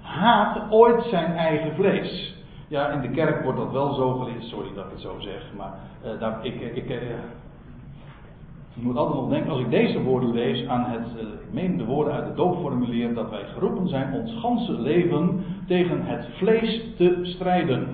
haat 0.00 0.70
ooit 0.70 1.02
zijn 1.02 1.32
eigen 1.32 1.74
vlees. 1.74 2.34
Ja, 2.68 2.88
in 2.88 3.00
de 3.00 3.10
kerk 3.10 3.42
wordt 3.42 3.58
dat 3.58 3.72
wel 3.72 3.94
zo 3.94 4.18
geleerd. 4.18 4.42
Sorry 4.44 4.74
dat 4.74 4.84
ik 4.84 4.90
het 4.90 5.00
zo 5.00 5.18
zeg, 5.18 5.52
maar 5.56 5.72
uh, 6.04 6.20
daar, 6.20 6.46
ik, 6.46 6.60
ik, 6.60 7.00
ik 8.76 8.82
moet 8.82 8.96
altijd 8.96 9.20
nog 9.20 9.28
denken, 9.28 9.50
als 9.50 9.60
ik 9.60 9.70
deze 9.70 10.02
woorden 10.02 10.32
lees, 10.32 10.66
aan 10.66 10.84
het, 10.84 11.06
uh, 11.16 11.22
ik 11.22 11.52
meen 11.52 11.76
de 11.76 11.84
woorden 11.84 12.14
uit 12.14 12.24
het 12.24 12.36
doopformulier, 12.36 13.14
dat 13.14 13.30
wij 13.30 13.44
geroepen 13.44 13.88
zijn 13.88 14.12
ons 14.12 14.34
ganse 14.40 14.72
leven 14.72 15.44
tegen 15.66 16.02
het 16.02 16.28
vlees 16.36 16.82
te 16.96 17.18
strijden. 17.22 17.88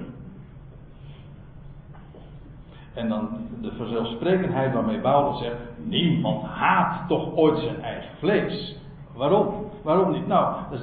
En 2.95 3.09
dan 3.09 3.29
de 3.61 3.73
vanzelfsprekendheid 3.77 4.73
waarmee 4.73 4.99
Paulus 4.99 5.39
zegt, 5.39 5.57
niemand 5.85 6.43
haat 6.45 7.09
toch 7.09 7.35
ooit 7.35 7.59
zijn 7.59 7.83
eigen 7.83 8.17
vlees. 8.19 8.77
Waarom? 9.17 9.55
Waarom 9.83 10.13
niet? 10.13 10.27
Nou, 10.27 10.57
dus, 10.71 10.81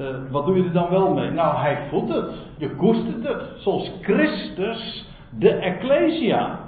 uh, 0.00 0.06
wat 0.30 0.46
doe 0.46 0.56
je 0.56 0.64
er 0.64 0.72
dan 0.72 0.90
wel 0.90 1.14
mee? 1.14 1.30
Nou, 1.30 1.56
hij 1.56 1.78
voelt 1.88 2.08
het. 2.08 2.32
Je 2.56 2.70
koestert 2.70 3.28
het. 3.28 3.42
Zoals 3.56 3.90
Christus 4.00 5.06
de 5.38 5.50
Ecclesia, 5.50 6.58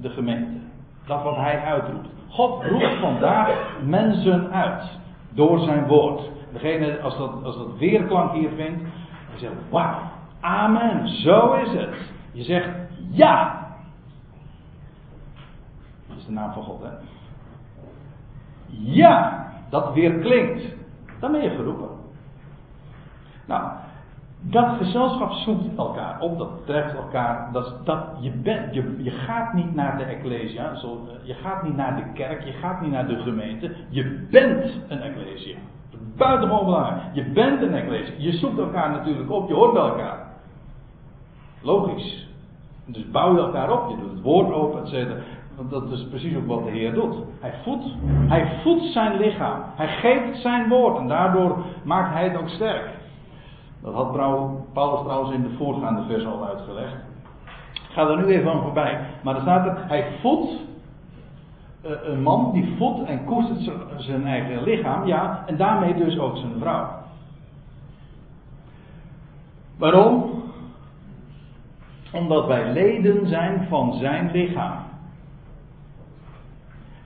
de 0.00 0.08
gemeente. 0.10 0.61
Dat 1.06 1.22
wat 1.22 1.36
hij 1.36 1.62
uitroept. 1.62 2.08
God 2.28 2.64
roept 2.64 2.98
vandaag 3.00 3.78
mensen 3.84 4.52
uit. 4.52 4.98
Door 5.30 5.58
zijn 5.58 5.86
woord. 5.86 6.30
Degene, 6.52 7.00
als 7.00 7.16
dat, 7.16 7.44
als 7.44 7.56
dat 7.56 7.78
weerklank 7.78 8.32
hier 8.32 8.50
vindt. 8.56 8.82
Je 9.32 9.38
zegt, 9.38 9.52
wauw, 9.70 10.00
amen, 10.40 11.08
zo 11.08 11.52
is 11.52 11.72
het. 11.72 11.94
Je 12.32 12.42
zegt, 12.42 12.68
ja. 13.10 13.66
Dat 16.08 16.16
is 16.16 16.26
de 16.26 16.32
naam 16.32 16.52
van 16.52 16.62
God, 16.62 16.82
hè. 16.82 16.90
Ja, 18.68 19.46
dat 19.70 19.92
weer 19.92 20.12
klinkt. 20.12 20.62
Dan 21.20 21.32
ben 21.32 21.42
je 21.42 21.50
geroepen. 21.50 21.88
Nou, 23.46 23.70
dat 24.42 24.76
gezelschap 24.76 25.32
zoekt 25.32 25.76
elkaar 25.76 26.20
op, 26.20 26.38
dat 26.38 26.66
treft 26.66 26.94
elkaar. 26.94 27.48
Dat, 27.52 27.74
dat, 27.84 28.04
je, 28.20 28.30
bent, 28.30 28.74
je, 28.74 28.94
je 29.02 29.10
gaat 29.10 29.52
niet 29.52 29.74
naar 29.74 29.98
de 29.98 30.04
Ecclesia, 30.04 30.74
zo, 30.74 31.08
je 31.22 31.34
gaat 31.34 31.62
niet 31.62 31.76
naar 31.76 31.96
de 31.96 32.12
kerk, 32.14 32.44
je 32.44 32.52
gaat 32.52 32.80
niet 32.80 32.90
naar 32.90 33.06
de 33.06 33.16
gemeente. 33.16 33.70
Je 33.88 34.26
bent 34.30 34.80
een 34.88 35.00
Ecclesia. 35.00 35.56
Buitengewoon 36.16 36.64
belangrijk. 36.64 37.00
Je 37.12 37.24
bent 37.24 37.62
een 37.62 37.74
Ecclesia. 37.74 38.14
Je 38.18 38.32
zoekt 38.32 38.58
elkaar 38.58 38.90
natuurlijk 38.90 39.30
op, 39.30 39.48
je 39.48 39.54
hoort 39.54 39.72
bij 39.72 39.82
elkaar. 39.82 40.26
Logisch. 41.60 42.28
Dus 42.86 43.10
bouw 43.10 43.34
je 43.34 43.40
elkaar 43.40 43.70
op, 43.70 43.90
je 43.90 43.96
doet 43.96 44.10
het 44.10 44.22
woord 44.22 44.52
open, 44.52 44.80
et 44.80 44.88
cetera. 44.88 45.20
Want 45.56 45.70
dat 45.70 45.90
is 45.90 46.06
precies 46.08 46.36
ook 46.36 46.46
wat 46.46 46.64
de 46.64 46.70
Heer 46.70 46.94
doet. 46.94 47.14
Hij 47.40 47.54
voedt, 47.62 47.84
hij 48.06 48.60
voedt 48.62 48.84
zijn 48.84 49.16
lichaam. 49.16 49.60
Hij 49.76 49.88
geeft 49.88 50.40
zijn 50.40 50.68
woord 50.68 50.98
en 50.98 51.08
daardoor 51.08 51.64
maakt 51.84 52.12
hij 52.12 52.28
het 52.28 52.36
ook 52.36 52.48
sterk. 52.48 53.00
Dat 53.82 53.94
had 53.94 54.12
Paulus 54.72 55.02
trouwens 55.02 55.32
in 55.32 55.42
de 55.42 55.54
voorgaande 55.56 56.02
vers 56.08 56.26
al 56.26 56.46
uitgelegd. 56.46 56.94
Ik 57.72 57.98
ga 57.98 58.08
er 58.08 58.16
nu 58.16 58.24
even 58.24 58.52
aan 58.52 58.62
voorbij. 58.62 59.00
Maar 59.22 59.34
er 59.34 59.40
staat 59.40 59.66
er, 59.66 59.76
hij 59.88 60.06
voedt, 60.20 60.50
eh, 61.82 61.90
een 62.04 62.22
man 62.22 62.52
die 62.52 62.74
voedt 62.76 63.08
en 63.08 63.24
koestert 63.24 63.70
zijn 63.96 64.26
eigen 64.26 64.62
lichaam. 64.62 65.06
Ja, 65.06 65.44
en 65.46 65.56
daarmee 65.56 65.94
dus 65.94 66.18
ook 66.18 66.36
zijn 66.36 66.52
vrouw. 66.58 66.88
Waarom? 69.78 70.30
Omdat 72.12 72.46
wij 72.46 72.72
leden 72.72 73.28
zijn 73.28 73.66
van 73.68 73.94
zijn 73.94 74.30
lichaam. 74.30 74.78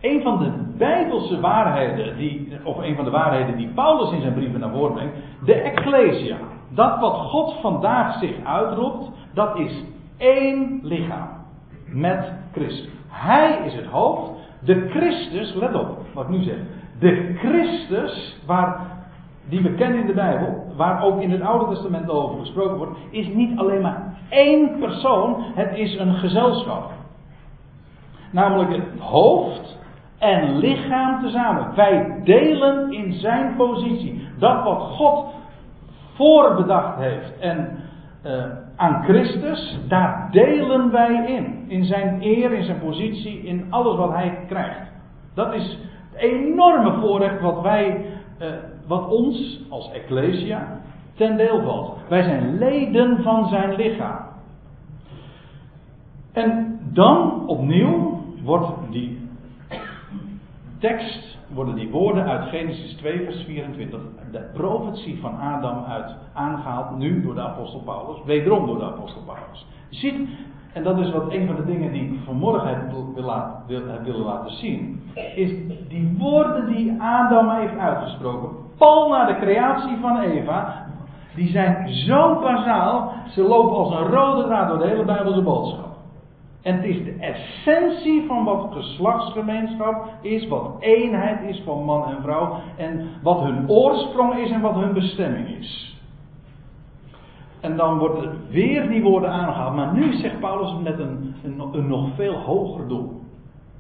Een 0.01 0.23
van 0.23 0.39
de 0.39 0.51
bijbelse 0.77 1.41
waarheden, 1.41 2.17
die, 2.17 2.59
of 2.65 2.79
een 2.79 2.97
van 2.97 3.05
de 3.05 3.11
waarheden 3.11 3.57
die 3.57 3.69
Paulus 3.69 4.13
in 4.13 4.21
zijn 4.21 4.35
brieven 4.35 4.61
naar 4.61 4.71
voren 4.71 4.93
brengt, 4.93 5.17
de 5.45 5.55
Ecclesia. 5.55 6.37
Dat 6.77 7.01
wat 7.01 7.15
God 7.15 7.55
vandaag 7.61 8.19
zich 8.19 8.45
uitroept, 8.45 9.11
dat 9.35 9.59
is 9.59 9.85
één 10.17 10.81
lichaam 10.83 11.29
met 11.87 12.33
Christus. 12.53 12.89
Hij 13.09 13.59
is 13.65 13.75
het 13.75 13.87
hoofd. 13.87 14.31
De 14.61 14.89
Christus, 14.89 15.55
let 15.55 15.75
op 15.75 15.99
wat 16.13 16.25
ik 16.25 16.31
nu 16.31 16.43
zeg. 16.43 16.57
De 16.99 17.35
Christus, 17.39 18.43
waar, 18.47 18.81
die 19.49 19.63
we 19.63 19.75
kennen 19.75 20.01
in 20.01 20.07
de 20.07 20.13
Bijbel, 20.13 20.73
waar 20.77 21.03
ook 21.03 21.21
in 21.21 21.31
het 21.31 21.41
Oude 21.41 21.75
Testament 21.75 22.11
over 22.11 22.39
gesproken 22.39 22.77
wordt, 22.77 22.99
is 23.11 23.27
niet 23.27 23.59
alleen 23.59 23.83
maar 23.83 24.15
één 24.29 24.79
persoon, 24.79 25.37
het 25.55 25.77
is 25.77 25.99
een 25.99 26.15
gezelschap. 26.15 26.91
Namelijk 28.31 28.71
het 28.71 29.01
hoofd 29.01 29.79
en 30.19 30.59
lichaam 30.59 31.23
tezamen. 31.23 31.75
Wij 31.75 32.21
delen 32.25 32.93
in 32.93 33.13
zijn 33.13 33.57
positie. 33.57 34.29
Dat 34.39 34.65
wat 34.65 34.81
God 34.81 35.35
voorbedacht 36.17 36.99
heeft 36.99 37.39
en 37.39 37.79
uh, 38.27 38.45
aan 38.77 39.03
Christus, 39.05 39.79
daar 39.89 40.29
delen 40.31 40.91
wij 40.91 41.27
in. 41.27 41.65
In 41.69 41.85
zijn 41.85 42.23
eer, 42.23 42.53
in 42.53 42.65
zijn 42.65 42.79
positie, 42.79 43.43
in 43.43 43.67
alles 43.71 43.97
wat 43.97 44.13
hij 44.13 44.39
krijgt. 44.49 44.91
Dat 45.35 45.55
is 45.55 45.79
het 46.13 46.21
enorme 46.21 47.01
voorrecht 47.01 47.41
wat 47.41 47.63
wij, 47.63 48.05
uh, 48.43 48.49
wat 48.87 49.09
ons 49.09 49.61
als 49.69 49.91
Ecclesia 49.93 50.81
ten 51.15 51.37
deel 51.37 51.63
valt. 51.63 51.99
Wij 52.09 52.23
zijn 52.23 52.59
leden 52.59 53.23
van 53.23 53.49
zijn 53.49 53.75
lichaam. 53.75 54.25
En 56.33 56.79
dan 56.93 57.47
opnieuw 57.47 58.21
wordt 58.43 58.71
die 58.91 59.29
tekst 60.79 61.36
worden 61.57 61.75
die 61.75 61.91
woorden 61.91 62.25
uit 62.25 62.49
Genesis 62.49 62.95
2, 62.95 63.25
vers 63.25 63.45
24, 63.45 64.01
de 64.33 64.51
profetie 64.53 65.21
van 65.21 65.41
Adam 65.41 65.85
uit 65.85 66.15
aangehaald, 66.33 66.99
nu 66.99 67.23
door 67.23 67.35
de 67.35 67.41
apostel 67.41 67.81
Paulus, 67.81 68.25
wederom 68.25 68.67
door 68.67 68.79
de 68.79 68.85
apostel 68.85 69.23
Paulus. 69.23 69.67
Je 69.89 69.97
ziet, 69.97 70.29
en 70.73 70.83
dat 70.83 70.99
is 70.99 71.11
wat 71.11 71.33
een 71.33 71.47
van 71.47 71.57
de 71.57 71.65
dingen 71.65 71.93
die 71.93 72.13
ik 72.13 72.19
vanmorgen 72.25 72.69
heb 72.69 72.93
willen 73.67 74.05
wil, 74.05 74.19
laten 74.19 74.51
zien, 74.51 75.03
is 75.35 75.51
die 75.89 76.17
woorden 76.19 76.67
die 76.67 77.03
Adam 77.03 77.51
heeft 77.51 77.79
uitgesproken, 77.79 78.49
pal 78.79 79.09
na 79.09 79.27
de 79.27 79.37
creatie 79.37 79.97
van 80.01 80.21
Eva, 80.21 80.87
die 81.35 81.49
zijn 81.49 81.89
zo 81.89 82.41
bazaal, 82.41 83.13
ze 83.29 83.43
lopen 83.43 83.77
als 83.77 83.91
een 83.91 84.07
rode 84.07 84.45
draad 84.45 84.69
door 84.69 84.79
de 84.79 84.87
hele 84.87 85.05
Bijbelse 85.05 85.43
boodschap. 85.43 85.86
En 86.67 86.77
het 86.77 86.85
is 86.85 87.05
de 87.05 87.17
essentie 87.21 88.27
van 88.27 88.45
wat 88.45 88.67
geslachtsgemeenschap 88.71 90.09
is, 90.21 90.49
wat 90.49 90.77
eenheid 90.81 91.49
is 91.49 91.63
van 91.65 91.85
man 91.85 92.05
en 92.05 92.23
vrouw, 92.23 92.61
en 92.77 93.09
wat 93.23 93.41
hun 93.41 93.69
oorsprong 93.69 94.35
is 94.35 94.51
en 94.51 94.61
wat 94.61 94.75
hun 94.75 94.93
bestemming 94.93 95.49
is. 95.49 96.01
En 97.61 97.77
dan 97.77 97.99
worden 97.99 98.39
weer 98.49 98.89
die 98.89 99.03
woorden 99.03 99.31
aangehaald, 99.31 99.75
maar 99.75 99.95
nu 99.95 100.13
zegt 100.13 100.41
Paulus 100.41 100.83
met 100.83 100.99
een, 100.99 101.35
een, 101.43 101.87
nog 101.87 102.15
veel 102.15 102.35
hoger 102.35 102.89
doel. 102.89 103.21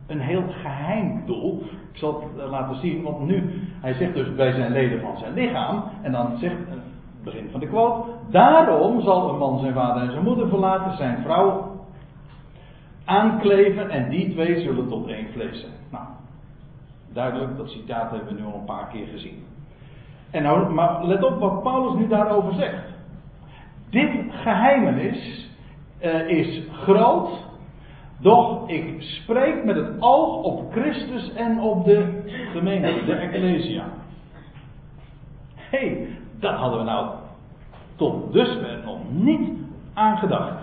Een 0.06 0.20
heel 0.20 0.44
geheim 0.48 1.22
doel. 1.26 1.62
Ik 1.92 1.98
zal 1.98 2.14
het 2.14 2.42
eh, 2.42 2.50
laten 2.50 2.76
zien, 2.76 3.02
want 3.02 3.26
nu, 3.26 3.62
hij 3.80 3.94
zegt 3.94 4.14
dus 4.14 4.28
wij 4.34 4.52
zijn 4.52 4.72
leden 4.72 5.00
van 5.00 5.16
zijn 5.16 5.32
lichaam, 5.32 5.82
en 6.02 6.12
dan 6.12 6.38
zegt, 6.38 6.58
het 6.58 6.68
eh, 6.68 7.24
begin 7.24 7.48
van 7.50 7.60
de 7.60 7.66
quote, 7.66 8.10
daarom 8.30 9.00
zal 9.00 9.28
een 9.28 9.38
man 9.38 9.58
zijn 9.58 9.74
vader 9.74 10.02
en 10.02 10.10
zijn 10.10 10.24
moeder 10.24 10.48
verlaten, 10.48 10.96
zijn 10.96 11.22
vrouw 11.22 11.74
aankleven 13.06 13.90
en 13.90 14.08
die 14.08 14.32
twee 14.32 14.60
zullen 14.60 14.88
tot 14.88 15.08
één 15.08 15.26
vlees 15.32 15.60
zijn. 15.60 15.72
Nou, 15.90 16.04
duidelijk, 17.12 17.56
dat 17.56 17.68
citaat 17.68 18.10
hebben 18.10 18.34
we 18.34 18.40
nu 18.40 18.46
al 18.46 18.58
een 18.58 18.64
paar 18.64 18.88
keer 18.88 19.06
gezien. 19.06 19.44
En 20.30 20.42
nou, 20.42 20.72
maar 20.72 21.04
let 21.04 21.24
op 21.24 21.38
wat 21.38 21.62
Paulus 21.62 21.98
nu 21.98 22.08
daarover 22.08 22.54
zegt. 22.54 22.84
Dit 23.90 24.10
geheimenis 24.30 25.50
uh, 26.00 26.28
is 26.28 26.62
groot, 26.72 27.30
doch 28.18 28.68
ik 28.68 29.02
spreek 29.02 29.64
met 29.64 29.76
het 29.76 29.90
oog 30.00 30.42
op 30.42 30.72
Christus 30.72 31.32
en 31.32 31.60
op 31.60 31.84
de 31.84 32.22
gemeente, 32.52 33.04
de 33.04 33.14
Ecclesia. 33.14 33.84
Hé, 35.54 35.78
hey, 35.78 36.08
dat 36.38 36.54
hadden 36.54 36.78
we 36.78 36.84
nou 36.84 37.14
tot 37.96 38.32
dusver 38.32 38.78
nog 38.84 38.98
niet 39.10 39.48
aangedacht. 39.94 40.62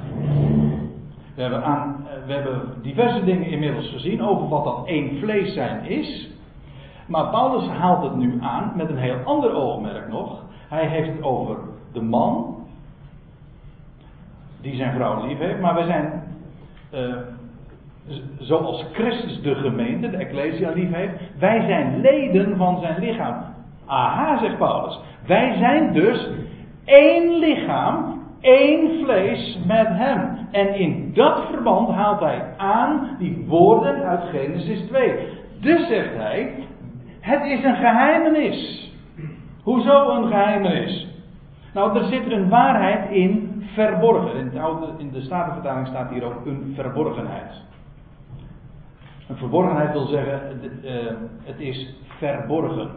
We 1.35 1.41
hebben, 1.41 1.63
eh, 1.63 1.81
we 2.25 2.33
hebben 2.33 2.61
diverse 2.81 3.23
dingen 3.23 3.47
inmiddels 3.47 3.89
gezien 3.89 4.21
over 4.21 4.47
wat 4.47 4.63
dat 4.63 4.87
één 4.87 5.19
vlees 5.19 5.53
zijn 5.53 5.85
is. 5.85 6.29
Maar 7.07 7.29
Paulus 7.29 7.67
haalt 7.67 8.03
het 8.03 8.15
nu 8.15 8.37
aan 8.41 8.71
met 8.75 8.89
een 8.89 8.97
heel 8.97 9.17
ander 9.23 9.53
oogmerk 9.53 10.07
nog. 10.07 10.43
Hij 10.69 10.87
heeft 10.87 11.07
het 11.07 11.23
over 11.23 11.57
de 11.93 12.01
man 12.01 12.55
die 14.61 14.75
zijn 14.75 14.93
vrouw 14.93 15.27
lief 15.27 15.37
heeft. 15.37 15.59
Maar 15.59 15.73
wij 15.73 15.85
zijn, 15.85 16.23
uh, 16.93 17.15
zoals 18.39 18.85
Christus 18.91 19.41
de 19.41 19.55
gemeente, 19.55 20.09
de 20.09 20.17
Ecclesia 20.17 20.71
lief 20.71 20.91
heeft. 20.91 21.13
Wij 21.39 21.61
zijn 21.61 22.01
leden 22.01 22.57
van 22.57 22.79
zijn 22.79 22.99
lichaam. 22.99 23.43
Aha, 23.85 24.37
zegt 24.39 24.57
Paulus. 24.57 24.99
Wij 25.25 25.55
zijn 25.57 25.93
dus 25.93 26.29
één 26.85 27.39
lichaam, 27.39 28.21
één 28.41 29.03
vlees 29.03 29.59
met 29.65 29.87
hem. 29.87 30.32
En 30.53 30.75
in 30.75 31.13
dat 31.13 31.45
verband 31.51 31.89
haalt 31.89 32.19
hij 32.19 32.53
aan 32.57 33.15
die 33.19 33.45
woorden 33.47 34.03
uit 34.03 34.23
Genesis 34.23 34.81
2. 34.87 35.27
Dus 35.59 35.87
zegt 35.87 36.13
hij, 36.15 36.53
het 37.19 37.45
is 37.45 37.63
een 37.63 37.75
geheimenis. 37.75 38.91
Hoezo 39.63 40.09
een 40.09 40.27
geheimenis? 40.27 41.07
Nou, 41.73 41.99
er 41.99 42.05
zit 42.05 42.31
een 42.31 42.49
waarheid 42.49 43.11
in 43.11 43.63
verborgen. 43.73 44.39
In, 44.39 44.45
het 44.45 44.57
oude, 44.57 44.87
in 44.97 45.11
de 45.11 45.21
Statenvertaling 45.21 45.87
staat 45.87 46.09
hier 46.09 46.23
ook 46.23 46.45
een 46.45 46.73
verborgenheid. 46.75 47.51
Een 49.27 49.37
verborgenheid 49.37 49.91
wil 49.91 50.05
zeggen, 50.05 50.41
uh, 50.83 50.91
het 51.43 51.59
is 51.59 51.95
verborgen. 52.17 52.89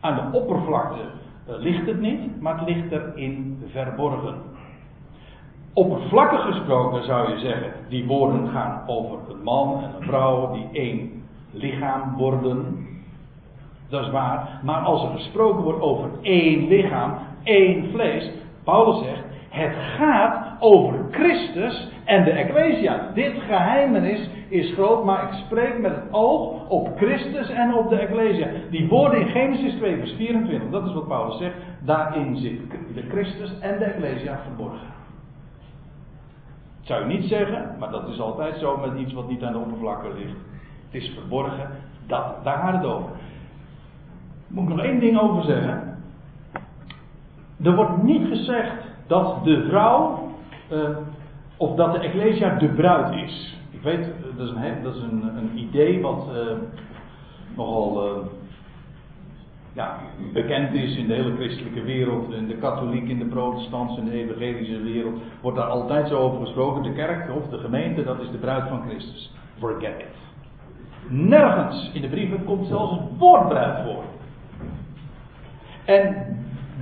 Aan 0.00 0.14
de 0.14 0.38
oppervlakte 0.38 1.00
uh, 1.00 1.54
ligt 1.58 1.86
het 1.86 2.00
niet, 2.00 2.40
maar 2.40 2.58
het 2.58 2.68
ligt 2.68 2.92
er 2.92 3.12
in 3.14 3.62
verborgen. 3.66 4.34
Oppervlakkig 5.74 6.42
gesproken 6.42 7.04
zou 7.04 7.30
je 7.30 7.38
zeggen, 7.38 7.72
die 7.88 8.06
woorden 8.06 8.48
gaan 8.48 8.82
over 8.86 9.18
een 9.30 9.42
man 9.42 9.82
en 9.82 9.90
een 9.96 10.06
vrouw 10.06 10.52
die 10.52 10.68
één 10.72 11.22
lichaam 11.50 12.16
worden. 12.16 12.86
Dat 13.88 14.04
is 14.04 14.10
waar. 14.10 14.60
Maar 14.62 14.80
als 14.80 15.02
er 15.02 15.08
gesproken 15.08 15.62
wordt 15.62 15.80
over 15.80 16.08
één 16.22 16.68
lichaam, 16.68 17.14
één 17.42 17.90
vlees. 17.90 18.30
Paulus 18.64 19.04
zegt, 19.04 19.22
het 19.48 19.74
gaat 19.96 20.56
over 20.60 20.94
Christus 21.10 21.88
en 22.04 22.24
de 22.24 22.30
Ecclesia. 22.30 23.10
Dit 23.14 23.32
geheimenis 23.46 24.28
is 24.48 24.72
groot, 24.72 25.04
maar 25.04 25.22
ik 25.22 25.44
spreek 25.46 25.78
met 25.78 25.94
het 25.94 26.04
oog 26.10 26.68
op 26.68 26.96
Christus 26.96 27.48
en 27.48 27.74
op 27.74 27.88
de 27.88 27.96
Ecclesia. 27.96 28.48
Die 28.70 28.88
woorden 28.88 29.20
in 29.20 29.28
Genesis 29.28 29.74
2 29.74 29.96
vers 29.96 30.12
24, 30.12 30.70
dat 30.70 30.86
is 30.86 30.92
wat 30.92 31.08
Paulus 31.08 31.38
zegt. 31.38 31.54
Daarin 31.80 32.36
zit 32.36 32.60
de 32.94 33.02
Christus 33.08 33.58
en 33.60 33.78
de 33.78 33.84
Ecclesia 33.84 34.40
verborgen. 34.44 34.93
Zou 36.84 37.00
je 37.00 37.18
niet 37.18 37.28
zeggen, 37.28 37.76
maar 37.78 37.90
dat 37.90 38.08
is 38.08 38.20
altijd 38.20 38.56
zo 38.58 38.76
met 38.76 38.98
iets 38.98 39.12
wat 39.12 39.28
niet 39.28 39.42
aan 39.42 39.52
de 39.52 39.58
oppervlakte 39.58 40.08
ligt. 40.14 40.38
Het 40.90 41.02
is 41.02 41.14
verborgen, 41.18 41.70
dat, 42.06 42.44
daar 42.44 42.58
gaat 42.58 42.74
het 42.74 42.84
over 42.84 43.10
moet 44.54 44.68
ik 44.68 44.76
nog 44.76 44.84
één 44.84 45.00
ding 45.00 45.20
over 45.20 45.42
zeggen. 45.42 45.98
Er 47.62 47.74
wordt 47.74 48.02
niet 48.02 48.26
gezegd 48.28 48.84
dat 49.06 49.44
de 49.44 49.66
vrouw, 49.68 50.28
uh, 50.72 50.88
of 51.56 51.76
dat 51.76 51.92
de 51.92 51.98
Ecclesia 51.98 52.58
de 52.58 52.68
bruid 52.68 53.14
is. 53.14 53.58
Ik 53.70 53.82
weet, 53.82 54.00
eh, 54.00 54.36
dat 54.36 54.46
is 54.46 54.52
een, 54.54 54.82
dat 54.82 54.94
is 54.94 55.02
een, 55.02 55.36
een 55.36 55.58
idee 55.58 56.02
wat 56.02 56.28
uh, 56.34 56.52
nogal 57.56 58.22
ja, 59.74 59.98
bekend 60.32 60.74
is 60.74 60.96
in 60.96 61.06
de 61.06 61.14
hele 61.14 61.34
christelijke 61.34 61.82
wereld, 61.82 62.32
in 62.32 62.46
de 62.46 62.56
katholiek, 62.56 63.08
in 63.08 63.18
de 63.18 63.24
protestantse, 63.24 64.00
in 64.00 64.06
de 64.06 64.12
evangelische 64.12 64.82
wereld. 64.82 65.20
Wordt 65.40 65.58
daar 65.58 65.66
altijd 65.66 66.08
zo 66.08 66.16
over 66.16 66.40
gesproken. 66.40 66.82
De 66.82 66.92
kerk 66.92 67.30
of 67.34 67.48
de 67.48 67.58
gemeente, 67.58 68.04
dat 68.04 68.20
is 68.20 68.30
de 68.30 68.38
bruid 68.38 68.68
van 68.68 68.82
Christus. 68.88 69.32
Forget 69.58 69.98
it. 69.98 70.22
Nergens 71.08 71.90
in 71.92 72.00
de 72.00 72.08
brieven 72.08 72.44
komt 72.44 72.66
zelfs 72.66 72.92
het 72.92 73.18
woord 73.18 73.48
bruid 73.48 73.84
voor. 73.84 74.02
En 75.84 76.26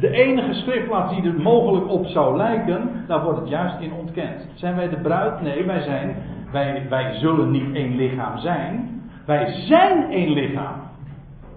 de 0.01 0.11
enige 0.11 0.55
schriftplaats 0.55 1.14
die 1.14 1.24
er 1.24 1.40
mogelijk 1.40 1.88
op 1.88 2.07
zou 2.07 2.36
lijken, 2.36 3.05
daar 3.07 3.22
wordt 3.22 3.40
het 3.40 3.49
juist 3.49 3.80
in 3.80 3.93
ontkend. 3.93 4.47
Zijn 4.55 4.76
wij 4.76 4.88
de 4.88 5.01
bruid? 5.01 5.40
Nee, 5.40 5.64
wij 5.64 5.80
zijn, 5.80 6.16
wij, 6.53 6.86
wij 6.88 7.14
zullen 7.14 7.51
niet 7.51 7.74
één 7.74 7.97
lichaam 7.97 8.38
zijn. 8.38 9.01
Wij 9.26 9.53
zijn 9.53 10.11
één 10.11 10.32
lichaam 10.32 10.80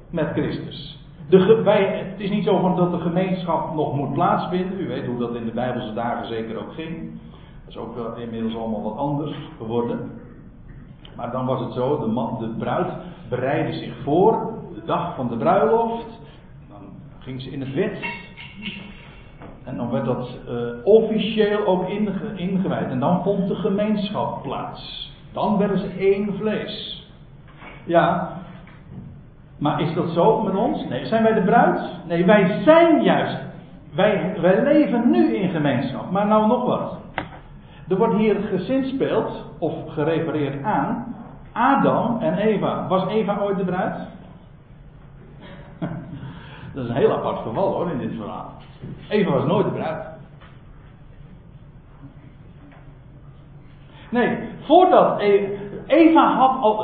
met 0.09 0.27
Christus. 0.33 1.04
De, 1.29 1.37
het 2.11 2.19
is 2.19 2.29
niet 2.29 2.45
zo 2.45 2.59
van 2.59 2.75
dat 2.75 2.91
de 2.91 2.99
gemeenschap 2.99 3.75
nog 3.75 3.95
moet 3.95 4.13
plaatsvinden. 4.13 4.79
U 4.79 4.87
weet 4.87 5.05
hoe 5.05 5.19
dat 5.19 5.35
in 5.35 5.45
de 5.45 5.51
Bijbelse 5.51 5.93
dagen 5.93 6.27
zeker 6.27 6.57
ook 6.57 6.73
ging. 6.73 7.19
Dat 7.65 7.69
is 7.69 7.77
ook 7.77 7.95
wel 7.95 8.15
inmiddels 8.15 8.55
allemaal 8.55 8.83
wat 8.83 8.97
anders 8.97 9.35
geworden. 9.57 10.11
Maar 11.15 11.31
dan 11.31 11.45
was 11.45 11.59
het 11.59 11.73
zo, 11.73 11.99
de, 11.99 12.07
man, 12.07 12.37
de 12.39 12.55
bruid 12.57 12.87
bereidde 13.29 13.73
zich 13.73 13.93
voor, 14.03 14.53
de 14.73 14.85
dag 14.85 15.15
van 15.15 15.27
de 15.27 15.37
bruiloft 15.37 16.23
ging 17.25 17.41
ze 17.41 17.51
in 17.51 17.59
het 17.59 17.73
wet. 17.73 18.05
En 19.63 19.77
dan 19.77 19.91
werd 19.91 20.05
dat 20.05 20.39
uh, 20.49 20.85
officieel 20.85 21.65
ook 21.65 21.89
inge, 21.89 22.13
ingewijd. 22.35 22.89
En 22.89 22.99
dan 22.99 23.23
vond 23.23 23.47
de 23.47 23.55
gemeenschap 23.55 24.41
plaats. 24.41 25.13
Dan 25.33 25.57
werden 25.57 25.79
ze 25.79 25.87
één 25.87 26.33
vlees. 26.37 27.05
Ja, 27.85 28.37
maar 29.57 29.81
is 29.81 29.93
dat 29.93 30.09
zo 30.09 30.41
met 30.41 30.55
ons? 30.55 30.87
Nee, 30.87 31.05
zijn 31.05 31.23
wij 31.23 31.33
de 31.33 31.41
bruid? 31.41 31.81
Nee, 32.07 32.25
wij 32.25 32.61
zijn 32.63 33.03
juist. 33.03 33.37
Wij, 33.93 34.35
wij 34.41 34.63
leven 34.63 35.09
nu 35.09 35.35
in 35.35 35.49
gemeenschap. 35.49 36.11
Maar 36.11 36.27
nou 36.27 36.47
nog 36.47 36.65
wat. 36.65 36.97
Er 37.87 37.97
wordt 37.97 38.15
hier 38.15 38.35
gezinspeeld, 38.35 39.45
of 39.59 39.73
gerefereerd 39.87 40.63
aan, 40.63 41.15
Adam 41.51 42.19
en 42.19 42.37
Eva. 42.37 42.87
Was 42.87 43.07
Eva 43.07 43.37
ooit 43.39 43.57
de 43.57 43.65
bruid? 43.65 43.95
Dat 46.73 46.83
is 46.83 46.89
een 46.89 46.95
heel 46.95 47.13
apart 47.13 47.37
geval 47.37 47.73
hoor 47.73 47.91
in 47.91 47.97
dit 47.97 48.13
verhaal. 48.15 48.53
Eva 49.09 49.31
was 49.31 49.45
nooit 49.45 49.65
de 49.65 49.71
bruid. 49.71 50.05
Nee, 54.09 54.37
voordat 54.61 55.19
e- 55.19 55.57
Eva 55.87 56.35
had 56.35 56.61
al. 56.61 56.77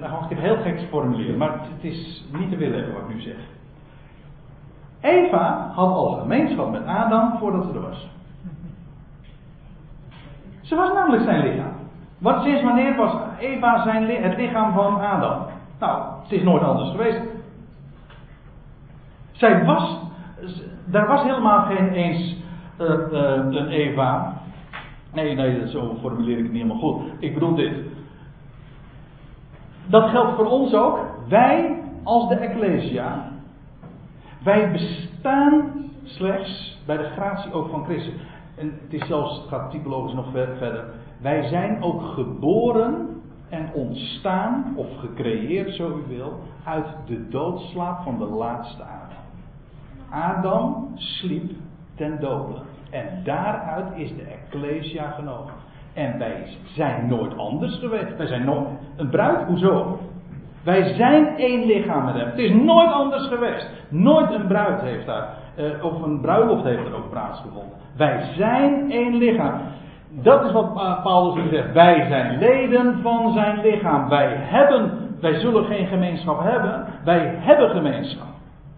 Dan 0.00 0.08
ga 0.08 0.24
ik 0.24 0.28
het 0.28 0.38
heel 0.38 0.56
gek 0.56 0.86
formuleren, 0.88 1.36
maar 1.36 1.52
het 1.52 1.84
is 1.84 2.24
niet 2.38 2.50
te 2.50 2.56
willen 2.56 2.92
wat 2.92 3.02
ik 3.02 3.14
nu 3.14 3.20
zeg. 3.20 3.36
Eva 5.00 5.70
had 5.74 5.94
al 5.94 6.12
gemeenschap 6.12 6.70
met 6.70 6.86
Adam 6.86 7.38
voordat 7.38 7.64
ze 7.64 7.72
er 7.72 7.80
was. 7.80 8.08
Ze 10.60 10.74
was 10.74 10.92
namelijk 10.92 11.22
zijn 11.22 11.48
lichaam. 11.48 11.72
Wat 12.18 12.42
sinds 12.42 12.62
wanneer 12.62 12.96
was 12.96 13.14
Eva 13.38 13.82
zijn, 13.82 14.22
het 14.22 14.36
lichaam 14.36 14.72
van 14.72 15.00
Adam? 15.00 15.46
Nou, 15.80 16.02
het 16.22 16.32
is 16.32 16.42
nooit 16.42 16.62
anders 16.62 16.90
geweest. 16.90 17.20
Zij 19.32 19.64
was, 19.64 19.98
daar 20.84 21.06
was 21.06 21.22
helemaal 21.22 21.64
geen 21.64 21.92
eens 21.92 22.36
uh, 22.80 22.88
uh, 22.88 23.30
een 23.32 23.68
Eva. 23.68 24.32
Nee, 25.12 25.34
nee, 25.34 25.68
zo 25.68 25.96
formuleer 26.00 26.38
ik 26.38 26.42
het 26.42 26.52
niet 26.52 26.62
helemaal 26.62 26.92
goed. 26.92 27.02
Ik 27.18 27.34
bedoel 27.34 27.54
dit. 27.54 27.72
Dat 29.86 30.10
geldt 30.10 30.36
voor 30.36 30.46
ons 30.46 30.74
ook. 30.74 30.98
Wij 31.28 31.82
als 32.02 32.28
de 32.28 32.34
Ecclesia. 32.34 33.32
Wij 34.44 34.70
bestaan 34.70 35.72
slechts 36.04 36.82
bij 36.86 36.96
de 36.96 37.10
gratie 37.10 37.52
ook 37.52 37.70
van 37.70 37.84
Christus. 37.84 38.14
En 38.56 38.78
het 38.82 38.92
is 38.92 39.06
zelfs, 39.06 39.46
gaat 39.48 39.70
typologisch 39.70 40.14
nog 40.14 40.30
verder. 40.32 40.84
Wij 41.20 41.48
zijn 41.48 41.82
ook 41.82 42.02
geboren 42.02 43.22
en 43.48 43.70
ontstaan, 43.72 44.72
of 44.76 44.86
gecreëerd 44.98 45.74
zo 45.74 45.88
u 45.88 46.14
wil, 46.16 46.40
uit 46.64 46.86
de 47.06 47.28
doodslaap 47.28 48.02
van 48.02 48.18
de 48.18 48.24
laatste 48.24 48.82
Adam. 48.82 49.22
Adam 50.10 50.92
sliep 50.94 51.50
ten 51.94 52.20
dode. 52.20 52.54
En 52.90 53.20
daaruit 53.24 53.96
is 53.96 54.16
de 54.16 54.22
Ecclesia 54.22 55.10
genomen. 55.10 55.52
En 55.94 56.18
wij 56.18 56.46
zijn 56.64 57.08
nooit 57.08 57.38
anders 57.38 57.78
geweest. 57.78 58.16
Wij 58.16 58.26
zijn 58.26 58.44
nooit 58.44 58.68
een 58.96 59.08
bruid, 59.08 59.46
hoezo? 59.46 59.98
Wij 60.64 60.94
zijn 60.94 61.36
één 61.36 61.64
lichaam 61.64 62.04
met 62.04 62.14
hem. 62.14 62.26
Het 62.26 62.38
is 62.38 62.50
nooit 62.50 62.92
anders 62.92 63.28
geweest. 63.28 63.70
Nooit 63.88 64.30
een 64.30 64.46
bruid 64.46 64.80
heeft 64.80 65.06
daar, 65.06 65.28
eh, 65.56 65.84
of 65.84 66.02
een 66.02 66.20
bruiloft 66.20 66.64
heeft 66.64 66.86
er 66.86 66.94
ook 66.94 67.10
plaatsgevonden. 67.10 67.72
Wij 67.96 68.32
zijn 68.36 68.90
één 68.90 69.14
lichaam. 69.14 69.60
Dat 70.10 70.44
is 70.44 70.52
wat 70.52 70.74
Paulus 71.02 71.50
zegt. 71.50 71.72
Wij 71.72 72.06
zijn 72.08 72.38
leden 72.38 73.00
van 73.02 73.32
zijn 73.32 73.60
lichaam. 73.60 74.08
Wij 74.08 74.36
hebben, 74.36 74.90
wij 75.20 75.40
zullen 75.40 75.64
geen 75.64 75.86
gemeenschap 75.86 76.42
hebben. 76.42 76.86
Wij 77.04 77.34
hebben 77.38 77.70
gemeenschap 77.70 78.26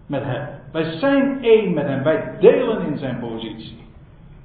met 0.05 0.23
hem. 0.23 0.47
Wij 0.71 0.83
zijn 0.83 1.43
één 1.43 1.73
met 1.73 1.87
hem. 1.87 2.03
Wij 2.03 2.31
delen 2.39 2.85
in 2.85 2.97
zijn 2.97 3.19
positie. 3.19 3.85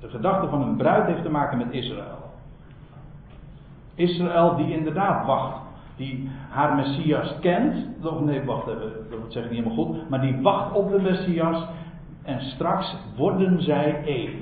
De 0.01 0.09
gedachte 0.09 0.49
van 0.49 0.63
een 0.63 0.77
bruid 0.77 1.07
heeft 1.07 1.23
te 1.23 1.31
maken 1.31 1.59
met 1.59 1.67
Israël. 1.71 2.32
Israël 3.95 4.57
die 4.57 4.73
inderdaad 4.77 5.27
wacht. 5.27 5.61
Die 5.97 6.31
haar 6.49 6.75
Messias 6.75 7.35
kent. 7.41 7.87
Of 8.05 8.21
nee, 8.21 8.45
wacht 8.45 8.67
even. 8.67 8.93
Dat 9.11 9.19
zeg 9.29 9.45
ik 9.45 9.51
niet 9.51 9.65
helemaal 9.65 9.85
goed. 9.85 10.09
Maar 10.09 10.21
die 10.21 10.41
wacht 10.43 10.73
op 10.73 10.91
de 10.91 11.01
Messias. 11.01 11.67
En 12.23 12.41
straks 12.41 12.97
worden 13.17 13.63
zij 13.63 14.03
één. 14.05 14.33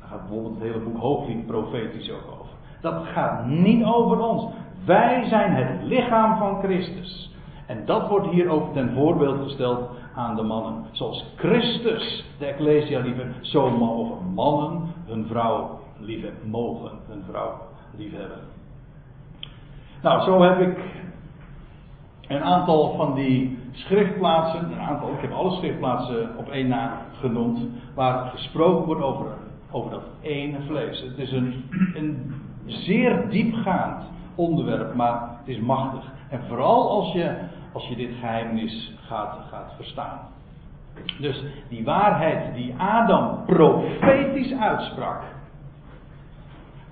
Daar 0.00 0.08
gaat 0.08 0.20
bijvoorbeeld 0.20 0.54
het 0.54 0.62
hele 0.62 0.84
boek 0.84 0.96
Hooglied 0.96 1.46
profetisch 1.46 2.10
ook 2.10 2.26
over. 2.40 2.52
Dat 2.80 3.06
gaat 3.06 3.46
niet 3.46 3.84
over 3.84 4.18
ons. 4.20 4.52
Wij 4.84 5.24
zijn 5.28 5.52
het 5.52 5.82
lichaam 5.82 6.38
van 6.38 6.58
Christus. 6.62 7.32
En 7.66 7.86
dat 7.86 8.08
wordt 8.08 8.28
hier 8.28 8.48
ook 8.48 8.72
ten 8.72 8.94
voorbeeld 8.94 9.42
gesteld 9.42 9.88
aan 10.14 10.36
de 10.36 10.42
mannen. 10.42 10.84
Zoals 10.90 11.24
Christus 11.36 12.24
de 12.38 12.46
Ecclesia 12.46 13.00
liefhebben, 13.00 13.34
zo 13.40 13.70
mogen 13.70 14.32
mannen 14.34 14.82
hun 15.06 15.26
vrouw 15.26 15.78
liefhebben. 15.98 16.50
Mogen 16.50 16.90
hun 17.08 17.22
vrouw 17.30 17.52
liefhebben. 17.96 18.53
Nou, 20.04 20.22
zo 20.22 20.42
heb 20.42 20.60
ik 20.60 20.78
een 22.28 22.42
aantal 22.42 22.96
van 22.96 23.14
die 23.14 23.58
schriftplaatsen, 23.72 24.72
een 24.72 24.80
aantal, 24.80 25.08
ik 25.08 25.20
heb 25.20 25.32
alle 25.32 25.50
schriftplaatsen 25.50 26.36
op 26.36 26.48
één 26.48 26.68
na 26.68 27.02
genoemd, 27.20 27.58
waar 27.94 28.30
gesproken 28.30 28.86
wordt 28.86 29.02
over, 29.02 29.26
over 29.70 29.90
dat 29.90 30.02
ene 30.20 30.58
vlees. 30.66 31.00
Het 31.00 31.18
is 31.18 31.32
een, 31.32 31.64
een 31.94 32.34
zeer 32.66 33.28
diepgaand 33.28 34.04
onderwerp, 34.34 34.94
maar 34.94 35.20
het 35.38 35.48
is 35.48 35.60
machtig. 35.60 36.12
En 36.28 36.40
vooral 36.48 36.90
als 36.90 37.12
je, 37.12 37.36
als 37.72 37.88
je 37.88 37.96
dit 37.96 38.10
geheimnis 38.20 38.92
gaat, 39.06 39.38
gaat 39.50 39.72
verstaan. 39.76 40.20
Dus 41.20 41.44
die 41.68 41.84
waarheid 41.84 42.54
die 42.54 42.74
Adam 42.76 43.44
profetisch 43.46 44.52
uitsprak, 44.52 45.22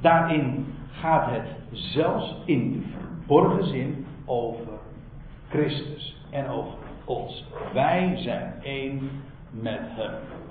daarin 0.01 0.67
gaat 1.01 1.31
het 1.31 1.47
zelfs 1.71 2.37
in 2.45 2.73
de 2.73 3.02
verborgen 3.33 4.07
over 4.25 4.73
Christus 5.49 6.17
en 6.31 6.49
over 6.49 6.79
ons. 7.05 7.45
Wij 7.73 8.17
zijn 8.17 8.55
één 8.63 9.11
met 9.51 9.81
Hem. 9.81 10.42